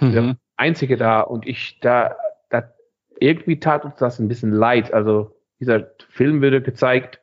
[0.00, 0.12] Mhm.
[0.12, 2.16] Der Einzige da und ich, da,
[2.50, 2.70] da,
[3.20, 4.92] irgendwie tat uns das ein bisschen leid.
[4.92, 7.20] Also dieser Film würde gezeigt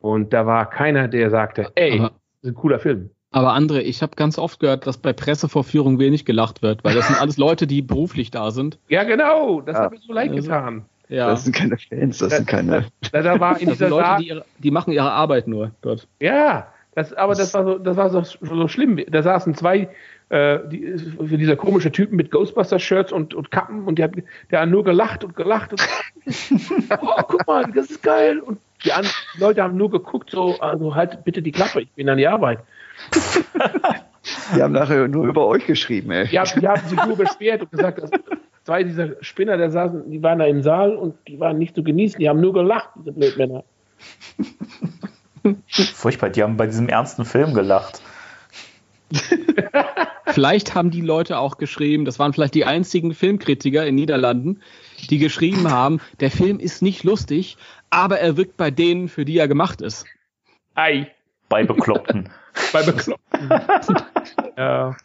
[0.00, 2.10] und da war keiner, der sagte, ey, das
[2.42, 3.10] ist ein cooler Film.
[3.34, 7.08] Aber André, ich habe ganz oft gehört, dass bei Pressevorführungen wenig gelacht wird, weil das
[7.08, 8.78] sind alles Leute, die beruflich da sind.
[8.88, 9.82] Ja, genau, das ja.
[9.82, 10.84] habe ich so leid also, getan.
[11.08, 11.30] Ja.
[11.30, 12.86] Das sind keine Fans, das da, sind keine.
[13.10, 16.06] Da, da war in das sind Leute, die, ihre, die, machen ihre Arbeit nur dort.
[16.20, 19.00] Ja, das, aber das war so, das war so, so schlimm.
[19.08, 19.88] Da saßen zwei
[20.28, 20.96] äh, die,
[21.36, 24.12] dieser komische Typen mit Ghostbusters-Shirts und, und Kappen und die hat,
[24.52, 25.82] der hat nur gelacht und gelacht und
[27.00, 28.38] oh, guck mal, das ist geil.
[28.38, 32.08] Und die anderen Leute haben nur geguckt, so, also halt bitte die Klappe, ich bin
[32.08, 32.60] an die Arbeit.
[34.54, 36.26] Die haben nachher nur über euch geschrieben, ey.
[36.28, 38.10] Ja, die haben sich nur beschwert und gesagt, dass
[38.64, 41.82] zwei dieser Spinner, der saßen, die waren da im Saal und die waren nicht zu
[41.82, 43.64] genießen, die haben nur gelacht, diese Blödmänner.
[45.68, 48.00] Furchtbar, die haben bei diesem ernsten Film gelacht.
[50.26, 54.62] vielleicht haben die Leute auch geschrieben, das waren vielleicht die einzigen Filmkritiker in Niederlanden,
[55.10, 57.56] die geschrieben haben, der Film ist nicht lustig,
[57.90, 60.06] aber er wirkt bei denen, für die er gemacht ist.
[60.74, 61.10] Ei.
[61.48, 62.30] Bei Bekloppten.
[62.72, 63.50] Bei Bekloppten.
[64.56, 64.96] ja.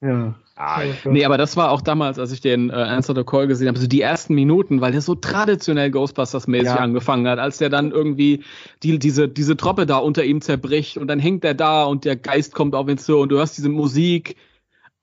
[0.00, 0.34] Ja.
[0.58, 3.68] Ah, nee, aber das war auch damals, als ich den äh, Answer the Call gesehen
[3.68, 6.76] habe, so die ersten Minuten, weil der so traditionell Ghostbusters-mäßig ja.
[6.76, 8.42] angefangen hat, als der dann irgendwie
[8.82, 12.16] die, diese, diese Troppe da unter ihm zerbricht und dann hängt er da und der
[12.16, 14.36] Geist kommt auf ihn zu und du hörst diese Musik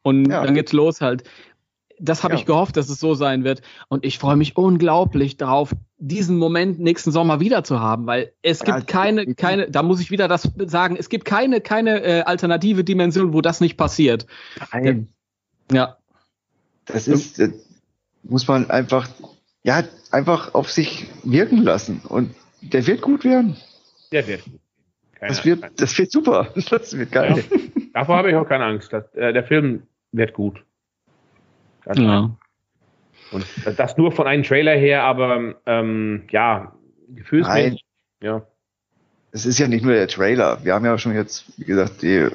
[0.02, 0.44] und ja.
[0.44, 1.24] dann geht's los halt
[2.04, 2.40] das habe ja.
[2.40, 3.62] ich gehofft, dass es so sein wird.
[3.88, 8.60] Und ich freue mich unglaublich darauf, diesen Moment nächsten Sommer wieder zu haben, weil es
[8.60, 12.22] gibt ja, keine, keine, da muss ich wieder das sagen, es gibt keine, keine äh,
[12.22, 14.28] alternative Dimension, wo das nicht passiert.
[14.74, 15.08] Nein.
[15.72, 15.98] Ja.
[16.86, 17.52] Das ist, das
[18.24, 19.08] muss man einfach,
[19.64, 22.02] ja, einfach auf sich wirken lassen.
[22.10, 23.56] Und der wird gut werden.
[24.12, 24.44] Der wird.
[25.16, 26.54] Keine das wird, das wird super.
[26.70, 27.46] Das wird geil.
[27.50, 27.58] Ja.
[27.94, 28.92] Davor habe ich auch keine Angst.
[28.92, 30.64] Das, äh, der Film wird gut.
[31.86, 32.36] Ganz ja.
[33.32, 33.46] Und
[33.78, 36.74] das nur von einem Trailer her, aber ähm, ja,
[37.10, 37.84] gefühlsmäßig.
[38.22, 38.44] Ja.
[39.32, 40.64] Es ist ja nicht nur der Trailer.
[40.64, 42.28] Wir haben ja schon jetzt, wie gesagt, die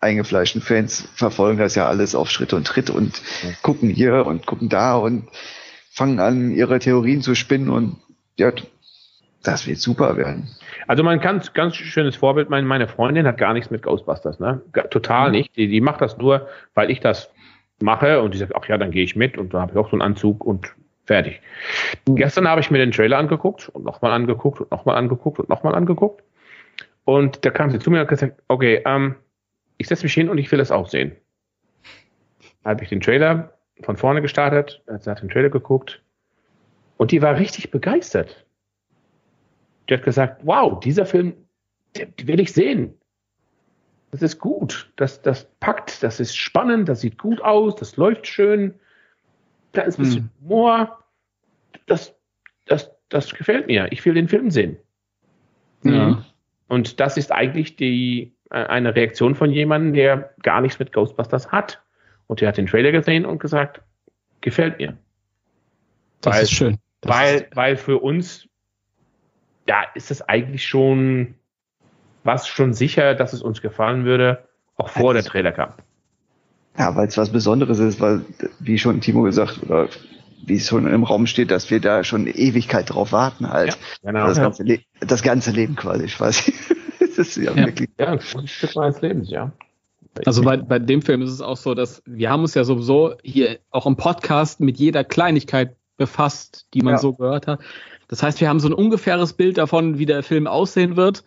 [0.00, 3.50] eingefleischten Fans verfolgen das ja alles auf Schritt und Tritt und ja.
[3.62, 5.28] gucken hier und gucken da und
[5.90, 7.96] fangen an, ihre Theorien zu spinnen und
[8.38, 8.52] ja,
[9.42, 10.48] das wird super werden.
[10.86, 14.62] Also man kann ganz schönes Vorbild, meine, meine Freundin hat gar nichts mit Ghostbusters, ne?
[14.90, 15.32] Total mhm.
[15.32, 15.56] nicht.
[15.56, 17.30] Die, die macht das nur, weil ich das
[17.80, 19.88] mache und die sagt, ach ja, dann gehe ich mit und dann habe ich auch
[19.90, 20.74] so einen Anzug und
[21.04, 21.40] fertig.
[22.06, 25.74] Gestern habe ich mir den Trailer angeguckt und nochmal angeguckt und nochmal angeguckt und nochmal
[25.74, 26.22] angeguckt.
[27.04, 29.14] Und da kam sie zu mir und hat gesagt, okay, ähm,
[29.78, 31.16] ich setze mich hin und ich will das auch sehen.
[32.64, 36.02] Da habe ich den Trailer von vorne gestartet, sie hat den Trailer geguckt
[36.96, 38.44] und die war richtig begeistert.
[39.88, 41.34] Die hat gesagt, wow, dieser Film,
[41.96, 42.94] den will ich sehen.
[44.16, 44.90] Das ist gut.
[44.96, 48.74] Das, das packt, das ist spannend, das sieht gut aus, das läuft schön.
[49.72, 50.48] Da ist ein bisschen hm.
[50.48, 51.04] Humor.
[51.84, 52.14] Das,
[52.64, 53.88] das, das gefällt mir.
[53.90, 54.78] Ich will den Film sehen.
[55.84, 56.24] Ja.
[56.68, 61.52] Und das ist eigentlich die, äh, eine Reaktion von jemandem, der gar nichts mit Ghostbusters
[61.52, 61.82] hat.
[62.26, 63.82] Und der hat den Trailer gesehen und gesagt,
[64.40, 64.96] gefällt mir.
[66.22, 66.78] Das weil, ist schön.
[67.02, 68.48] Das weil, weil für uns,
[69.68, 71.34] ja, ist es eigentlich schon
[72.26, 74.44] war es schon sicher, dass es uns gefallen würde,
[74.76, 75.72] auch vor der Trailer kam.
[76.78, 78.22] Ja, weil es was Besonderes ist, weil,
[78.60, 79.88] wie schon Timo gesagt, oder
[80.44, 83.78] wie es schon im Raum steht, dass wir da schon eine Ewigkeit drauf warten halt.
[84.02, 84.26] Ja, genau.
[84.26, 84.64] Das ganze,
[85.00, 86.52] das ganze Leben quasi, quasi.
[87.00, 87.66] das ist ja, ja.
[87.66, 87.90] wirklich.
[87.98, 89.52] Ja, ein Stück meines Lebens, ja.
[90.24, 93.16] Also bei, bei dem Film ist es auch so, dass wir haben uns ja sowieso
[93.22, 96.98] hier auch im Podcast mit jeder Kleinigkeit befasst, die man ja.
[96.98, 97.60] so gehört hat.
[98.08, 101.24] Das heißt, wir haben so ein ungefähres Bild davon, wie der Film aussehen wird.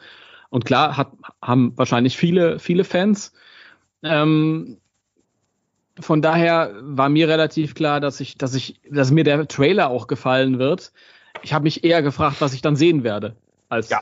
[0.49, 1.11] Und klar, hat,
[1.41, 3.33] haben wahrscheinlich viele, viele Fans.
[4.03, 4.77] Ähm,
[5.99, 10.07] von daher war mir relativ klar, dass ich, dass ich, dass mir der Trailer auch
[10.07, 10.91] gefallen wird.
[11.43, 13.35] Ich habe mich eher gefragt, was ich dann sehen werde.
[13.67, 13.99] Als ja.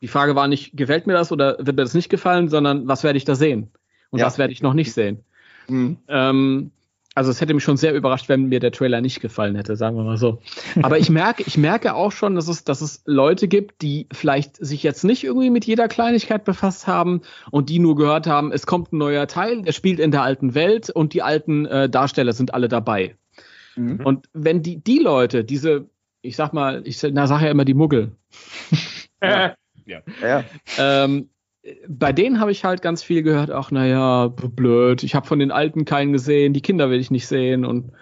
[0.00, 3.04] die Frage war nicht, gefällt mir das oder wird mir das nicht gefallen, sondern was
[3.04, 3.70] werde ich da sehen
[4.10, 4.26] und ja.
[4.26, 5.24] was werde ich noch nicht sehen.
[5.68, 5.98] Mhm.
[6.08, 6.70] Ähm,
[7.14, 9.96] also es hätte mich schon sehr überrascht, wenn mir der Trailer nicht gefallen hätte, sagen
[9.96, 10.40] wir mal so.
[10.82, 14.56] Aber ich merke, ich merke auch schon, dass es, dass es Leute gibt, die vielleicht
[14.56, 18.64] sich jetzt nicht irgendwie mit jeder Kleinigkeit befasst haben und die nur gehört haben, es
[18.64, 22.32] kommt ein neuer Teil, der spielt in der alten Welt und die alten äh, Darsteller
[22.32, 23.16] sind alle dabei.
[23.74, 24.00] Mhm.
[24.04, 25.90] Und wenn die, die Leute, diese,
[26.22, 28.12] ich sag mal, ich na, sag ja immer die Muggel.
[29.22, 29.54] ja.
[30.22, 30.44] ja.
[30.78, 31.28] Ähm,
[31.88, 35.50] bei denen habe ich halt ganz viel gehört, ach naja, blöd, ich habe von den
[35.50, 37.92] Alten keinen gesehen, die Kinder will ich nicht sehen und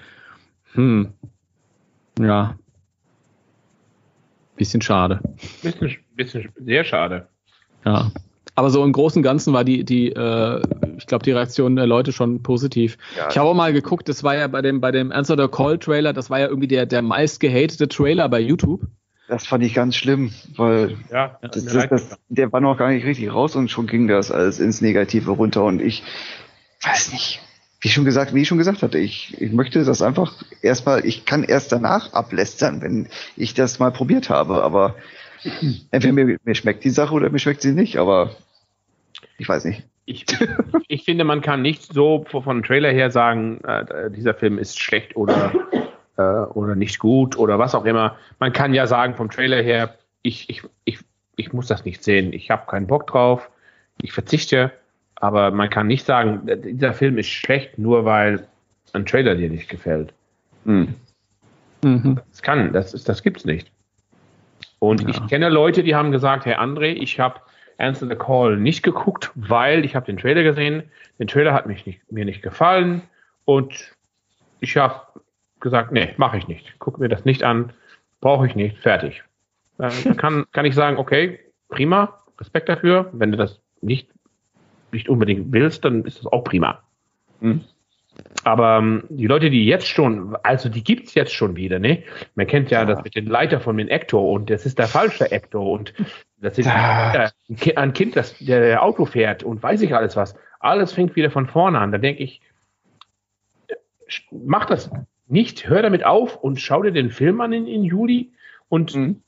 [0.72, 1.12] hm,
[2.20, 2.56] ja,
[4.56, 5.20] bisschen schade.
[5.62, 7.28] Bisschen, bisschen sehr schade.
[7.84, 8.10] Ja,
[8.54, 10.62] aber so im Großen und Ganzen war die, die äh,
[10.96, 12.98] ich glaube, die Reaktion der Leute schon positiv.
[13.16, 13.28] Ja.
[13.30, 15.78] Ich habe auch mal geguckt, das war ja bei dem, bei dem Answer the Call
[15.78, 18.82] Trailer, das war ja irgendwie der, der meist gehatete Trailer bei YouTube.
[19.28, 23.04] Das fand ich ganz schlimm, weil ja, das, das, das, der war noch gar nicht
[23.04, 26.02] richtig raus und schon ging das alles ins Negative runter und ich
[26.82, 27.40] weiß nicht,
[27.80, 31.26] wie schon gesagt, wie ich schon gesagt hatte, ich, ich möchte das einfach erstmal, ich
[31.26, 34.96] kann erst danach ablästern, wenn ich das mal probiert habe, aber
[35.90, 38.30] entweder mir, mir schmeckt die Sache oder mir schmeckt sie nicht, aber
[39.36, 39.84] ich weiß nicht.
[40.06, 40.24] Ich,
[40.88, 45.16] ich finde, man kann nicht so von Trailer her sagen, äh, dieser Film ist schlecht
[45.16, 45.52] oder
[46.18, 48.16] äh, oder nicht gut oder was auch immer.
[48.38, 50.98] Man kann ja sagen vom Trailer her, ich, ich, ich,
[51.36, 53.48] ich muss das nicht sehen, ich habe keinen Bock drauf,
[54.02, 54.72] ich verzichte,
[55.14, 58.46] aber man kann nicht sagen, dieser Film ist schlecht, nur weil
[58.92, 60.12] ein Trailer dir nicht gefällt.
[60.64, 60.94] Hm.
[61.82, 62.20] Mhm.
[62.30, 63.70] Das kann, das, ist, das gibt's nicht.
[64.80, 65.08] Und ja.
[65.08, 67.40] ich kenne Leute, die haben gesagt, Herr André, ich habe
[67.78, 70.82] Answer the Call nicht geguckt, weil ich habe den Trailer gesehen.
[71.20, 73.02] Den Trailer hat mich nicht, mir nicht gefallen
[73.44, 73.94] und
[74.60, 75.00] ich habe
[75.60, 76.74] gesagt, nee, mache ich nicht.
[76.78, 77.72] Guck mir das nicht an,
[78.20, 79.22] brauche ich nicht, fertig.
[79.76, 83.10] Dann kann, kann ich sagen, okay, prima, Respekt dafür.
[83.12, 84.08] Wenn du das nicht,
[84.92, 86.82] nicht unbedingt willst, dann ist das auch prima.
[87.40, 87.64] Hm.
[88.44, 92.02] Aber ähm, die Leute, die jetzt schon, also die gibt's jetzt schon wieder, ne?
[92.34, 92.84] Man kennt ja, ja.
[92.84, 95.94] das mit den Leiter von den Ecto und das ist der falsche Ecto und
[96.38, 97.30] das ist ja.
[97.76, 100.34] ein Kind, das der Auto fährt und weiß ich alles was.
[100.60, 101.92] Alles fängt wieder von vorne an.
[101.92, 102.40] Da denke ich,
[104.30, 104.90] mach das
[105.28, 108.32] nicht, hör damit auf und schau dir den Film an in, in Juli
[108.68, 109.22] und mhm.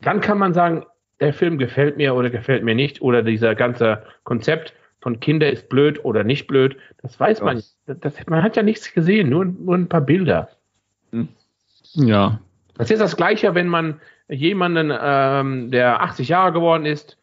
[0.00, 0.84] dann kann man sagen,
[1.20, 5.68] der Film gefällt mir oder gefällt mir nicht oder dieser ganze Konzept von Kinder ist
[5.68, 7.62] blöd oder nicht blöd, das weiß man.
[7.86, 10.48] Das, man hat ja nichts gesehen, nur, nur ein paar Bilder.
[11.12, 11.28] Mhm.
[11.94, 12.40] Ja.
[12.74, 17.16] Das ist das Gleiche, wenn man jemanden, ähm, der 80 Jahre geworden ist,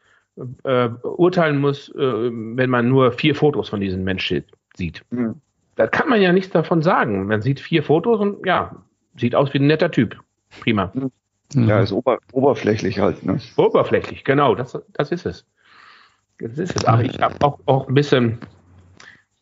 [0.64, 4.44] äh, urteilen muss, äh, wenn man nur vier Fotos von diesem Menschen
[4.76, 5.04] sieht.
[5.12, 5.42] Mhm
[5.76, 7.28] da kann man ja nichts davon sagen.
[7.28, 8.84] Man sieht vier Fotos und ja,
[9.18, 10.20] sieht aus wie ein netter Typ.
[10.62, 10.92] Prima.
[11.54, 13.24] Ja, ist ober oberflächlich halt.
[13.26, 13.40] Ne?
[13.56, 15.46] Oberflächlich, genau, das, das ist es.
[16.40, 16.86] Das ist es.
[16.86, 18.40] Ach, ich habe auch, auch ein bisschen,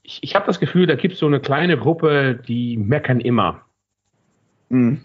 [0.03, 3.61] ich, ich habe das Gefühl, da gibt es so eine kleine Gruppe, die meckern immer.
[4.69, 5.01] Mhm.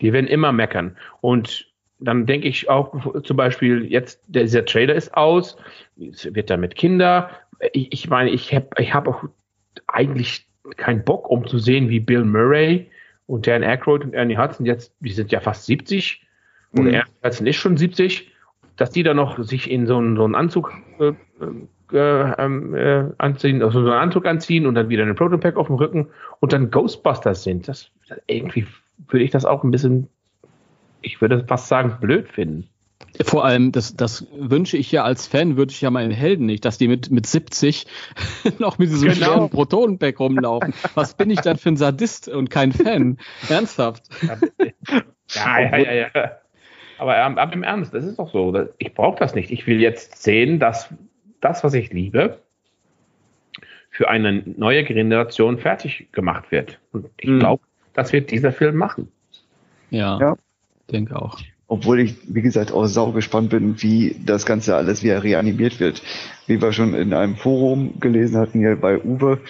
[0.00, 0.96] Die werden immer meckern.
[1.20, 1.66] Und
[1.98, 5.56] dann denke ich auch zum Beispiel, jetzt dieser Trailer ist aus,
[5.96, 7.30] es wird dann mit Kinder.
[7.72, 9.24] Ich, ich meine, ich habe ich hab auch
[9.86, 12.90] eigentlich keinen Bock, um zu sehen, wie Bill Murray
[13.26, 16.26] und Dan Aykroyd und Ernie Hudson jetzt, die sind ja fast 70
[16.72, 16.88] oder mhm.
[16.88, 18.30] Ernie Hudson ist schon 70,
[18.76, 21.12] dass die dann noch sich in so einen, so einen Anzug äh,
[21.92, 25.56] äh, ähm, äh, anziehen, also so einen Anzug anziehen und dann wieder einen Proton Pack
[25.56, 26.08] auf dem Rücken
[26.40, 27.68] und dann Ghostbusters sind.
[27.68, 27.90] Das
[28.26, 28.66] irgendwie
[29.08, 30.08] würde ich das auch ein bisschen,
[31.02, 32.68] ich würde fast sagen, blöd finden.
[33.22, 36.64] Vor allem, das, das wünsche ich ja als Fan, würde ich ja meinen Helden nicht,
[36.64, 37.86] dass die mit, mit 70
[38.58, 39.26] noch mit diesem genau.
[39.26, 40.74] schweren Protonenpack rumlaufen.
[40.94, 43.18] Was bin ich dann für ein Sadist und kein Fan?
[43.48, 44.04] Ernsthaft.
[45.34, 46.32] Ja, ja, ja, ja.
[46.98, 48.68] Aber, aber im Ernst, das ist doch so.
[48.78, 49.50] Ich brauche das nicht.
[49.50, 50.88] Ich will jetzt sehen, dass
[51.40, 52.38] das, was ich liebe,
[53.90, 56.80] für eine neue Generation fertig gemacht wird.
[56.92, 57.40] Und ich mhm.
[57.40, 57.62] glaube,
[57.92, 59.08] das wird dieser Film machen.
[59.90, 60.36] Ja, ja.
[60.90, 61.38] denke auch.
[61.72, 66.02] Obwohl ich, wie gesagt, auch sau gespannt bin, wie das Ganze alles wieder reanimiert wird.
[66.46, 69.40] Wie wir schon in einem Forum gelesen hatten, hier bei Uwe.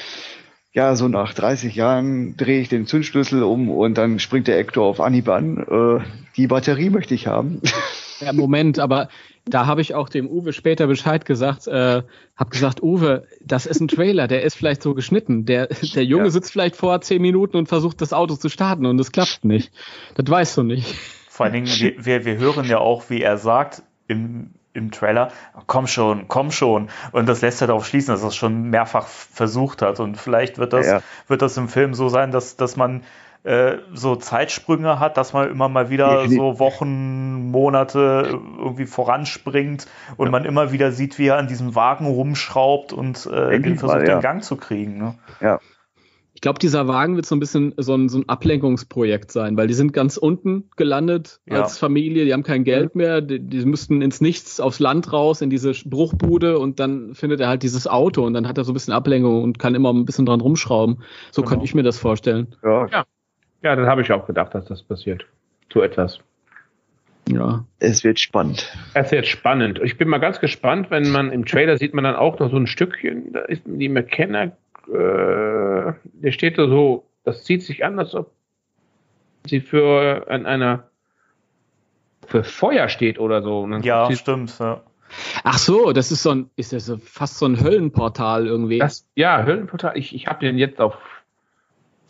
[0.73, 4.87] Ja, so nach 30 Jahren drehe ich den Zündschlüssel um und dann springt der Ektor
[4.87, 5.67] auf Anhieb an.
[5.69, 6.05] Äh,
[6.37, 7.61] die Batterie möchte ich haben.
[8.21, 9.09] Ja, Moment, aber
[9.45, 12.03] da habe ich auch dem Uwe später Bescheid gesagt, äh,
[12.37, 15.45] habe gesagt, Uwe, das ist ein Trailer, der ist vielleicht so geschnitten.
[15.45, 16.31] Der, der Junge ja.
[16.31, 19.73] sitzt vielleicht vor zehn Minuten und versucht das Auto zu starten und es klappt nicht.
[20.15, 20.95] Das weißt du nicht.
[21.43, 25.29] Vor allen Dingen, wir, wir, wir hören ja auch, wie er sagt im, im Trailer,
[25.67, 26.89] komm schon, komm schon.
[27.13, 30.01] Und das lässt ja darauf schließen, dass er es schon mehrfach versucht hat.
[30.01, 31.03] Und vielleicht wird das, ja.
[31.29, 33.03] wird das im Film so sein, dass, dass man
[33.45, 39.87] äh, so Zeitsprünge hat, dass man immer mal wieder so Wochen, Monate irgendwie voranspringt
[40.17, 44.07] und man immer wieder sieht, wie er an diesem Wagen rumschraubt und äh, den versucht,
[44.07, 44.15] ja.
[44.15, 44.97] in Gang zu kriegen.
[44.97, 45.15] Ne?
[45.41, 45.59] Ja.
[46.43, 49.75] Glaube, dieser Wagen wird so ein bisschen so ein, so ein Ablenkungsprojekt sein, weil die
[49.75, 51.63] sind ganz unten gelandet Ja.
[51.63, 55.41] als Familie, die haben kein Geld mehr, die, die müssten ins Nichts, aufs Land raus,
[55.41, 58.73] in diese Bruchbude und dann findet er halt dieses Auto und dann hat er so
[58.73, 60.99] ein bisschen Ablenkung und kann immer ein bisschen dran rumschrauben.
[61.31, 61.49] So Genau.
[61.51, 62.55] könnte ich mir das vorstellen.
[62.63, 63.05] Ja,
[63.63, 65.25] Ja, das habe ich auch gedacht, dass das passiert.
[65.73, 66.19] So etwas.
[67.29, 67.65] Ja.
[67.79, 68.69] es wird spannend.
[68.95, 69.81] Ist jetzt spannend.
[69.85, 72.57] Ich bin mal ganz gespannt, wenn man im Trailer sieht man dann auch noch so
[72.57, 74.53] ein Stückchen, da ist die McKenna,
[74.89, 78.33] äh, der steht da so, das zieht sich an, als ob
[79.47, 80.85] sie für an einer
[82.27, 83.67] für Feuer steht oder so.
[83.83, 84.57] Ja, stimmt.
[84.59, 84.83] Ja.
[85.45, 88.79] Ach so, das ist so ein, ist das so fast so ein Höllenportal irgendwie.
[88.79, 89.99] Das, ja, Höllenportal.
[89.99, 90.97] Ich, ich habe den jetzt auf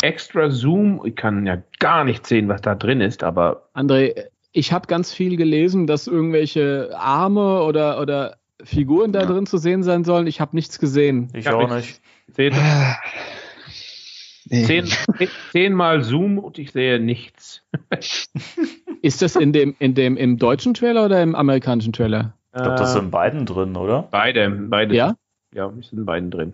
[0.02, 1.00] extra Zoom.
[1.04, 5.12] Ich kann ja gar nicht sehen, was da drin ist, aber André, ich habe ganz
[5.12, 10.26] viel gelesen, dass irgendwelche Arme oder, oder Figuren da drin zu sehen sein sollen.
[10.26, 11.28] Ich habe nichts gesehen.
[11.34, 12.00] Ich Ja, auch ich- nicht.
[12.28, 12.54] Seht
[14.44, 14.64] Nee.
[14.64, 14.88] zehn,
[15.52, 17.62] zehnmal Zoom und ich sehe nichts.
[19.02, 22.34] Ist das in dem, in dem, im deutschen Trailer oder im amerikanischen Trailer?
[22.54, 24.08] Ich glaube, das sind beiden drin, oder?
[24.10, 24.94] beide, beide.
[24.94, 25.14] Ja?
[25.54, 26.52] Ja, wir sind in beiden drin.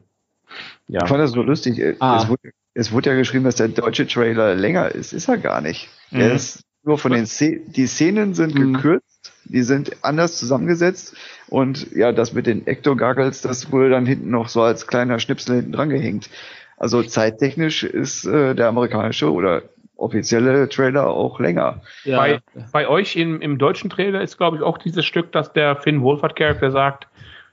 [0.86, 1.02] Ja.
[1.02, 1.78] Ich fand das so lustig.
[1.78, 2.20] äh, Ah.
[2.22, 5.12] Es, wurde, es wurde ja geschrieben, dass der deutsche Trailer länger ist.
[5.12, 5.88] Ist er gar nicht.
[6.10, 6.20] Mhm.
[6.20, 8.74] Er ist nur von den Szenen, die Szenen sind Mhm.
[8.74, 11.16] gekürzt, die sind anders zusammengesetzt
[11.50, 15.56] und ja, das mit den Ecto-Goggles, das wurde dann hinten noch so als kleiner Schnipsel
[15.56, 16.28] hinten dran gehängt.
[16.76, 19.62] Also zeittechnisch ist äh, der amerikanische oder
[19.96, 21.80] offizielle Trailer auch länger.
[22.04, 22.18] Ja.
[22.18, 22.38] Bei,
[22.72, 26.02] bei euch im, im deutschen Trailer ist, glaube ich, auch dieses Stück, dass der Finn
[26.02, 27.08] Wolfhard-Charakter sagt,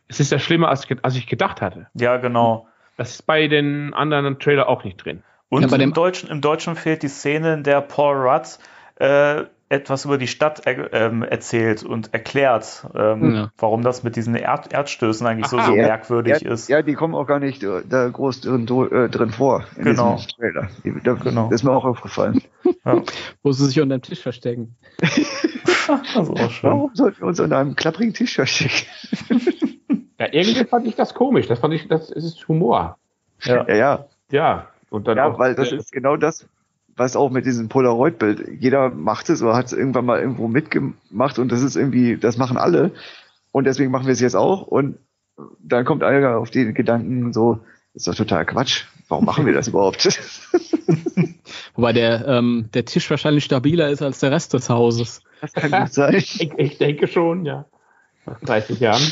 [0.07, 1.87] es ist ja schlimmer, als, ich- als ich gedacht hatte.
[1.95, 2.67] Ja, genau.
[2.97, 5.23] Das ist bei den anderen Trailer auch nicht drin.
[5.49, 8.59] Und Ja, bei im, dem- Deutschen, im Deutschen fehlt die Szene, in der Paul Rudd
[8.97, 9.43] äh,
[9.75, 13.51] etwas über die Stadt er, ähm, erzählt und erklärt, ähm, Ja.
[13.57, 15.67] warum das mit diesen Erd Erdstößen eigentlich so, Aha.
[15.67, 16.69] so Ja, merkwürdig ja, ist.
[16.69, 20.15] Ja, die kommen auch gar nicht äh, da groß drin, äh, drin vor in Genau.
[20.15, 20.69] diesem Trailer.
[20.83, 21.49] Die, da, Genau.
[21.49, 22.41] Das ist mir auch aufgefallen.
[23.43, 24.75] Wo sie sich unter dem Tisch verstecken.
[25.87, 26.69] Das ist auch schön.
[26.71, 28.87] Warum sollten wir uns an einem klapprigen Tisch verstecken?
[30.17, 31.47] Ja, irgendwie fand ich das komisch.
[31.47, 32.97] Das fand ich, das ist Humor.
[33.43, 33.65] Ja.
[33.67, 34.05] Ja, ja.
[34.31, 34.67] Ja.
[34.89, 36.47] Und dann Ja, auch, weil das äh, ist genau das,
[36.95, 38.59] was auch mit diesem Polaroid-Bild.
[38.59, 42.37] Jeder macht es oder hat es irgendwann mal irgendwo mitgemacht und das ist irgendwie, das
[42.37, 42.91] machen alle.
[43.51, 44.63] Und deswegen machen wir es jetzt auch.
[44.63, 44.97] Und
[45.59, 47.59] dann kommt einer auf den Gedanken so,
[47.93, 48.85] ist doch total Quatsch.
[49.07, 50.07] Warum machen wir das überhaupt?
[51.75, 55.21] Wobei der, ähm, der Tisch wahrscheinlich stabiler ist als der Rest des Hauses.
[55.41, 56.13] Das kann gut sein.
[56.17, 57.65] ich, ich denke schon, ja.
[58.25, 59.03] Nach 30 Jahren.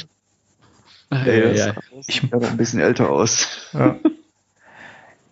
[1.11, 1.73] Ja, Ja, ja, das ja.
[2.01, 3.69] sieht aber ein bisschen älter aus.
[3.73, 3.97] Ja.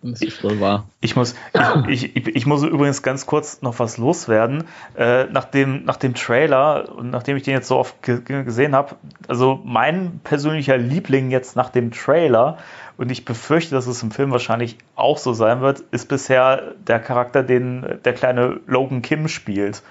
[0.02, 0.86] Wohl wahr.
[1.00, 1.34] Ich muss,
[1.88, 4.64] ich, ich, ich muss übrigens ganz kurz noch was loswerden.
[4.96, 8.42] Äh, nach, dem, nach dem Trailer und nachdem ich den jetzt so oft ge ge-
[8.44, 8.96] gesehen habe,
[9.28, 12.58] also mein persönlicher Liebling jetzt nach dem Trailer,
[12.98, 17.00] und ich befürchte, dass es im Film wahrscheinlich auch so sein wird, ist bisher der
[17.00, 19.82] Charakter, den der kleine Logan Kim spielt.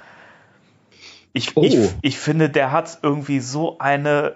[1.34, 1.64] Ich, Oh.
[1.64, 4.36] ich, ich finde, der hat irgendwie so eine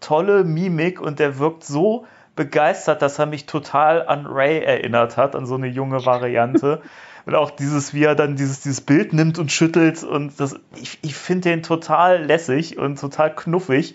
[0.00, 2.06] tolle Mimik und der wirkt so
[2.36, 6.80] begeistert, dass er mich total an Ray erinnert hat, an so eine junge Variante.
[7.24, 10.98] und auch dieses, wie er dann dieses, dieses Bild nimmt und schüttelt und das, ich,
[11.02, 13.94] ich finde den total lässig und total knuffig.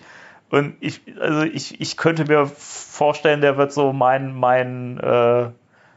[0.50, 5.50] Und ich, also ich, ich könnte mir vorstellen, der wird so mein, mein äh,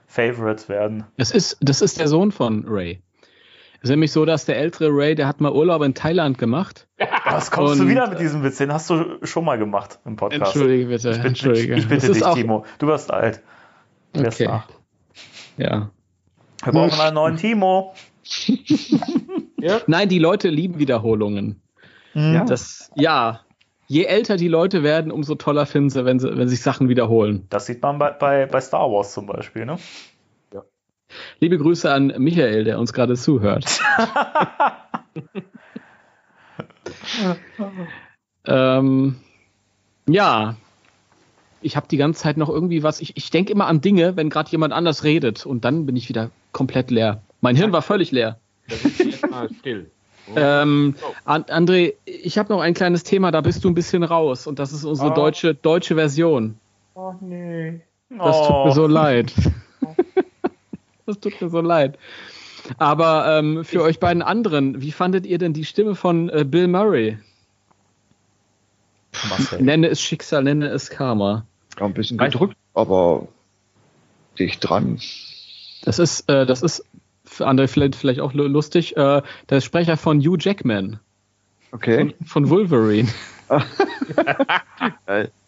[0.08, 1.06] Favorite werden.
[1.16, 3.02] Das ist, das ist der Sohn von Ray.
[3.84, 6.88] Es ist nämlich so, dass der ältere Ray, der hat mal Urlaub in Thailand gemacht.
[7.26, 8.58] Was kommst du Und- wieder mit diesem Witz?
[8.58, 10.56] Den hast du schon mal gemacht im Podcast.
[10.56, 11.10] Entschuldige bitte.
[11.10, 11.74] Ich, bin, Entschuldige.
[11.74, 12.66] ich, ich bitte dich, auch- Timo.
[12.78, 13.42] Du wirst alt.
[14.14, 14.50] Du wirst Okay.
[14.52, 14.68] nach.
[15.58, 15.90] Ja.
[16.64, 17.94] Wir brauchen einen neuen Timo.
[19.88, 21.62] Nein, die Leute lieben Wiederholungen.
[22.14, 22.46] Ja.
[22.46, 23.42] Das, ja.
[23.88, 27.46] Je älter die Leute werden, umso toller finden sie, wenn, sie, wenn sich Sachen wiederholen.
[27.50, 29.78] Das sieht man bei, bei, bei Star Wars zum Beispiel, ne?
[31.40, 33.66] Liebe Grüße an Michael, der uns gerade zuhört.
[38.46, 39.16] ähm,
[40.08, 40.56] ja,
[41.62, 43.02] ich habe die ganze Zeit noch irgendwie was.
[43.02, 46.10] Ich, ich denke immer an Dinge, wenn gerade jemand anders redet und dann bin ich
[46.10, 47.22] wieder komplett leer.
[47.42, 48.40] Mein Hirn war völlig leer.
[48.68, 49.90] Da jetzt mal still.
[50.36, 54.46] Ähm, An André, ich habe noch ein kleines Thema, da bist du ein bisschen raus
[54.46, 55.16] und das ist unsere Oh.
[55.16, 56.58] deutsche, deutsche Version.
[56.94, 57.82] Oh nee.
[58.08, 59.34] Das tut mir so leid.
[61.12, 61.98] das tut mir so leid.
[62.78, 66.68] Aber ähm, für euch beiden anderen, wie fandet ihr denn die Stimme von äh, Bill
[66.68, 67.18] Murray?
[69.30, 69.62] Marcel.
[69.62, 71.46] Nenne es Schicksal, nenne es Karma.
[71.80, 73.28] Ja, ein bisschen gedrückt, aber
[74.40, 75.00] dicht dran.
[75.84, 76.86] Das ist, äh, das ist
[77.26, 78.96] für andere vielleicht, vielleicht auch lu- lustig.
[78.98, 81.00] Äh, der Sprecher von Hugh Jackman,
[81.72, 82.14] Okay.
[82.26, 83.10] von Wolverine.
[85.06, 85.32] Geil.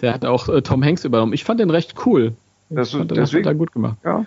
[0.00, 1.34] Der hat auch äh, Tom Hanks übernommen.
[1.34, 2.34] Ich fand den recht cool.
[2.70, 3.96] Das, das, deswegen, hat er gut gemacht.
[4.04, 4.24] Ja.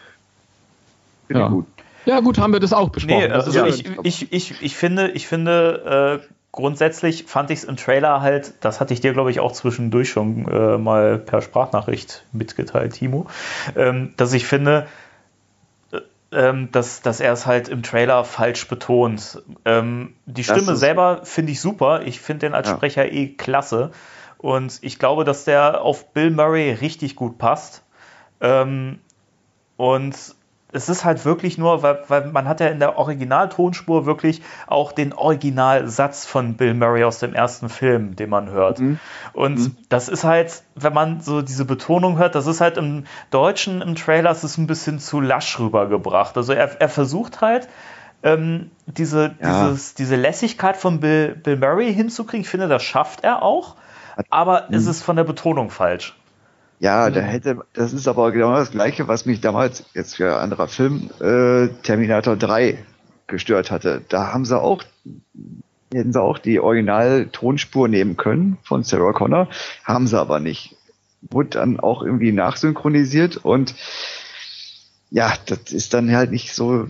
[1.27, 1.47] Finde Ja.
[1.49, 1.65] gut.
[2.05, 3.17] Ja, gut, haben wir das auch besprochen.
[3.21, 7.59] Nee, Das also ist ich, ich, ich, ich finde, ich finde äh, grundsätzlich fand ich
[7.59, 11.17] es im Trailer halt, das hatte ich dir, glaube ich, auch zwischendurch schon äh, mal
[11.17, 13.27] per Sprachnachricht mitgeteilt, Timo,
[13.77, 14.87] ähm, dass ich finde,
[15.93, 15.99] äh,
[16.33, 19.41] ähm, dass, dass er es halt im Trailer falsch betont.
[19.63, 22.01] Ähm, die Das Stimme ist- selber finde ich super.
[22.05, 22.75] Ich finde den als Ja.
[22.75, 23.91] Sprecher eh klasse.
[24.39, 27.81] Und ich glaube, dass der auf Bill Murray richtig gut passt.
[28.43, 28.99] Ähm,
[29.77, 30.15] und
[30.75, 34.91] es ist halt wirklich nur, weil, weil man hat ja in der Originaltonspur wirklich auch
[34.91, 38.79] den Originalsatz von Bill Murray aus dem ersten Film, den man hört.
[39.33, 39.59] Und
[39.89, 43.93] das ist halt, wenn man so diese Betonung hört, das ist halt im Deutschen im
[43.93, 46.35] Trailer, es ist ein bisschen zu lasch rübergebracht.
[46.37, 47.69] Also er, er versucht halt,
[48.23, 49.67] ähm, diese, Ja.
[49.67, 52.41] dieses, diese Lässigkeit von Bill, Bill Murray hinzukriegen.
[52.41, 53.75] Ich finde, das schafft er auch,
[54.31, 56.15] aber es ist von der Betonung falsch.
[56.79, 60.41] Ja, da hätte, das ist aber genau das Gleiche, was mich damals, jetzt für ein
[60.41, 62.77] anderer Film, äh, Terminator 3
[63.27, 64.01] gestört hatte.
[64.09, 64.83] Da haben sie auch,
[65.93, 69.47] hätten sie auch die Original-Tonspur nehmen können von Sarah Connor,
[69.85, 70.75] haben sie aber nicht.
[71.21, 73.75] Wurde dann auch irgendwie nachsynchronisiert und
[75.09, 76.87] ja, das ist dann halt nicht so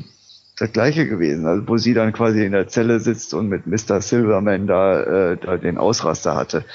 [0.57, 1.45] das Gleiche gewesen.
[1.45, 4.01] Also wo sie dann quasi in der Zelle sitzt und mit Mr.
[4.01, 6.65] Silverman da, äh, da den Ausraster hatte.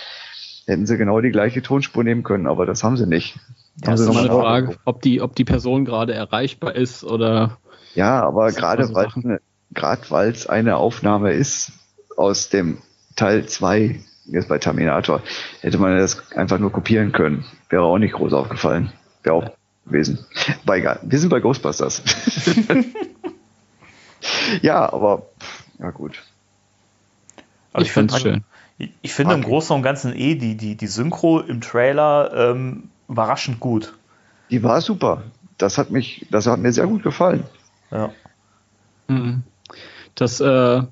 [0.69, 3.39] Hätten sie genau die gleiche Tonspur nehmen können, aber das haben sie nicht.
[3.79, 7.57] Das ist immer eine Frage, ob die, ob die Person gerade erreichbar ist oder.
[7.95, 11.73] Ja, aber gerade so weil es eine Aufnahme ist
[12.19, 12.77] aus dem
[13.17, 15.23] Teil 2, jetzt bei Terminator,
[15.63, 17.47] hätte man das einfach nur kopieren können.
[17.71, 18.93] Wäre auch nicht groß aufgefallen.
[19.23, 19.51] Wäre auch
[19.87, 20.27] gewesen.
[20.65, 21.01] Aber egal.
[21.03, 22.03] Wir sind bei Ghostbusters.
[24.61, 25.23] ja, aber
[25.79, 26.23] ja gut.
[27.73, 28.45] Also Ich find's finde- schön.
[28.79, 29.51] Ich, finde im Okay.
[29.51, 33.95] Großen und Ganzen eh die, die, die Synchro im Trailer ähm, überraschend gut.
[34.51, 35.23] Die war super.
[35.59, 37.45] Das hat mich, das hat mir sehr gut gefallen.
[37.91, 38.11] Ja.
[39.09, 39.43] Mhm.
[40.15, 40.83] Das, äh,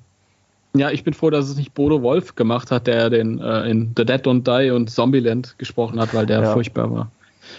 [0.75, 3.93] ja, ich bin froh, dass es nicht Bodo Wolf gemacht hat, der den äh, in
[3.95, 6.53] The Dead Don't Die und Zombieland gesprochen hat, weil der Ja.
[6.53, 7.11] furchtbar war.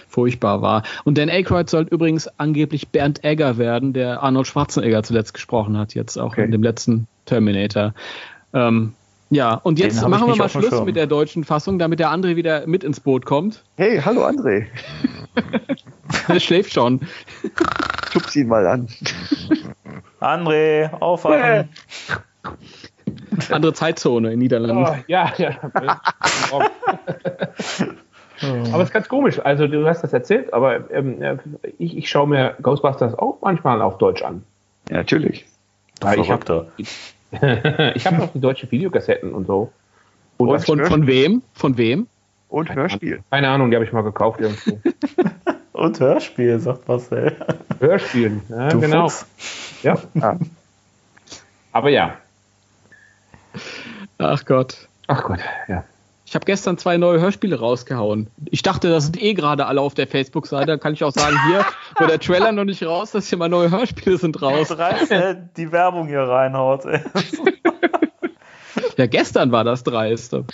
[0.07, 0.83] Furchtbar war.
[1.03, 5.95] Und Dan Aykroyd soll übrigens angeblich Bernd Egger werden, der Arnold Schwarzenegger zuletzt gesprochen hat,
[5.95, 6.45] jetzt auch Okay.
[6.45, 7.95] in dem letzten Terminator.
[8.53, 8.93] Ähm,
[9.29, 12.65] ja, und jetzt machen wir mal Schluss mit der deutschen Fassung, damit der André wieder
[12.65, 13.63] mit ins Boot kommt.
[13.77, 14.65] Hey, hallo André.
[16.27, 17.01] Der schläft schon.
[18.11, 18.87] Schub's ihn mal an.
[20.19, 21.69] André, aufwachen.
[23.51, 24.85] Andere Zeitzone in Niederlanden.
[24.85, 25.57] Oh, ja, ja.
[28.41, 29.39] aber es ist ganz komisch.
[29.43, 31.37] Also du hast das erzählt, aber ähm, äh,
[31.77, 34.43] ich, ich schaue mir Ghostbusters auch manchmal auf Deutsch an.
[34.89, 35.45] Ja, natürlich.
[36.01, 36.71] Weil ich habe Verrückter.
[37.95, 39.71] ich hab noch die deutschen Videokassetten und so.
[40.37, 41.41] Und Und Von, von wem?
[41.53, 42.07] Von wem?
[42.49, 43.21] Und Hörspiel.
[43.29, 44.79] keine Ahnung, die habe ich mal gekauft irgendwo.
[45.73, 47.35] Und Hörspiel, sagt Marcel.
[47.79, 49.07] Hörspielen, ja, Du genau.
[49.07, 49.25] Fuchs.
[49.83, 49.97] Ja.
[51.71, 52.17] Aber ja.
[54.17, 54.87] Ach Gott.
[55.07, 55.83] Ach Gott, ja.
[56.29, 58.27] Ich habe gestern zwei neue Hörspiele rausgehauen.
[58.51, 60.67] Ich dachte, das sind eh gerade alle auf der Facebook-Seite.
[60.67, 61.65] Da kann ich auch sagen, hier,
[61.97, 64.67] wo der Trailer noch nicht raus ist, hier mal neue Hörspiele sind raus.
[64.67, 66.85] Dreist, äh, die Werbung hier reinhaut.
[66.85, 67.01] Ey.
[68.95, 70.45] Ja, gestern war das dreiste.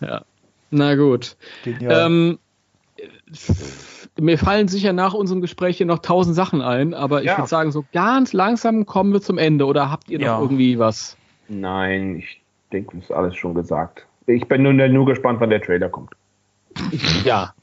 [0.00, 0.22] Ja.
[0.70, 1.36] Na gut.
[1.64, 2.06] Genial.
[2.06, 2.38] Ähm,
[4.20, 7.38] mir fallen sicher nach unserem Gespräch hier noch tausend Sachen ein, aber ich Ja.
[7.38, 9.66] würde sagen, so ganz langsam kommen wir zum Ende.
[9.66, 10.40] Oder habt ihr noch Ja.
[10.40, 11.16] irgendwie was?
[11.48, 12.40] Nein, ich
[12.72, 14.06] denke, das ist alles schon gesagt.
[14.26, 16.12] Ich bin nur, nur gespannt, wann der Trailer kommt.
[17.24, 17.54] Ja.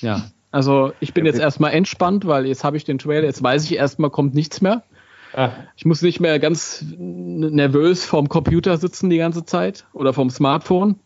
[0.00, 0.22] Ja.
[0.50, 3.76] Also ich bin jetzt erstmal entspannt, weil jetzt habe ich den Trailer, jetzt weiß ich
[3.76, 4.82] erstmal, kommt nichts mehr.
[5.34, 10.30] Ah, Ich muss nicht mehr ganz nervös vorm Computer sitzen die ganze Zeit oder vom
[10.30, 10.96] Smartphone.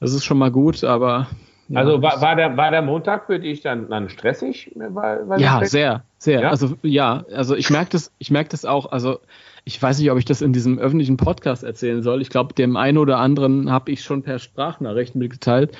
[0.00, 1.28] Das ist schon mal gut, aber.
[1.68, 1.80] ja.
[1.80, 4.72] also war, war, der, war der Montag für dich dann, dann stressig?
[4.74, 6.40] Weil, weil Ja, das- sehr, sehr.
[6.40, 6.48] Ja?
[6.50, 8.90] Also ja, also ich merke das, ich merke das auch.
[8.90, 9.20] Also
[9.64, 12.20] ich weiß nicht, ob ich das in diesem öffentlichen Podcast erzählen soll.
[12.20, 15.72] Ich glaube, dem einen oder anderen habe ich schon per Sprachnachricht mitgeteilt.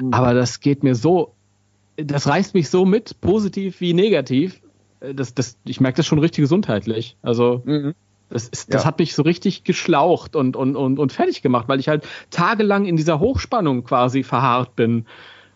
[0.00, 0.12] Mhm.
[0.12, 1.34] Aber das geht mir so,
[1.96, 4.60] das reißt mich so mit, positiv wie negativ.
[5.00, 7.16] Das, das, ich merke das schon richtig gesundheitlich.
[7.22, 7.94] Also Mhm.
[8.28, 8.88] das, ist, das Ja.
[8.88, 12.84] hat mich so richtig geschlaucht und, und, und, und fertig gemacht, weil ich halt tagelang
[12.84, 15.06] in dieser Hochspannung quasi verharrt bin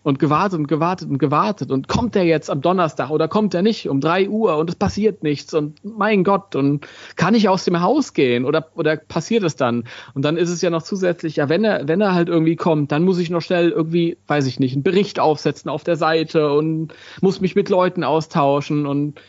[0.03, 1.71] und gewartet und gewartet und gewartet.
[1.71, 4.75] Und kommt der jetzt am Donnerstag oder kommt er nicht um drei Uhr und es
[4.75, 9.43] passiert nichts und mein Gott, und kann ich aus dem Haus gehen oder, oder passiert
[9.43, 9.83] es dann?
[10.13, 12.91] Und dann ist es ja noch zusätzlich, ja, wenn er, wenn er halt irgendwie kommt,
[12.91, 16.51] dann muss ich noch schnell irgendwie, weiß ich nicht, einen Bericht aufsetzen auf der Seite
[16.51, 19.19] und muss mich mit Leuten austauschen und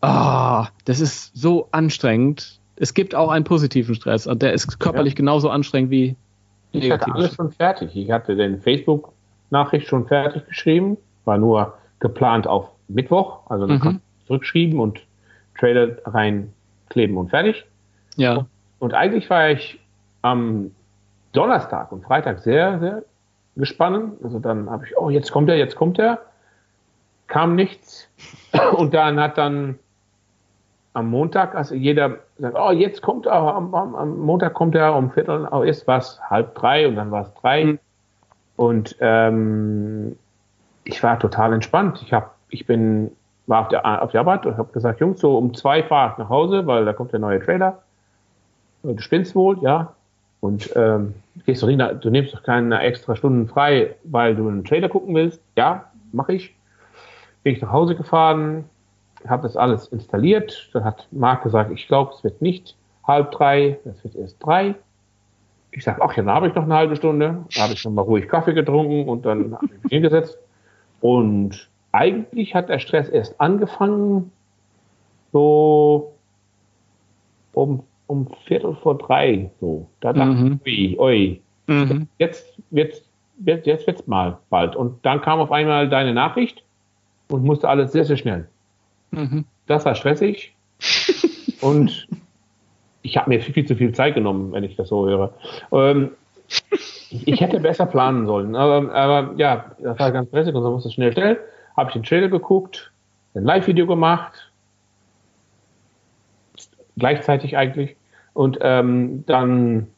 [0.00, 2.58] ah, das ist so anstrengend.
[2.76, 6.16] Es gibt auch einen positiven Stress und der ist körperlich genauso anstrengend wie
[6.72, 7.94] Ich hatte alles schon fertig.
[7.94, 8.60] Ich hatte den
[9.52, 13.80] Facebook-Nachricht schon fertig geschrieben, war nur geplant auf Mittwoch, also dann Mhm.
[13.82, 15.00] kann zurückschreiben und
[15.58, 17.64] Trailer reinkleben und fertig.
[18.16, 18.46] Ja.
[18.78, 19.78] Und eigentlich war ich
[20.22, 20.72] am
[21.32, 23.02] Donnerstag und Freitag sehr, sehr
[23.56, 24.14] gespannt.
[24.24, 26.18] Also dann habe ich, oh, jetzt kommt er, jetzt kommt er.
[27.26, 28.08] Kam nichts.
[28.76, 29.78] Und dann hat dann
[30.92, 34.94] am Montag, also jeder sagt, oh, jetzt kommt er, am, am, am Montag kommt er
[34.94, 37.64] um Viertel, oh, ist was halb drei und dann war es drei.
[37.64, 37.78] Mhm.
[38.62, 40.16] Und ähm,
[40.84, 42.00] ich war total entspannt.
[42.04, 43.10] Ich hab, ich bin,
[43.48, 46.18] war auf der, auf der Arbeit und habe gesagt, Jungs, so um zwei fahre ich
[46.18, 47.82] nach Hause, weil da kommt der neue Trailer.
[48.84, 49.94] Du spinnst wohl, ja.
[50.40, 51.14] Und ähm,
[51.44, 55.12] gehst du hin, du nimmst doch keine extra Stunden frei, weil du einen Trailer gucken
[55.16, 55.40] willst.
[55.56, 56.54] Ja, mache ich.
[57.42, 58.64] Bin ich nach Hause gefahren,
[59.26, 60.70] habe das alles installiert.
[60.72, 62.76] Dann hat Marc gesagt, ich glaube, es wird nicht
[63.08, 64.76] halb drei, es wird erst drei.
[65.74, 67.44] Ich sage, ach ja, dann habe ich noch eine halbe Stunde.
[67.54, 70.38] Da habe ich schon mal ruhig Kaffee getrunken und dann habe ich mich hingesetzt.
[71.00, 74.30] Und eigentlich hat der Stress erst angefangen,
[75.32, 76.12] so
[77.54, 79.50] um, um Viertel vor drei.
[79.60, 79.86] So.
[80.00, 80.60] Da dachte Mhm.
[80.64, 82.08] ich, ui, ui, Mhm.
[82.18, 83.02] jetzt wird's,
[83.44, 84.76] jetzt, jetzt wird's mal bald.
[84.76, 86.62] Und dann kam auf einmal deine Nachricht
[87.30, 88.46] und musste alles sehr, sehr schnell.
[89.10, 89.44] Mhm.
[89.66, 90.54] Das war stressig.
[91.62, 92.06] und
[93.02, 95.32] ich habe mir viel, zu viel Zeit genommen, wenn ich das so höre.
[95.72, 96.12] Ähm,
[97.10, 98.56] ich, ich hätte besser planen sollen.
[98.56, 101.38] Aber, aber ja, das war ganz stressig und so musste schnell schnell.
[101.76, 102.92] Habe ich den Trailer geguckt,
[103.34, 104.50] ein Live-Video gemacht.
[106.96, 107.96] Gleichzeitig eigentlich.
[108.34, 109.88] Und ähm, dann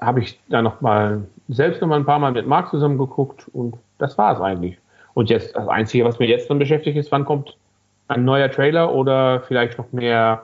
[0.00, 3.48] habe ich da noch mal selbst noch mal ein paar Mal mit Marc zusammen geguckt
[3.52, 4.78] und das war es eigentlich.
[5.14, 7.56] Und jetzt, das Einzige, was mir jetzt dann beschäftigt, ist, wann kommt
[8.08, 10.42] ein neuer Trailer oder vielleicht noch mehr,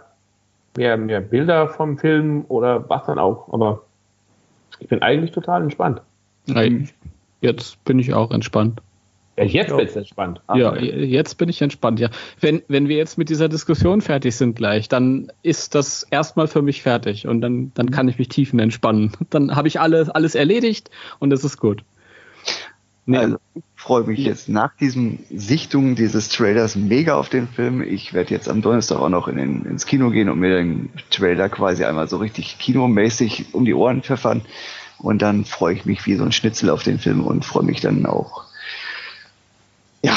[0.81, 3.52] mehr, mehr Bilder vom Film oder was dann auch.
[3.52, 3.82] Aber
[4.78, 6.01] ich bin eigentlich total entspannt.
[6.47, 6.89] Nein,
[7.40, 8.81] Jetzt bin ich auch entspannt.
[9.36, 10.40] Ja, jetzt wird's entspannt.
[10.55, 12.11] Ja, jetzt bin ich entspannt, ja.
[12.40, 16.61] Wenn, wenn wir jetzt mit dieser Diskussion fertig sind gleich, dann ist das erstmal für
[16.61, 19.12] mich fertig und dann, dann kann ich mich tiefen entspannen.
[19.31, 21.85] Dann habe ich alles, alles erledigt und es ist gut.
[23.11, 27.82] Nee, Also, ich freue mich jetzt nach diesem Sichtung dieses Trailers mega auf den Film.
[27.82, 30.91] Ich werde jetzt am Donnerstag auch noch in den, ins Kino gehen und mir den
[31.11, 34.43] Trailer quasi einmal so richtig kinomäßig um die Ohren pfeffern.
[34.99, 37.81] Und dann freue ich mich wie so ein Schnitzel auf den Film und freue mich
[37.81, 38.45] dann auch.
[40.03, 40.16] Ja,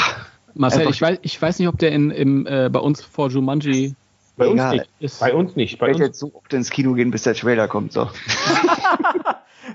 [0.54, 3.94] Marcel, ich weiß, ich weiß nicht, ob der in, im, äh, bei uns vor Jumanji
[4.36, 4.76] Bei uns Egal.
[4.76, 4.90] nicht.
[5.00, 5.18] ist.
[5.18, 5.72] Bei uns nicht.
[5.72, 7.92] ich Bei werde uns, jetzt so oft ins Kino gehen, bis der Trailer kommt.
[7.92, 8.08] So.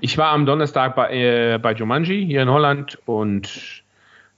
[0.00, 1.10] ich war am Donnerstag bei,
[1.54, 3.82] äh, bei Jumanji hier in Holland und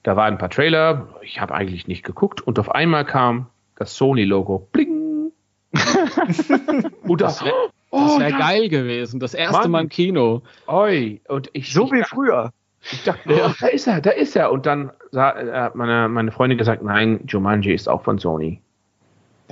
[0.03, 1.09] da waren ein paar Trailer.
[1.23, 4.69] Ich habe eigentlich nicht geguckt und auf einmal kam das Sony-Logo.
[4.73, 5.33] Bling!
[7.05, 7.53] und das, wär-
[7.91, 9.21] oh, Das wäre ja, geil gewesen.
[9.21, 9.71] Das erste Mann.
[9.71, 10.43] Mal im Kino.
[10.67, 11.21] Oi.
[11.29, 12.53] Und ich, So ich, wie früher.
[12.91, 14.51] Ich dachte, oh, da ist er, da ist er.
[14.51, 18.61] Und dann sah, äh, hat meine, meine Freundin gesagt, nein, Jumanji ist auch von Sony.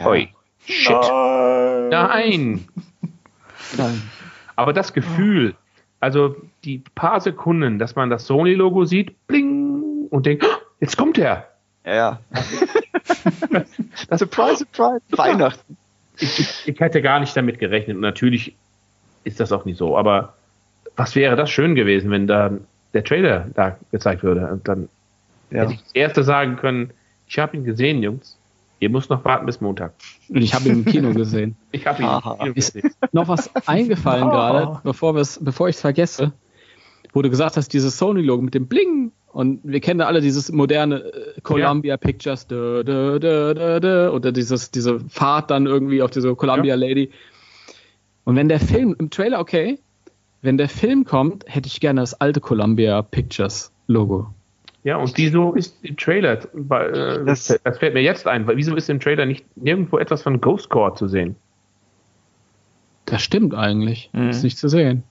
[0.05, 0.29] Oi.
[0.67, 0.97] Shit.
[1.91, 2.67] Nein.
[3.77, 4.03] Nein.
[4.57, 5.55] Aber das Gefühl,
[6.01, 11.19] also die paar Sekunden, dass man das Sony-Logo sieht, bling, und denkt, "Oh, jetzt kommt
[11.19, 11.47] er.
[11.85, 12.21] Ja, ja.
[14.17, 15.01] surprise, surprise.
[15.13, 15.77] Weihnachten.
[16.19, 17.97] Ich, ich, ich hätte gar nicht damit gerechnet.
[17.97, 18.55] Und natürlich
[19.25, 19.97] ist das auch nicht so.
[19.97, 20.35] Aber
[20.97, 22.51] was wäre das schön gewesen, wenn da
[22.93, 24.47] der Trailer da gezeigt würde?
[24.53, 24.89] Und dann
[25.51, 25.63] Ja.
[25.63, 26.91] hätte ich das erste sagen können,
[27.27, 28.37] ich habe ihn gesehen, Jungs.
[28.81, 29.95] Ihr müsst noch warten bis Montag.
[30.29, 31.57] Und ich habe ihn im Kino gesehen.
[31.71, 32.33] Ich habe ihn Aha.
[32.33, 32.91] im Kino Ist gesehen.
[33.13, 34.31] noch was eingefallen Oh.
[34.31, 36.33] gerade, bevor, bevor ich es vergesse,
[37.13, 39.13] wo du gesagt hast, dieses Sony-Logo mit dem Bling.
[39.33, 44.99] Und wir kennen alle dieses moderne äh, Columbia Pictures dö, dö, dö, oder dieses, diese
[45.09, 47.11] Fahrt dann irgendwie auf diese Columbia Lady.
[48.25, 49.79] Und wenn der Film, im Trailer okay,
[50.43, 54.33] wenn der Film kommt, hätte ich gerne das alte Columbia Pictures Logo.
[54.83, 58.57] Ja, und wieso ist im Trailer, äh, das, Das- das fällt mir jetzt ein, weil
[58.57, 61.37] wieso ist im Trailer nicht nirgendwo etwas von Ghost Core zu sehen?
[63.05, 64.09] Das stimmt eigentlich.
[64.13, 64.31] Mhm.
[64.31, 65.03] Ist nicht zu sehen.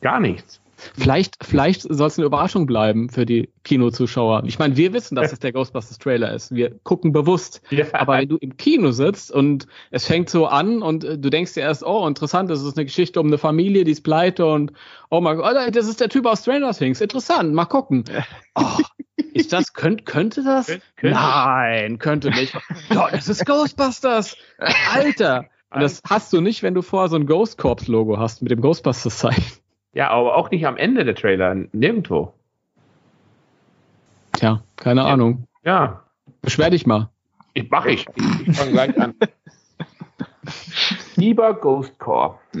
[0.00, 0.60] Gar nichts.
[0.98, 4.42] Vielleicht, vielleicht soll es eine Überraschung bleiben für die Kinozuschauer.
[4.46, 6.54] Ich meine, wir wissen, dass es der Ghostbusters Trailer ist.
[6.54, 7.62] Wir gucken bewusst.
[7.70, 7.86] Ja.
[7.92, 11.54] Aber wenn du im Kino sitzt und es fängt so an und äh, du denkst
[11.54, 14.72] dir erst, oh, interessant, das ist eine Geschichte um eine Familie, die ist pleite und
[15.10, 17.00] oh mein Gott, oh, das ist der Typ aus Stranger Things.
[17.00, 18.04] Interessant, mal gucken.
[18.56, 18.78] Oh,
[19.32, 20.68] ist das, könnt, könnte das?
[20.68, 21.16] Kön- könnte.
[21.16, 22.54] Nein, könnte nicht.
[22.90, 24.36] Doch, das ist Ghostbusters.
[24.92, 25.46] Alter.
[25.70, 28.52] Und das hast du nicht, wenn du vorher so ein Ghost Corps Logo hast mit
[28.52, 29.42] dem Ghostbusters Zeichen.
[29.94, 32.32] Ja, aber auch nicht am Ende der Trailer, nirgendwo.
[34.32, 35.46] Tja, keine Ahnung.
[35.64, 36.02] Ja,
[36.42, 37.10] Beschwer dich mal.
[37.54, 38.06] ich mache ich.
[38.16, 39.14] Ich, ich fange gleich an.
[41.16, 42.38] Lieber Ghost Core,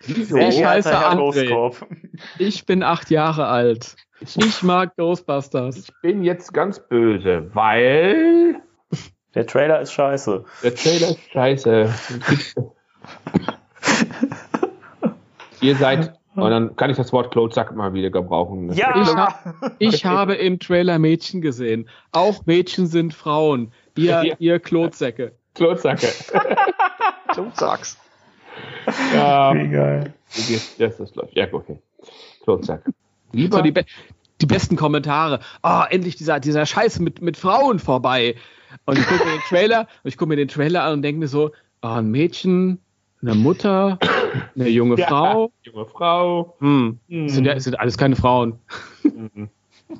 [0.00, 1.74] Sehr Ich heiße André.
[2.38, 3.96] Ich bin acht Jahre alt.
[4.20, 5.76] Ich mag Ghostbusters.
[5.76, 8.60] Ich bin jetzt ganz böse, weil
[9.34, 10.44] Der Trailer ist scheiße.
[10.62, 11.94] der Trailer ist scheiße.
[15.60, 18.70] Ihr seid, und dann kann ich das Wort Klotsack mal wieder gebrauchen.
[18.72, 21.88] Ich, ha ich habe im Trailer Mädchen gesehen.
[22.12, 23.72] Auch Mädchen sind Frauen.
[23.96, 24.34] Ihr, Ja.
[24.38, 25.32] ihr Klotsäcke.
[25.54, 26.08] Klotsacke.
[27.32, 27.98] Klotsacks.
[29.14, 30.14] Ja, Wie geil.
[30.78, 31.36] das, das läuft.
[31.36, 31.78] Ja, okay.
[32.42, 32.82] Klotsack.
[33.32, 33.84] Lieber, So die, be
[34.40, 35.40] die besten Kommentare.
[35.62, 38.34] Ah, endlich dieser, dieser Scheiß mit, mit Frauen vorbei.
[38.86, 41.20] Und ich gucke mir den Trailer, und ich gucke mir den Trailer an und denke
[41.20, 41.52] mir so,
[41.82, 42.80] ah, ein Mädchen,
[43.22, 43.98] eine Mutter,
[44.54, 45.52] eine junge Ja, Frau.
[45.62, 46.56] junge Frau.
[46.60, 46.98] Hm.
[47.08, 47.28] Hm.
[47.28, 48.58] Sind, ja, sind alles keine Frauen.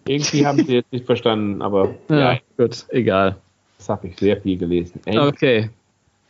[0.06, 3.36] Irgendwie haben sie jetzt nicht verstanden, aber Ja, ja, gut, egal.
[3.78, 5.00] das habe ich sehr viel gelesen.
[5.06, 5.70] Ey, Okay.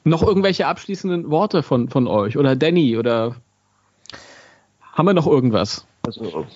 [0.05, 2.39] Noch irgendwelche abschließenden Worte von, von euch?
[2.39, 2.97] Oder Danny?
[2.97, 3.35] Oder
[4.93, 5.87] haben wir noch irgendwas?
[6.07, 6.47] Also,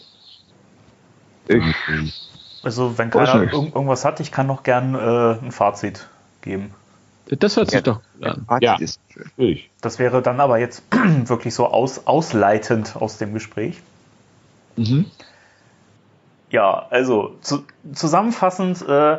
[2.63, 6.09] Also, wenn keiner irgendwas hat, ich kann noch gern äh, ein Fazit
[6.41, 6.73] geben.
[7.27, 7.81] Das hört sich Ja.
[7.82, 8.01] doch
[8.47, 8.61] gut an.
[8.61, 8.78] Ja.
[9.81, 10.82] Das wäre dann aber jetzt
[11.24, 13.81] wirklich so aus, ausleitend aus dem Gespräch.
[14.77, 15.07] Mhm.
[16.51, 19.19] Ja, also zu, zusammenfassend, äh,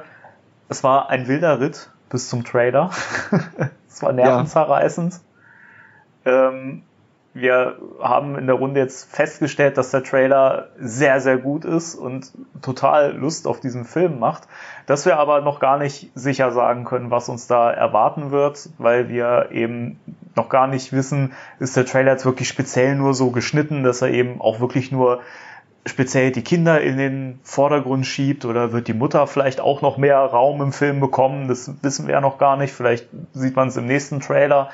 [0.69, 2.91] es war ein wilder Ritt bis zum Trailer.
[3.89, 5.19] es war nervenzerreißend.
[6.25, 6.83] Ähm,
[7.33, 12.31] wir haben in der Runde jetzt festgestellt, dass der Trailer sehr, sehr gut ist und
[12.61, 14.47] total Lust auf diesen Film macht.
[14.85, 19.09] Dass wir aber noch gar nicht sicher sagen können, was uns da erwarten wird, weil
[19.09, 19.99] wir eben
[20.35, 24.09] noch gar nicht wissen, ist der Trailer jetzt wirklich speziell nur so geschnitten, dass er
[24.09, 25.21] eben auch wirklich nur
[25.85, 30.17] speziell die Kinder in den Vordergrund schiebt oder wird die Mutter vielleicht auch noch mehr
[30.17, 31.47] Raum im Film bekommen?
[31.47, 32.73] Das wissen wir ja noch gar nicht.
[32.73, 34.69] Vielleicht sieht man es im nächsten Trailer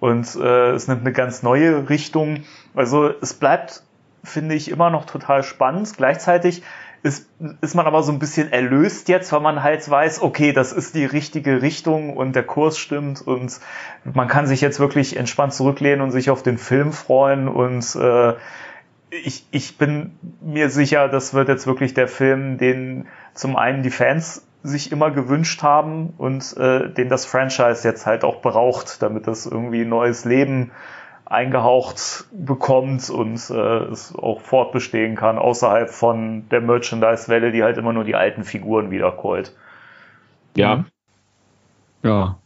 [0.00, 2.44] und äh, es nimmt eine ganz neue Richtung.
[2.74, 3.82] Also es bleibt,
[4.24, 5.94] finde ich, immer noch total spannend.
[5.96, 6.62] Gleichzeitig
[7.02, 7.28] ist,
[7.60, 10.94] ist man aber so ein bisschen erlöst jetzt, weil man halt weiß, okay, das ist
[10.94, 13.60] die richtige Richtung und der Kurs stimmt und
[14.04, 18.34] man kann sich jetzt wirklich entspannt zurücklehnen und sich auf den Film freuen und äh,
[19.10, 23.90] ich, ich bin mir sicher, das wird jetzt wirklich der Film, den zum einen die
[23.90, 29.26] Fans sich immer gewünscht haben und äh, den das Franchise jetzt halt auch braucht, damit
[29.26, 30.72] das irgendwie neues Leben
[31.24, 37.92] eingehaucht bekommt und äh, es auch fortbestehen kann, außerhalb von der Merchandise-Welle, die halt immer
[37.92, 39.52] nur die alten Figuren wiederkäut.
[40.56, 40.84] Ja,
[42.02, 42.38] Ja.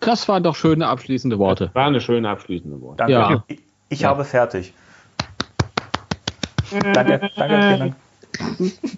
[0.00, 1.70] Das waren doch schöne abschließende Worte.
[1.72, 2.96] war eine schöne abschließende Worte.
[2.98, 3.12] Danke.
[3.12, 3.44] Ja.
[3.46, 4.74] Ich, ich habe fertig.
[6.70, 7.94] Danke, danke, vielen Dank.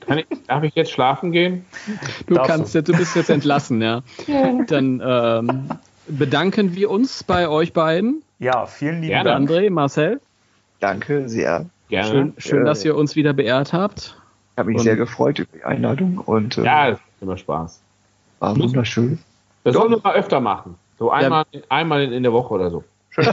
[0.06, 1.64] Kann ich, darf ich jetzt schlafen gehen?
[2.26, 4.02] Du Darfst kannst jetzt, du bist jetzt entlassen, ja.
[4.66, 5.68] Dann ähm,
[6.08, 8.22] bedanken wir uns bei euch beiden.
[8.38, 9.30] Ja, vielen lieben Gerne.
[9.30, 9.50] Dank.
[9.50, 10.20] André, Marcel.
[10.80, 11.66] Danke sehr.
[11.88, 12.08] Gerne.
[12.10, 14.16] Schön, schön dass ihr uns wieder beehrt habt.
[14.52, 17.36] Ich habe mich Und- sehr gefreut über die Einladung und äh, Ja, das macht immer
[17.36, 17.80] Spaß.
[18.40, 19.18] war wunderschön.
[19.64, 20.76] Das sollen wir mal öfter machen.
[20.98, 22.84] So einmal, einmal in, in der Woche oder so.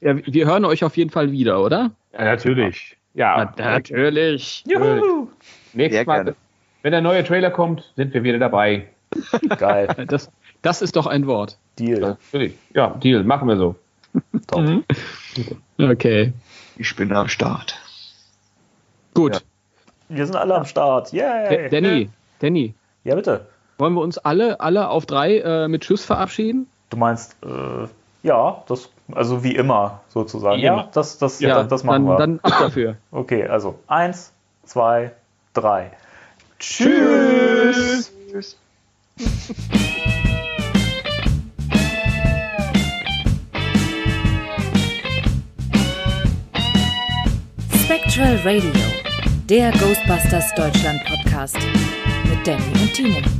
[0.00, 1.90] Ja, wir hören euch auf jeden Fall wieder, oder?
[2.12, 2.95] Ja, natürlich.
[3.16, 4.62] Ja, natürlich.
[4.66, 5.28] Juhu!
[5.72, 6.36] nächstes Sehr Mal, gerne.
[6.82, 8.88] wenn der neue Trailer kommt, sind wir wieder dabei.
[9.58, 9.88] Geil.
[10.06, 10.30] Das,
[10.62, 11.56] das ist doch ein Wort.
[11.78, 12.18] Deal.
[12.74, 13.74] Ja, Deal, machen wir so.
[14.46, 14.82] Top.
[15.78, 16.32] Okay.
[16.76, 17.74] Ich bin am Start.
[19.14, 19.42] Gut.
[20.08, 21.12] Wir sind alle am Start.
[21.12, 21.68] Yay!
[21.70, 22.10] Danny,
[22.40, 22.74] Danny,
[23.04, 23.46] Ja, bitte.
[23.78, 26.66] wollen wir uns alle, alle auf drei äh, mit Tschüss verabschieden?
[26.90, 27.86] Du meinst, äh,
[28.26, 30.60] ja, das, also wie immer sozusagen.
[30.60, 30.88] Ja, immer.
[30.92, 32.18] das, das, ja, das machen dann, wir.
[32.18, 32.96] dann ab dafür.
[33.12, 34.32] Okay, also eins,
[34.64, 35.12] zwei,
[35.54, 35.92] drei.
[36.58, 38.12] Tschüss.
[38.30, 38.58] Tschüss.
[47.84, 48.72] Spectral Radio,
[49.48, 51.56] der Ghostbusters Deutschland Podcast
[52.28, 53.35] mit Danny und Timo.